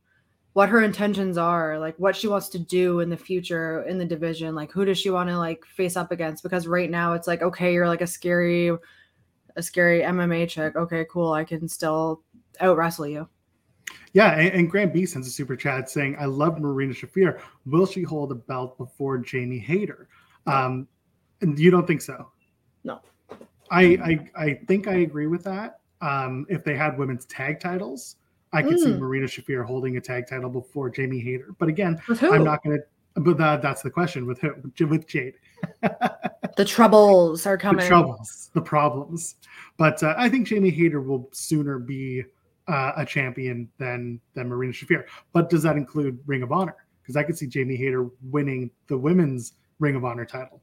what 0.57 0.71
her 0.71 0.83
intentions 0.83 1.37
are, 1.37 1.79
like 1.79 1.95
what 1.99 2.17
she 2.17 2.29
wants 2.29 2.49
to 2.49 2.59
do 2.59 3.01
in 3.01 3.11
the 3.11 3.17
future 3.17 3.83
in 3.83 3.99
the 3.99 4.05
division. 4.07 4.55
Like 4.55 4.73
who 4.73 4.87
does 4.87 4.99
she 4.99 5.11
want 5.11 5.29
to 5.29 5.37
like 5.39 5.65
face 5.67 5.97
up 5.97 6.11
against? 6.13 6.43
Because 6.43 6.67
right 6.67 6.91
now 6.91 7.13
it's 7.13 7.27
like, 7.27 7.43
okay, 7.43 7.75
you're 7.75 7.87
like 7.87 8.01
a 8.01 8.07
scary, 8.07 8.71
a 9.57 9.63
scary 9.63 10.01
MMA 10.01 10.49
chick. 10.49 10.75
Okay, 10.75 11.05
cool. 11.11 11.33
I 11.33 11.45
can 11.45 11.69
still 11.69 12.23
out 12.59 12.79
wrestle 12.79 13.07
you. 13.07 13.29
Yeah, 14.13 14.33
and, 14.33 14.53
and 14.55 14.71
Grant 14.71 14.93
B 14.93 15.07
sends 15.07 15.29
a 15.29 15.31
super 15.31 15.57
chat 15.57 15.91
saying, 15.91 16.17
"I 16.19 16.25
love 16.25 16.59
Marina 16.59 16.95
Shafir. 16.95 17.41
Will 17.67 17.87
she 17.87 18.03
hold 18.03 18.33
a 18.33 18.35
belt 18.35 18.79
before 18.79 19.19
Jamie 19.19 19.59
Hayter?" 19.59 20.09
Um, 20.47 20.89
and 21.41 21.59
you 21.59 21.71
don't 21.71 21.87
think 21.87 22.01
so? 22.01 22.31
No. 22.85 23.01
I 23.71 23.83
I, 23.83 24.45
I 24.45 24.55
think 24.67 24.89
I 24.89 24.97
agree 24.97 25.27
with 25.27 25.45
that. 25.45 25.81
Um, 26.01 26.47
if 26.49 26.65
they 26.65 26.77
had 26.77 26.99
women's 26.99 27.27
tag 27.27 27.61
titles, 27.61 28.17
I 28.53 28.63
could 28.63 28.77
mm. 28.77 28.85
see 28.85 28.93
Marina 28.95 29.27
Shafir 29.27 29.65
holding 29.65 29.97
a 29.97 30.01
tag 30.01 30.27
title 30.29 30.51
before 30.51 30.89
Jamie 30.91 31.21
Hayter. 31.21 31.55
But 31.59 31.69
again, 31.69 32.01
I'm 32.23 32.45
not 32.45 32.63
going 32.63 32.79
to. 32.79 33.21
But 33.21 33.39
that, 33.39 33.63
that's 33.63 33.81
the 33.81 33.91
question 33.91 34.27
with 34.27 34.41
who? 34.41 34.55
With 34.87 35.07
Jade. 35.07 35.35
the 36.57 36.65
troubles 36.67 37.47
are 37.47 37.57
coming. 37.57 37.81
The 37.81 37.89
troubles, 37.89 38.51
the 38.53 38.61
problems. 38.61 39.37
But 39.79 40.03
uh, 40.03 40.15
I 40.19 40.29
think 40.29 40.47
Jamie 40.47 40.71
Hayter 40.71 41.01
will 41.01 41.29
sooner 41.33 41.79
be 41.79 42.25
uh, 42.69 42.93
a 42.97 43.07
champion 43.07 43.69
than 43.79 44.21
than 44.35 44.49
Marina 44.49 44.73
Shafir. 44.73 45.05
But 45.33 45.51
does 45.51 45.63
that 45.63 45.77
include 45.77 46.19
Ring 46.27 46.43
of 46.43 46.53
Honor? 46.53 46.77
Because 47.03 47.17
I 47.17 47.23
could 47.23 47.39
see 47.39 47.47
Jamie 47.47 47.77
Hayter 47.77 48.09
winning 48.31 48.71
the 48.89 48.99
women's 48.99 49.55
Ring 49.79 49.95
of 49.95 50.05
Honor 50.05 50.25
title. 50.25 50.61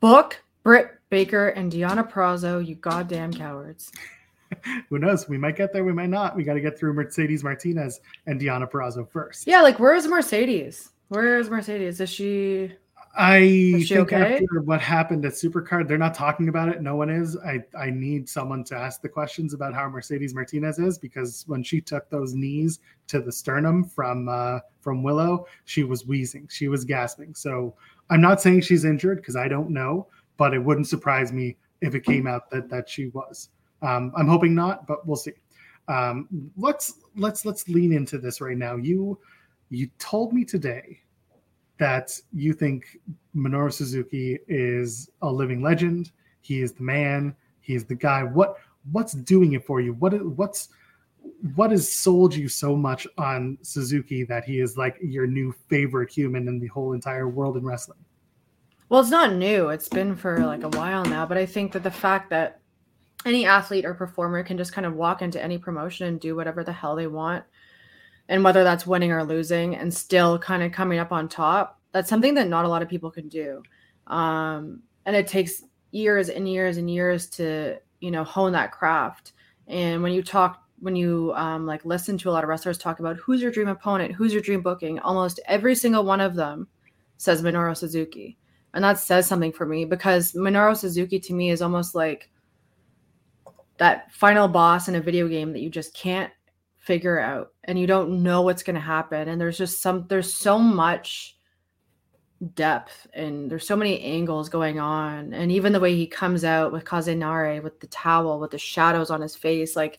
Book 0.00 0.42
Britt 0.62 0.98
Baker 1.10 1.48
and 1.48 1.70
Deonna 1.70 2.10
Purrazzo, 2.10 2.66
you 2.66 2.74
goddamn 2.74 3.32
cowards. 3.32 3.92
who 4.88 4.98
knows? 4.98 5.28
We 5.28 5.38
might 5.38 5.56
get 5.56 5.72
there. 5.72 5.84
We 5.84 5.92
might 5.92 6.10
not. 6.10 6.36
We 6.36 6.44
got 6.44 6.54
to 6.54 6.60
get 6.60 6.78
through 6.78 6.94
Mercedes 6.94 7.44
Martinez 7.44 8.00
and 8.26 8.40
Deonna 8.40 8.70
Purrazzo 8.70 9.08
first. 9.08 9.46
Yeah, 9.46 9.60
like 9.62 9.78
where's 9.78 10.06
Mercedes? 10.06 10.90
Where 11.08 11.38
is 11.38 11.50
Mercedes? 11.50 12.00
Is 12.00 12.10
she? 12.10 12.72
I 13.18 13.82
think 13.88 14.12
okay? 14.12 14.34
after 14.34 14.60
what 14.62 14.80
happened 14.80 15.24
at 15.24 15.32
Supercard, 15.32 15.88
they're 15.88 15.96
not 15.96 16.12
talking 16.12 16.50
about 16.50 16.68
it. 16.68 16.82
No 16.82 16.96
one 16.96 17.08
is. 17.08 17.36
I 17.38 17.64
I 17.78 17.88
need 17.88 18.28
someone 18.28 18.62
to 18.64 18.76
ask 18.76 19.00
the 19.00 19.08
questions 19.08 19.54
about 19.54 19.72
how 19.72 19.88
Mercedes 19.88 20.34
Martinez 20.34 20.78
is 20.78 20.98
because 20.98 21.44
when 21.46 21.62
she 21.62 21.80
took 21.80 22.10
those 22.10 22.34
knees 22.34 22.80
to 23.08 23.20
the 23.20 23.32
sternum 23.32 23.84
from 23.84 24.28
uh, 24.28 24.60
from 24.80 25.02
Willow, 25.02 25.46
she 25.64 25.82
was 25.82 26.06
wheezing. 26.06 26.46
She 26.50 26.68
was 26.68 26.84
gasping. 26.84 27.34
So 27.34 27.74
I'm 28.10 28.20
not 28.20 28.42
saying 28.42 28.60
she's 28.60 28.84
injured 28.84 29.18
because 29.18 29.36
I 29.36 29.48
don't 29.48 29.70
know, 29.70 30.08
but 30.36 30.52
it 30.52 30.58
wouldn't 30.58 30.86
surprise 30.86 31.32
me 31.32 31.56
if 31.80 31.94
it 31.94 32.04
came 32.04 32.26
out 32.26 32.50
that 32.50 32.68
that 32.68 32.86
she 32.86 33.06
was. 33.08 33.48
Um, 33.80 34.12
I'm 34.14 34.28
hoping 34.28 34.54
not, 34.54 34.86
but 34.86 35.06
we'll 35.06 35.16
see. 35.16 35.32
Um, 35.88 36.50
let's 36.56 36.94
let's 37.16 37.46
let's 37.46 37.66
lean 37.66 37.94
into 37.94 38.18
this 38.18 38.42
right 38.42 38.58
now. 38.58 38.76
You 38.76 39.18
you 39.70 39.88
told 39.98 40.34
me 40.34 40.44
today 40.44 41.00
that 41.78 42.18
you 42.32 42.52
think 42.52 42.98
Minoru 43.34 43.72
Suzuki 43.72 44.38
is 44.48 45.10
a 45.22 45.30
living 45.30 45.62
legend. 45.62 46.12
He 46.40 46.62
is 46.62 46.72
the 46.72 46.82
man. 46.82 47.34
He 47.60 47.74
is 47.74 47.84
the 47.84 47.94
guy. 47.94 48.22
What 48.22 48.56
what's 48.92 49.12
doing 49.12 49.54
it 49.54 49.66
for 49.66 49.80
you? 49.80 49.94
What 49.94 50.12
what's 50.36 50.68
what 51.54 51.72
has 51.72 51.92
sold 51.92 52.34
you 52.34 52.48
so 52.48 52.76
much 52.76 53.06
on 53.18 53.58
Suzuki 53.62 54.24
that 54.24 54.44
he 54.44 54.60
is 54.60 54.76
like 54.76 54.96
your 55.02 55.26
new 55.26 55.52
favorite 55.68 56.10
human 56.10 56.46
in 56.48 56.60
the 56.60 56.68
whole 56.68 56.92
entire 56.92 57.28
world 57.28 57.56
in 57.56 57.64
wrestling? 57.64 57.98
Well, 58.88 59.00
it's 59.00 59.10
not 59.10 59.34
new. 59.34 59.70
It's 59.70 59.88
been 59.88 60.14
for 60.14 60.38
like 60.46 60.62
a 60.62 60.68
while 60.68 61.04
now, 61.04 61.26
but 61.26 61.36
I 61.36 61.44
think 61.44 61.72
that 61.72 61.82
the 61.82 61.90
fact 61.90 62.30
that 62.30 62.60
any 63.24 63.44
athlete 63.44 63.84
or 63.84 63.94
performer 63.94 64.44
can 64.44 64.56
just 64.56 64.72
kind 64.72 64.86
of 64.86 64.94
walk 64.94 65.20
into 65.20 65.42
any 65.42 65.58
promotion 65.58 66.06
and 66.06 66.20
do 66.20 66.36
whatever 66.36 66.62
the 66.62 66.72
hell 66.72 66.94
they 66.94 67.08
want 67.08 67.44
and 68.28 68.42
whether 68.42 68.64
that's 68.64 68.86
winning 68.86 69.12
or 69.12 69.24
losing 69.24 69.76
and 69.76 69.92
still 69.92 70.38
kind 70.38 70.62
of 70.62 70.72
coming 70.72 70.98
up 70.98 71.12
on 71.12 71.28
top 71.28 71.76
that's 71.96 72.10
something 72.10 72.34
that 72.34 72.46
not 72.46 72.66
a 72.66 72.68
lot 72.68 72.82
of 72.82 72.90
people 72.90 73.10
can 73.10 73.26
do. 73.26 73.62
Um, 74.06 74.82
and 75.06 75.16
it 75.16 75.26
takes 75.26 75.62
years 75.92 76.28
and 76.28 76.46
years 76.46 76.76
and 76.76 76.90
years 76.90 77.26
to 77.30 77.78
you 78.00 78.10
know 78.10 78.22
hone 78.22 78.52
that 78.52 78.70
craft. 78.70 79.32
And 79.66 80.02
when 80.02 80.12
you 80.12 80.22
talk 80.22 80.62
when 80.78 80.94
you 80.94 81.32
um, 81.34 81.64
like 81.64 81.86
listen 81.86 82.18
to 82.18 82.28
a 82.28 82.32
lot 82.32 82.44
of 82.44 82.48
wrestlers 82.48 82.76
talk 82.76 83.00
about 83.00 83.16
who's 83.16 83.40
your 83.40 83.50
dream 83.50 83.68
opponent 83.68 84.12
who's 84.12 84.30
your 84.30 84.42
dream 84.42 84.60
booking 84.60 84.98
almost 84.98 85.40
every 85.46 85.74
single 85.74 86.04
one 86.04 86.20
of 86.20 86.34
them 86.34 86.68
says 87.16 87.42
minoru 87.42 87.74
suzuki. 87.74 88.36
And 88.74 88.84
that 88.84 88.98
says 88.98 89.26
something 89.26 89.52
for 89.52 89.64
me 89.64 89.86
because 89.86 90.34
minoru 90.34 90.76
suzuki 90.76 91.18
to 91.20 91.32
me 91.32 91.48
is 91.48 91.62
almost 91.62 91.94
like 91.94 92.30
that 93.78 94.12
final 94.12 94.48
boss 94.48 94.86
in 94.88 94.96
a 94.96 95.00
video 95.00 95.28
game 95.28 95.54
that 95.54 95.60
you 95.60 95.70
just 95.70 95.94
can't 95.94 96.30
figure 96.76 97.18
out 97.18 97.52
and 97.66 97.78
you 97.78 97.86
don't 97.86 98.22
know 98.22 98.42
what's 98.42 98.62
going 98.62 98.74
to 98.74 98.80
happen 98.80 99.28
and 99.28 99.40
there's 99.40 99.58
just 99.58 99.82
some 99.82 100.06
there's 100.08 100.32
so 100.34 100.58
much 100.58 101.36
depth 102.54 103.06
and 103.14 103.50
there's 103.50 103.66
so 103.66 103.76
many 103.76 104.00
angles 104.02 104.48
going 104.48 104.78
on 104.78 105.32
and 105.32 105.50
even 105.50 105.72
the 105.72 105.80
way 105.80 105.94
he 105.94 106.06
comes 106.06 106.44
out 106.44 106.72
with 106.72 106.84
Kaze 106.84 107.08
ni 107.08 107.14
Nare 107.14 107.62
with 107.62 107.80
the 107.80 107.86
towel 107.86 108.38
with 108.38 108.50
the 108.50 108.58
shadows 108.58 109.10
on 109.10 109.20
his 109.20 109.34
face 109.34 109.74
like 109.74 109.98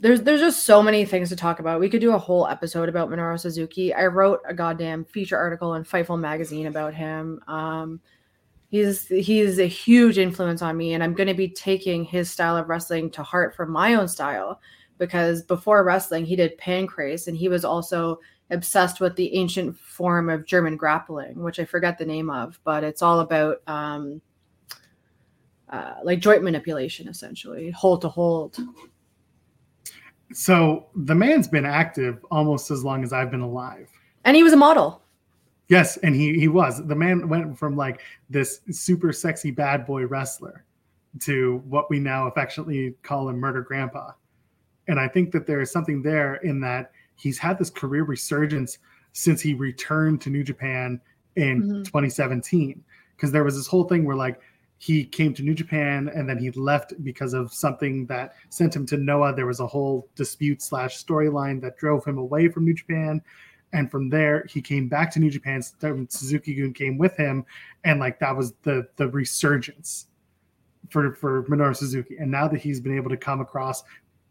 there's 0.00 0.22
there's 0.22 0.40
just 0.40 0.64
so 0.64 0.80
many 0.80 1.04
things 1.04 1.28
to 1.28 1.34
talk 1.34 1.58
about. 1.58 1.80
We 1.80 1.88
could 1.88 2.00
do 2.00 2.12
a 2.12 2.18
whole 2.18 2.46
episode 2.46 2.88
about 2.88 3.10
Minoru 3.10 3.38
Suzuki. 3.40 3.92
I 3.92 4.06
wrote 4.06 4.38
a 4.46 4.54
goddamn 4.54 5.04
feature 5.04 5.36
article 5.36 5.74
in 5.74 5.82
Fightful 5.82 6.20
magazine 6.20 6.68
about 6.68 6.94
him. 6.94 7.40
Um, 7.48 8.00
he's 8.68 9.08
he's 9.08 9.58
a 9.58 9.66
huge 9.66 10.18
influence 10.18 10.62
on 10.62 10.76
me 10.76 10.92
and 10.92 11.02
i'm 11.02 11.14
going 11.14 11.26
to 11.26 11.34
be 11.34 11.48
taking 11.48 12.04
his 12.04 12.30
style 12.30 12.56
of 12.56 12.68
wrestling 12.68 13.10
to 13.10 13.22
heart 13.22 13.54
for 13.54 13.66
my 13.66 13.94
own 13.94 14.06
style 14.06 14.60
because 14.98 15.42
before 15.42 15.84
wrestling 15.84 16.24
he 16.24 16.36
did 16.36 16.58
pancrase 16.58 17.28
and 17.28 17.36
he 17.36 17.48
was 17.48 17.64
also 17.64 18.18
obsessed 18.50 19.00
with 19.00 19.14
the 19.16 19.34
ancient 19.34 19.78
form 19.78 20.30
of 20.30 20.46
German 20.46 20.76
grappling, 20.76 21.42
which 21.42 21.60
I 21.60 21.64
forget 21.64 21.98
the 21.98 22.06
name 22.06 22.30
of, 22.30 22.58
but 22.64 22.84
it's 22.84 23.02
all 23.02 23.20
about 23.20 23.62
um, 23.66 24.20
uh, 25.70 25.94
like 26.02 26.20
joint 26.20 26.42
manipulation, 26.42 27.08
essentially, 27.08 27.70
hold 27.70 28.00
to 28.02 28.08
hold. 28.08 28.58
So 30.32 30.88
the 30.94 31.14
man's 31.14 31.48
been 31.48 31.66
active 31.66 32.24
almost 32.30 32.70
as 32.70 32.84
long 32.84 33.02
as 33.02 33.12
I've 33.12 33.30
been 33.30 33.40
alive. 33.40 33.88
And 34.24 34.36
he 34.36 34.42
was 34.42 34.52
a 34.52 34.56
model. 34.56 35.02
Yes, 35.68 35.98
and 35.98 36.14
he 36.14 36.38
he 36.38 36.48
was. 36.48 36.86
The 36.86 36.94
man 36.94 37.28
went 37.28 37.58
from 37.58 37.76
like 37.76 38.00
this 38.30 38.60
super 38.70 39.12
sexy 39.12 39.50
bad 39.50 39.84
boy 39.84 40.06
wrestler 40.06 40.64
to 41.20 41.62
what 41.66 41.90
we 41.90 41.98
now 41.98 42.26
affectionately 42.26 42.94
call 43.02 43.28
him 43.28 43.36
murder 43.36 43.60
grandpa. 43.60 44.12
And 44.88 44.98
I 44.98 45.08
think 45.08 45.30
that 45.32 45.46
there 45.46 45.60
is 45.60 45.70
something 45.70 46.02
there 46.02 46.36
in 46.36 46.60
that 46.60 46.92
he's 47.16 47.38
had 47.38 47.58
this 47.58 47.70
career 47.70 48.04
resurgence 48.04 48.78
since 49.12 49.40
he 49.40 49.54
returned 49.54 50.20
to 50.22 50.30
New 50.30 50.44
Japan 50.44 51.00
in 51.36 51.62
mm-hmm. 51.62 51.82
2017 51.82 52.82
because 53.16 53.32
there 53.32 53.44
was 53.44 53.56
this 53.56 53.66
whole 53.66 53.84
thing 53.84 54.04
where 54.04 54.16
like 54.16 54.40
he 54.78 55.04
came 55.04 55.34
to 55.34 55.42
New 55.42 55.54
Japan 55.54 56.08
and 56.14 56.28
then 56.28 56.38
he 56.38 56.50
left 56.52 56.94
because 57.02 57.34
of 57.34 57.52
something 57.52 58.06
that 58.06 58.34
sent 58.48 58.74
him 58.74 58.86
to 58.86 58.96
Noah. 58.96 59.34
There 59.34 59.46
was 59.46 59.60
a 59.60 59.66
whole 59.66 60.08
dispute 60.14 60.62
slash 60.62 61.04
storyline 61.04 61.60
that 61.62 61.76
drove 61.76 62.04
him 62.04 62.16
away 62.16 62.48
from 62.48 62.64
New 62.64 62.74
Japan. 62.74 63.20
And 63.72 63.90
from 63.90 64.08
there, 64.08 64.46
he 64.48 64.62
came 64.62 64.88
back 64.88 65.10
to 65.12 65.18
New 65.18 65.30
Japan. 65.30 65.60
Suzuki-gun 65.62 66.72
came 66.72 66.96
with 66.96 67.14
him, 67.16 67.44
and 67.84 68.00
like 68.00 68.18
that 68.20 68.34
was 68.34 68.54
the 68.62 68.88
the 68.96 69.08
resurgence 69.08 70.06
for 70.88 71.12
for 71.14 71.42
Minoru 71.44 71.76
Suzuki. 71.76 72.16
And 72.16 72.30
now 72.30 72.48
that 72.48 72.60
he's 72.60 72.80
been 72.80 72.96
able 72.96 73.10
to 73.10 73.16
come 73.18 73.42
across 73.42 73.82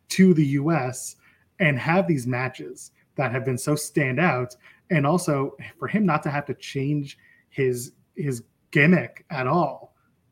to 0.10 0.34
the 0.34 0.46
U.S. 0.46 1.16
and 1.60 1.78
have 1.80 2.08
these 2.08 2.28
matches 2.28 2.92
that 3.16 3.32
have 3.32 3.46
been 3.46 3.58
so 3.58 3.76
stand 3.76 4.20
out, 4.20 4.56
and 4.90 5.06
also 5.06 5.56
for 5.80 5.88
him 5.88 6.06
not 6.06 6.24
to 6.24 6.30
have 6.30 6.46
to 6.46 6.54
change 6.54 7.18
his 7.50 7.94
his 8.16 8.44
gimmick 8.72 9.26
at 9.30 9.48
all 9.48 9.88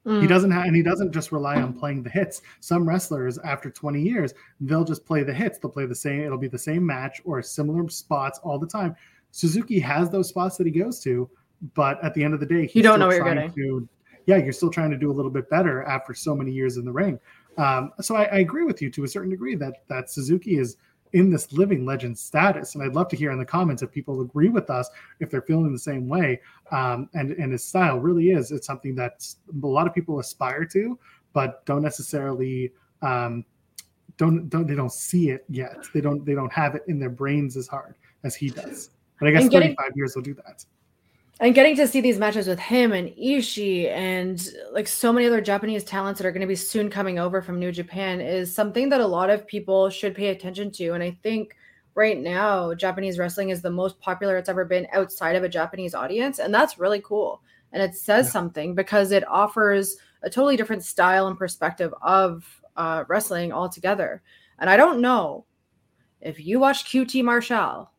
Mm. 0.06 0.22
He 0.22 0.28
doesn't 0.28 0.52
have, 0.52 0.66
and 0.66 0.76
he 0.76 0.84
doesn't 0.84 1.12
just 1.12 1.32
rely 1.32 1.56
on 1.56 1.74
playing 1.74 2.04
the 2.04 2.10
hits. 2.10 2.42
Some 2.60 2.88
wrestlers, 2.88 3.40
after 3.40 3.72
20 3.72 4.02
years, 4.02 4.34
they'll 4.62 4.84
just 4.84 5.06
play 5.06 5.24
the 5.24 5.34
hits. 5.34 5.58
They'll 5.58 5.72
play 5.72 5.88
the 5.88 5.96
same. 5.96 6.22
It'll 6.22 6.38
be 6.38 6.48
the 6.48 6.58
same 6.58 6.86
match 6.86 7.22
or 7.26 7.42
similar 7.42 7.90
spots 7.90 8.40
all 8.44 8.60
the 8.60 8.68
time. 8.68 8.96
Suzuki 9.32 9.80
has 9.80 10.10
those 10.10 10.30
spots 10.30 10.58
that 10.58 10.68
he 10.68 10.72
goes 10.72 11.00
to, 11.02 11.30
but 11.74 12.02
at 12.04 12.14
the 12.14 12.24
end 12.24 12.34
of 12.34 12.40
the 12.40 12.46
day, 12.46 12.70
you 12.74 12.84
don't 12.84 13.00
know 13.00 13.08
what 13.08 13.16
you're 13.16 13.26
getting. 13.26 13.52
To, 13.54 13.90
yeah, 14.28 14.38
you're 14.38 14.54
still 14.54 14.70
trying 14.70 14.92
to 14.92 14.98
do 14.98 15.12
a 15.12 15.14
little 15.14 15.32
bit 15.32 15.50
better 15.50 15.84
after 15.84 16.14
so 16.14 16.36
many 16.36 16.52
years 16.52 16.78
in 16.78 16.86
the 16.86 16.92
ring. 16.92 17.20
Um, 17.58 17.92
so 18.02 18.16
I, 18.16 18.24
I 18.26 18.38
agree 18.38 18.64
with 18.64 18.82
you 18.82 18.90
to 18.92 19.04
a 19.04 19.08
certain 19.08 19.30
degree 19.30 19.56
that 19.56 19.88
that 19.88 20.10
Suzuki 20.10 20.58
is 20.58 20.78
in 21.16 21.30
this 21.30 21.54
living 21.54 21.86
legend 21.86 22.18
status. 22.18 22.76
And 22.76 22.84
I'd 22.84 22.94
love 22.94 23.08
to 23.08 23.16
hear 23.16 23.32
in 23.32 23.40
the 23.40 23.46
comments 23.46 23.82
if 23.82 23.90
people 23.90 24.20
agree 24.20 24.50
with 24.50 24.70
us, 24.70 24.90
if 25.22 25.30
they're 25.30 25.42
feeling 25.42 25.72
the 25.72 25.80
same 25.80 26.10
way. 26.10 26.42
Um, 26.72 27.10
and, 27.14 27.32
and 27.32 27.54
his 27.54 27.64
style 27.64 28.00
really 28.00 28.32
is, 28.32 28.52
it's 28.52 28.68
something 28.68 28.96
that 28.96 29.26
a 29.64 29.66
lot 29.66 29.88
of 29.88 29.94
people 29.94 30.20
aspire 30.20 30.66
to, 30.66 31.00
but 31.32 31.66
don't 31.66 31.82
necessarily, 31.82 32.74
um, 33.02 33.46
don't, 34.18 34.50
don't, 34.50 34.68
they 34.68 34.76
don't 34.76 34.92
see 34.92 35.30
it 35.30 35.46
yet. 35.48 35.78
They 35.94 36.02
don't, 36.02 36.26
they 36.26 36.36
don't 36.36 36.52
have 36.52 36.76
it 36.76 36.84
in 36.88 37.00
their 37.00 37.10
brains 37.10 37.56
as 37.56 37.68
hard 37.68 37.96
as 38.26 38.36
he 38.36 38.50
does. 38.50 38.90
But 39.18 39.30
I 39.30 39.32
guess 39.32 39.48
getting, 39.48 39.76
35 39.76 39.92
years 39.96 40.16
will 40.16 40.24
do 40.24 40.34
that 40.34 40.66
and 41.40 41.54
getting 41.54 41.76
to 41.76 41.88
see 41.88 42.00
these 42.00 42.18
matches 42.18 42.48
with 42.48 42.60
him 42.60 42.94
and 42.94 43.10
Ishii 43.10 43.90
and 43.90 44.48
like 44.72 44.88
so 44.88 45.12
many 45.12 45.26
other 45.26 45.42
Japanese 45.42 45.84
talents 45.84 46.20
that 46.20 46.28
are 46.28 46.32
going 46.32 46.42
to 46.42 46.48
be 46.48 46.56
soon 46.56 46.90
coming 46.90 47.20
over 47.20 47.42
from 47.42 47.60
New 47.60 47.74
Japan 47.74 48.22
is 48.22 48.54
something 48.54 48.88
that 48.90 49.02
a 49.02 49.08
lot 49.08 49.30
of 49.30 49.46
people 49.46 49.90
should 49.90 50.16
pay 50.16 50.30
attention 50.30 50.72
to. 50.72 50.94
And 50.94 51.04
I 51.04 51.18
think 51.24 51.58
right 51.94 52.18
now, 52.18 52.74
Japanese 52.74 53.20
wrestling 53.20 53.50
is 53.50 53.62
the 53.62 53.70
most 53.70 54.00
popular 54.00 54.38
it's 54.38 54.48
ever 54.48 54.64
been 54.64 54.88
outside 54.94 55.36
of 55.36 55.44
a 55.44 55.50
Japanese 55.50 55.94
audience. 55.94 56.40
And 56.40 56.54
that's 56.54 56.80
really 56.80 57.02
cool. 57.02 57.42
And 57.74 57.84
it 57.84 57.96
says 57.96 58.28
yeah. 58.28 58.32
something 58.32 58.74
because 58.74 59.12
it 59.12 59.28
offers 59.28 59.98
a 60.24 60.30
totally 60.30 60.56
different 60.56 60.86
style 60.86 61.28
and 61.28 61.38
perspective 61.38 61.94
of 62.02 62.46
uh, 62.78 63.04
wrestling 63.10 63.52
altogether. 63.52 64.22
And 64.60 64.70
I 64.70 64.78
don't 64.78 65.02
know 65.02 65.46
if 66.22 66.40
you 66.40 66.60
watch 66.60 66.86
QT 66.86 67.26
Marshall 67.26 67.92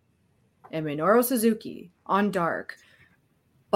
and 0.71 0.87
Minoru 0.87 1.23
Suzuki 1.23 1.91
on 2.07 2.31
Dark 2.31 2.79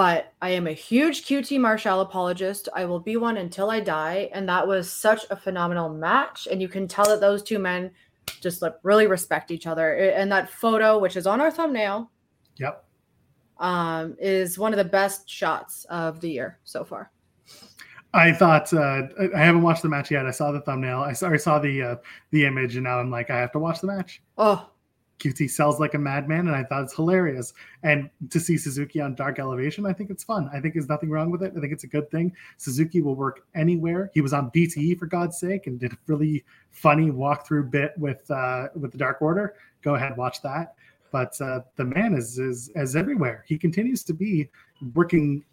but 0.00 0.32
I 0.40 0.48
am 0.48 0.66
a 0.66 0.72
huge 0.72 1.26
QT 1.26 1.60
Marshall 1.60 2.00
apologist. 2.00 2.70
I 2.74 2.86
will 2.86 3.00
be 3.00 3.18
one 3.18 3.36
until 3.36 3.70
I 3.70 3.80
die. 3.80 4.30
And 4.32 4.48
that 4.48 4.66
was 4.66 4.90
such 4.90 5.26
a 5.28 5.36
phenomenal 5.36 5.90
match. 5.90 6.48
And 6.50 6.62
you 6.62 6.68
can 6.68 6.88
tell 6.88 7.04
that 7.04 7.20
those 7.20 7.42
two 7.42 7.58
men 7.58 7.90
just 8.40 8.62
like 8.62 8.76
really 8.82 9.06
respect 9.06 9.50
each 9.50 9.66
other. 9.66 9.92
And 9.96 10.32
that 10.32 10.48
photo, 10.48 10.98
which 10.98 11.18
is 11.18 11.26
on 11.26 11.38
our 11.38 11.50
thumbnail, 11.50 12.10
yep, 12.56 12.86
um, 13.58 14.16
is 14.18 14.58
one 14.58 14.72
of 14.72 14.78
the 14.78 14.84
best 14.84 15.28
shots 15.28 15.84
of 15.90 16.22
the 16.22 16.30
year 16.30 16.60
so 16.64 16.82
far. 16.82 17.10
I 18.14 18.32
thought 18.32 18.72
uh, 18.72 19.02
I 19.36 19.44
haven't 19.44 19.60
watched 19.60 19.82
the 19.82 19.90
match 19.90 20.10
yet. 20.10 20.24
I 20.24 20.30
saw 20.30 20.50
the 20.50 20.62
thumbnail. 20.62 21.00
I 21.00 21.12
saw, 21.12 21.28
I 21.28 21.36
saw 21.36 21.58
the 21.58 21.82
uh, 21.82 21.96
the 22.30 22.46
image, 22.46 22.76
and 22.76 22.84
now 22.84 23.00
I'm 23.00 23.10
like, 23.10 23.28
I 23.28 23.36
have 23.36 23.52
to 23.52 23.58
watch 23.58 23.82
the 23.82 23.88
match. 23.88 24.22
Oh, 24.38 24.69
QT 25.20 25.50
sells 25.50 25.78
like 25.78 25.94
a 25.94 25.98
madman, 25.98 26.48
and 26.48 26.56
I 26.56 26.64
thought 26.64 26.82
it's 26.82 26.94
hilarious. 26.94 27.52
And 27.82 28.10
to 28.30 28.40
see 28.40 28.56
Suzuki 28.56 29.00
on 29.00 29.14
Dark 29.14 29.38
Elevation, 29.38 29.86
I 29.86 29.92
think 29.92 30.10
it's 30.10 30.24
fun. 30.24 30.50
I 30.52 30.60
think 30.60 30.74
there's 30.74 30.88
nothing 30.88 31.10
wrong 31.10 31.30
with 31.30 31.42
it. 31.42 31.52
I 31.56 31.60
think 31.60 31.72
it's 31.72 31.84
a 31.84 31.88
good 31.88 32.10
thing. 32.10 32.32
Suzuki 32.56 33.02
will 33.02 33.14
work 33.14 33.44
anywhere. 33.54 34.10
He 34.14 34.22
was 34.22 34.32
on 34.32 34.50
BTE 34.50 34.98
for 34.98 35.06
God's 35.06 35.38
sake 35.38 35.66
and 35.66 35.78
did 35.78 35.92
a 35.92 35.98
really 36.06 36.44
funny 36.70 37.10
walkthrough 37.10 37.70
bit 37.70 37.92
with 37.98 38.28
uh, 38.30 38.68
with 38.74 38.92
the 38.92 38.98
Dark 38.98 39.20
Order. 39.20 39.54
Go 39.82 39.94
ahead, 39.94 40.16
watch 40.16 40.42
that. 40.42 40.74
But 41.12 41.40
uh, 41.40 41.60
the 41.76 41.84
man 41.84 42.14
is 42.14 42.38
is 42.38 42.70
as 42.74 42.96
everywhere. 42.96 43.44
He 43.46 43.58
continues 43.58 44.02
to 44.04 44.14
be 44.14 44.48
working 44.94 45.44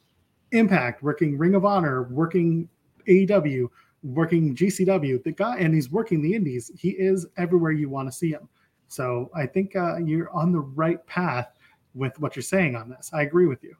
Impact, 0.53 1.03
working 1.03 1.37
Ring 1.37 1.55
of 1.55 1.65
Honor, 1.65 2.03
working 2.03 2.69
AEW, 3.07 3.67
working 4.03 4.55
GCW. 4.55 5.21
The 5.21 5.31
guy, 5.33 5.57
and 5.57 5.73
he's 5.73 5.91
working 5.91 6.21
the 6.21 6.33
Indies. 6.33 6.71
He 6.77 6.91
is 6.91 7.27
everywhere 7.35 7.71
you 7.71 7.89
want 7.89 8.07
to 8.07 8.13
see 8.13 8.29
him. 8.29 8.47
So 8.87 9.29
I 9.35 9.45
think 9.45 9.75
uh, 9.75 9.97
you're 9.97 10.29
on 10.31 10.51
the 10.51 10.59
right 10.59 11.05
path 11.07 11.49
with 11.93 12.19
what 12.19 12.35
you're 12.35 12.43
saying 12.43 12.75
on 12.75 12.89
this. 12.89 13.09
I 13.13 13.23
agree 13.23 13.47
with 13.47 13.63
you. 13.63 13.75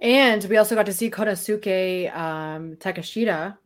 And 0.00 0.44
we 0.44 0.56
also 0.56 0.74
got 0.74 0.86
to 0.86 0.92
see 0.92 1.10
Konosuke 1.10 2.14
um, 2.16 2.76
Takeshita. 2.76 3.56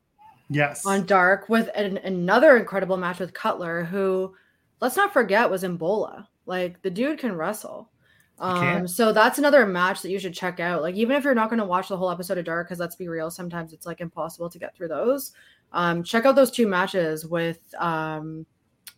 Yes. 0.49 0.87
On 0.87 1.05
Dark 1.07 1.49
with 1.49 1.71
an, 1.75 1.99
another 1.99 2.57
incredible 2.57 2.97
match 2.97 3.19
with 3.19 3.33
Cutler, 3.33 3.85
who, 3.85 4.35
let's 4.81 4.97
not 4.97 5.13
forget, 5.13 5.51
was 5.51 5.65
in 5.65 5.77
Bola. 5.77 6.29
Like 6.45 6.83
the 6.83 6.91
dude 6.91 7.19
can 7.19 7.35
wrestle. 7.37 7.91
Um, 8.39 8.87
so 8.87 9.13
that's 9.13 9.39
another 9.39 9.65
match 9.65 10.03
that 10.03 10.11
you 10.11 10.19
should 10.19 10.35
check 10.35 10.61
out. 10.61 10.83
Like, 10.83 10.95
even 10.95 11.17
if 11.17 11.25
you're 11.25 11.35
not 11.35 11.49
going 11.49 11.59
to 11.59 11.65
watch 11.65 11.89
the 11.89 11.97
whole 11.97 12.11
episode 12.11 12.37
of 12.37 12.45
Dark, 12.45 12.69
because 12.69 12.79
let's 12.79 12.95
be 12.97 13.09
real, 13.09 13.31
sometimes 13.31 13.73
it's 13.73 13.87
like 13.87 14.03
impossible 14.03 14.51
to 14.51 14.59
get 14.59 14.77
through 14.77 14.89
those. 14.89 15.33
Um, 15.73 16.03
check 16.03 16.27
out 16.27 16.37
those 16.37 16.51
two 16.51 16.69
matches 16.69 17.27
with 17.27 17.75
um, 17.79 18.45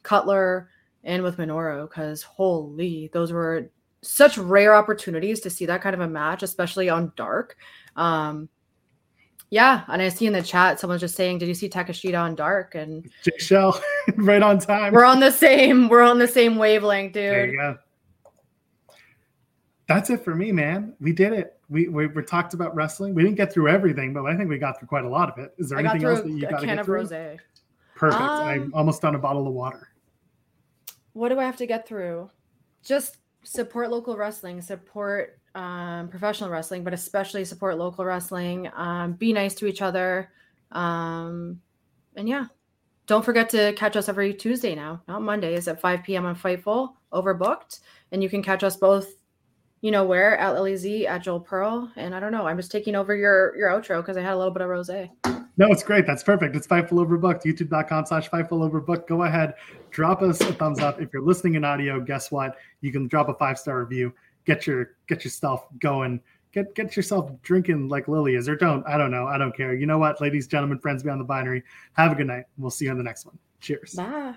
Cutler 0.02 0.70
and 1.08 1.22
with 1.22 1.38
Minoru 1.38 1.88
because 1.88 2.22
holy, 2.22 3.10
those 3.12 3.32
were 3.32 3.70
such 4.02 4.38
rare 4.38 4.74
opportunities 4.74 5.40
to 5.40 5.50
see 5.50 5.66
that 5.66 5.80
kind 5.80 5.94
of 5.94 6.00
a 6.00 6.06
match, 6.06 6.42
especially 6.42 6.88
on 6.88 7.12
dark. 7.16 7.56
Um, 7.96 8.48
yeah, 9.50 9.84
and 9.88 10.02
I 10.02 10.10
see 10.10 10.26
in 10.26 10.34
the 10.34 10.42
chat 10.42 10.78
someone's 10.78 11.00
just 11.00 11.16
saying, 11.16 11.38
"Did 11.38 11.48
you 11.48 11.54
see 11.54 11.70
Takeshita 11.70 12.20
on 12.20 12.34
Dark?" 12.34 12.74
And 12.74 13.10
Jay 13.24 13.32
Shell, 13.38 13.82
right 14.16 14.42
on 14.42 14.58
time. 14.58 14.92
We're 14.92 15.06
on 15.06 15.20
the 15.20 15.32
same. 15.32 15.88
We're 15.88 16.02
on 16.02 16.18
the 16.18 16.28
same 16.28 16.56
wavelength, 16.56 17.14
dude. 17.14 17.22
There 17.22 17.46
you 17.46 17.56
go. 17.56 17.78
That's 19.86 20.10
it 20.10 20.22
for 20.22 20.34
me, 20.34 20.52
man. 20.52 20.92
We 21.00 21.12
did 21.12 21.32
it. 21.32 21.58
We, 21.70 21.88
we 21.88 22.08
we 22.08 22.22
talked 22.22 22.52
about 22.52 22.74
wrestling. 22.74 23.14
We 23.14 23.22
didn't 23.22 23.38
get 23.38 23.50
through 23.50 23.68
everything, 23.68 24.12
but 24.12 24.26
I 24.26 24.36
think 24.36 24.50
we 24.50 24.58
got 24.58 24.78
through 24.78 24.88
quite 24.88 25.06
a 25.06 25.08
lot 25.08 25.30
of 25.30 25.42
it. 25.42 25.54
Is 25.56 25.70
there 25.70 25.78
I 25.78 25.80
anything 25.80 26.04
else 26.04 26.20
that 26.20 26.28
you 26.28 26.42
got 26.42 26.60
to 26.60 26.66
get 26.66 26.84
through? 26.84 27.04
Rosé. 27.04 27.38
Perfect. 27.96 28.20
Um, 28.20 28.48
I'm 28.48 28.74
almost 28.74 29.00
done 29.00 29.14
a 29.14 29.18
bottle 29.18 29.48
of 29.48 29.54
water 29.54 29.88
what 31.18 31.30
do 31.30 31.38
I 31.38 31.44
have 31.44 31.56
to 31.56 31.66
get 31.66 31.86
through? 31.86 32.30
Just 32.84 33.18
support 33.42 33.90
local 33.90 34.16
wrestling, 34.16 34.60
support 34.60 35.40
um, 35.54 36.08
professional 36.08 36.48
wrestling, 36.48 36.84
but 36.84 36.94
especially 36.94 37.44
support 37.44 37.76
local 37.76 38.04
wrestling. 38.04 38.70
Um, 38.76 39.14
be 39.14 39.32
nice 39.32 39.54
to 39.56 39.66
each 39.66 39.82
other. 39.82 40.30
Um, 40.70 41.60
and 42.14 42.28
yeah, 42.28 42.46
don't 43.06 43.24
forget 43.24 43.48
to 43.50 43.72
catch 43.72 43.96
us 43.96 44.08
every 44.08 44.32
Tuesday 44.32 44.74
now, 44.74 45.02
not 45.08 45.22
Mondays 45.22 45.66
at 45.66 45.80
5 45.80 46.04
p.m. 46.04 46.24
on 46.24 46.36
Fightful, 46.36 46.94
overbooked. 47.12 47.80
And 48.12 48.22
you 48.22 48.28
can 48.28 48.42
catch 48.42 48.62
us 48.62 48.76
both, 48.76 49.08
you 49.80 49.90
know, 49.90 50.04
where 50.04 50.36
at 50.38 50.54
Lillie 50.54 50.76
Z, 50.76 51.06
at 51.06 51.22
Joel 51.22 51.40
Pearl. 51.40 51.90
And 51.96 52.14
I 52.14 52.20
don't 52.20 52.32
know, 52.32 52.46
I'm 52.46 52.58
just 52.58 52.70
taking 52.70 52.94
over 52.94 53.14
your 53.16 53.56
your 53.56 53.70
outro 53.70 54.00
because 54.00 54.16
I 54.16 54.22
had 54.22 54.34
a 54.34 54.38
little 54.38 54.52
bit 54.52 54.62
of 54.62 54.68
rose. 54.68 54.90
No, 55.58 55.66
it's 55.72 55.82
great. 55.82 56.06
That's 56.06 56.22
perfect. 56.22 56.54
It's 56.54 56.68
Fightful 56.68 57.04
Overbooked, 57.04 57.42
youtube.com 57.42 58.06
slash 58.06 58.30
Fightful 58.30 58.70
Overbooked. 58.70 59.08
Go 59.08 59.24
ahead, 59.24 59.54
drop 59.90 60.22
us 60.22 60.40
a 60.40 60.52
thumbs 60.52 60.78
up. 60.78 61.00
If 61.00 61.12
you're 61.12 61.22
listening 61.22 61.56
in 61.56 61.64
audio, 61.64 62.00
guess 62.00 62.30
what? 62.30 62.56
You 62.80 62.92
can 62.92 63.08
drop 63.08 63.28
a 63.28 63.34
five-star 63.34 63.80
review. 63.80 64.14
Get 64.44 64.66
your 64.66 64.92
get 65.08 65.24
yourself 65.24 65.66
going. 65.80 66.20
Get 66.52 66.74
get 66.76 66.96
yourself 66.96 67.30
drinking 67.42 67.88
like 67.88 68.06
Lillie 68.06 68.36
is, 68.36 68.48
or 68.48 68.54
don't. 68.54 68.86
I 68.86 68.96
don't 68.96 69.10
know. 69.10 69.26
I 69.26 69.36
don't 69.36 69.54
care. 69.54 69.74
You 69.74 69.86
know 69.86 69.98
what, 69.98 70.20
ladies, 70.20 70.46
gentlemen, 70.46 70.78
friends 70.78 71.02
beyond 71.02 71.20
the 71.20 71.24
binary. 71.24 71.64
Have 71.94 72.12
a 72.12 72.14
good 72.14 72.28
night. 72.28 72.44
We'll 72.56 72.70
see 72.70 72.84
you 72.84 72.92
on 72.92 72.96
the 72.96 73.04
next 73.04 73.26
one. 73.26 73.36
Cheers. 73.60 73.94
Bye. 73.94 74.36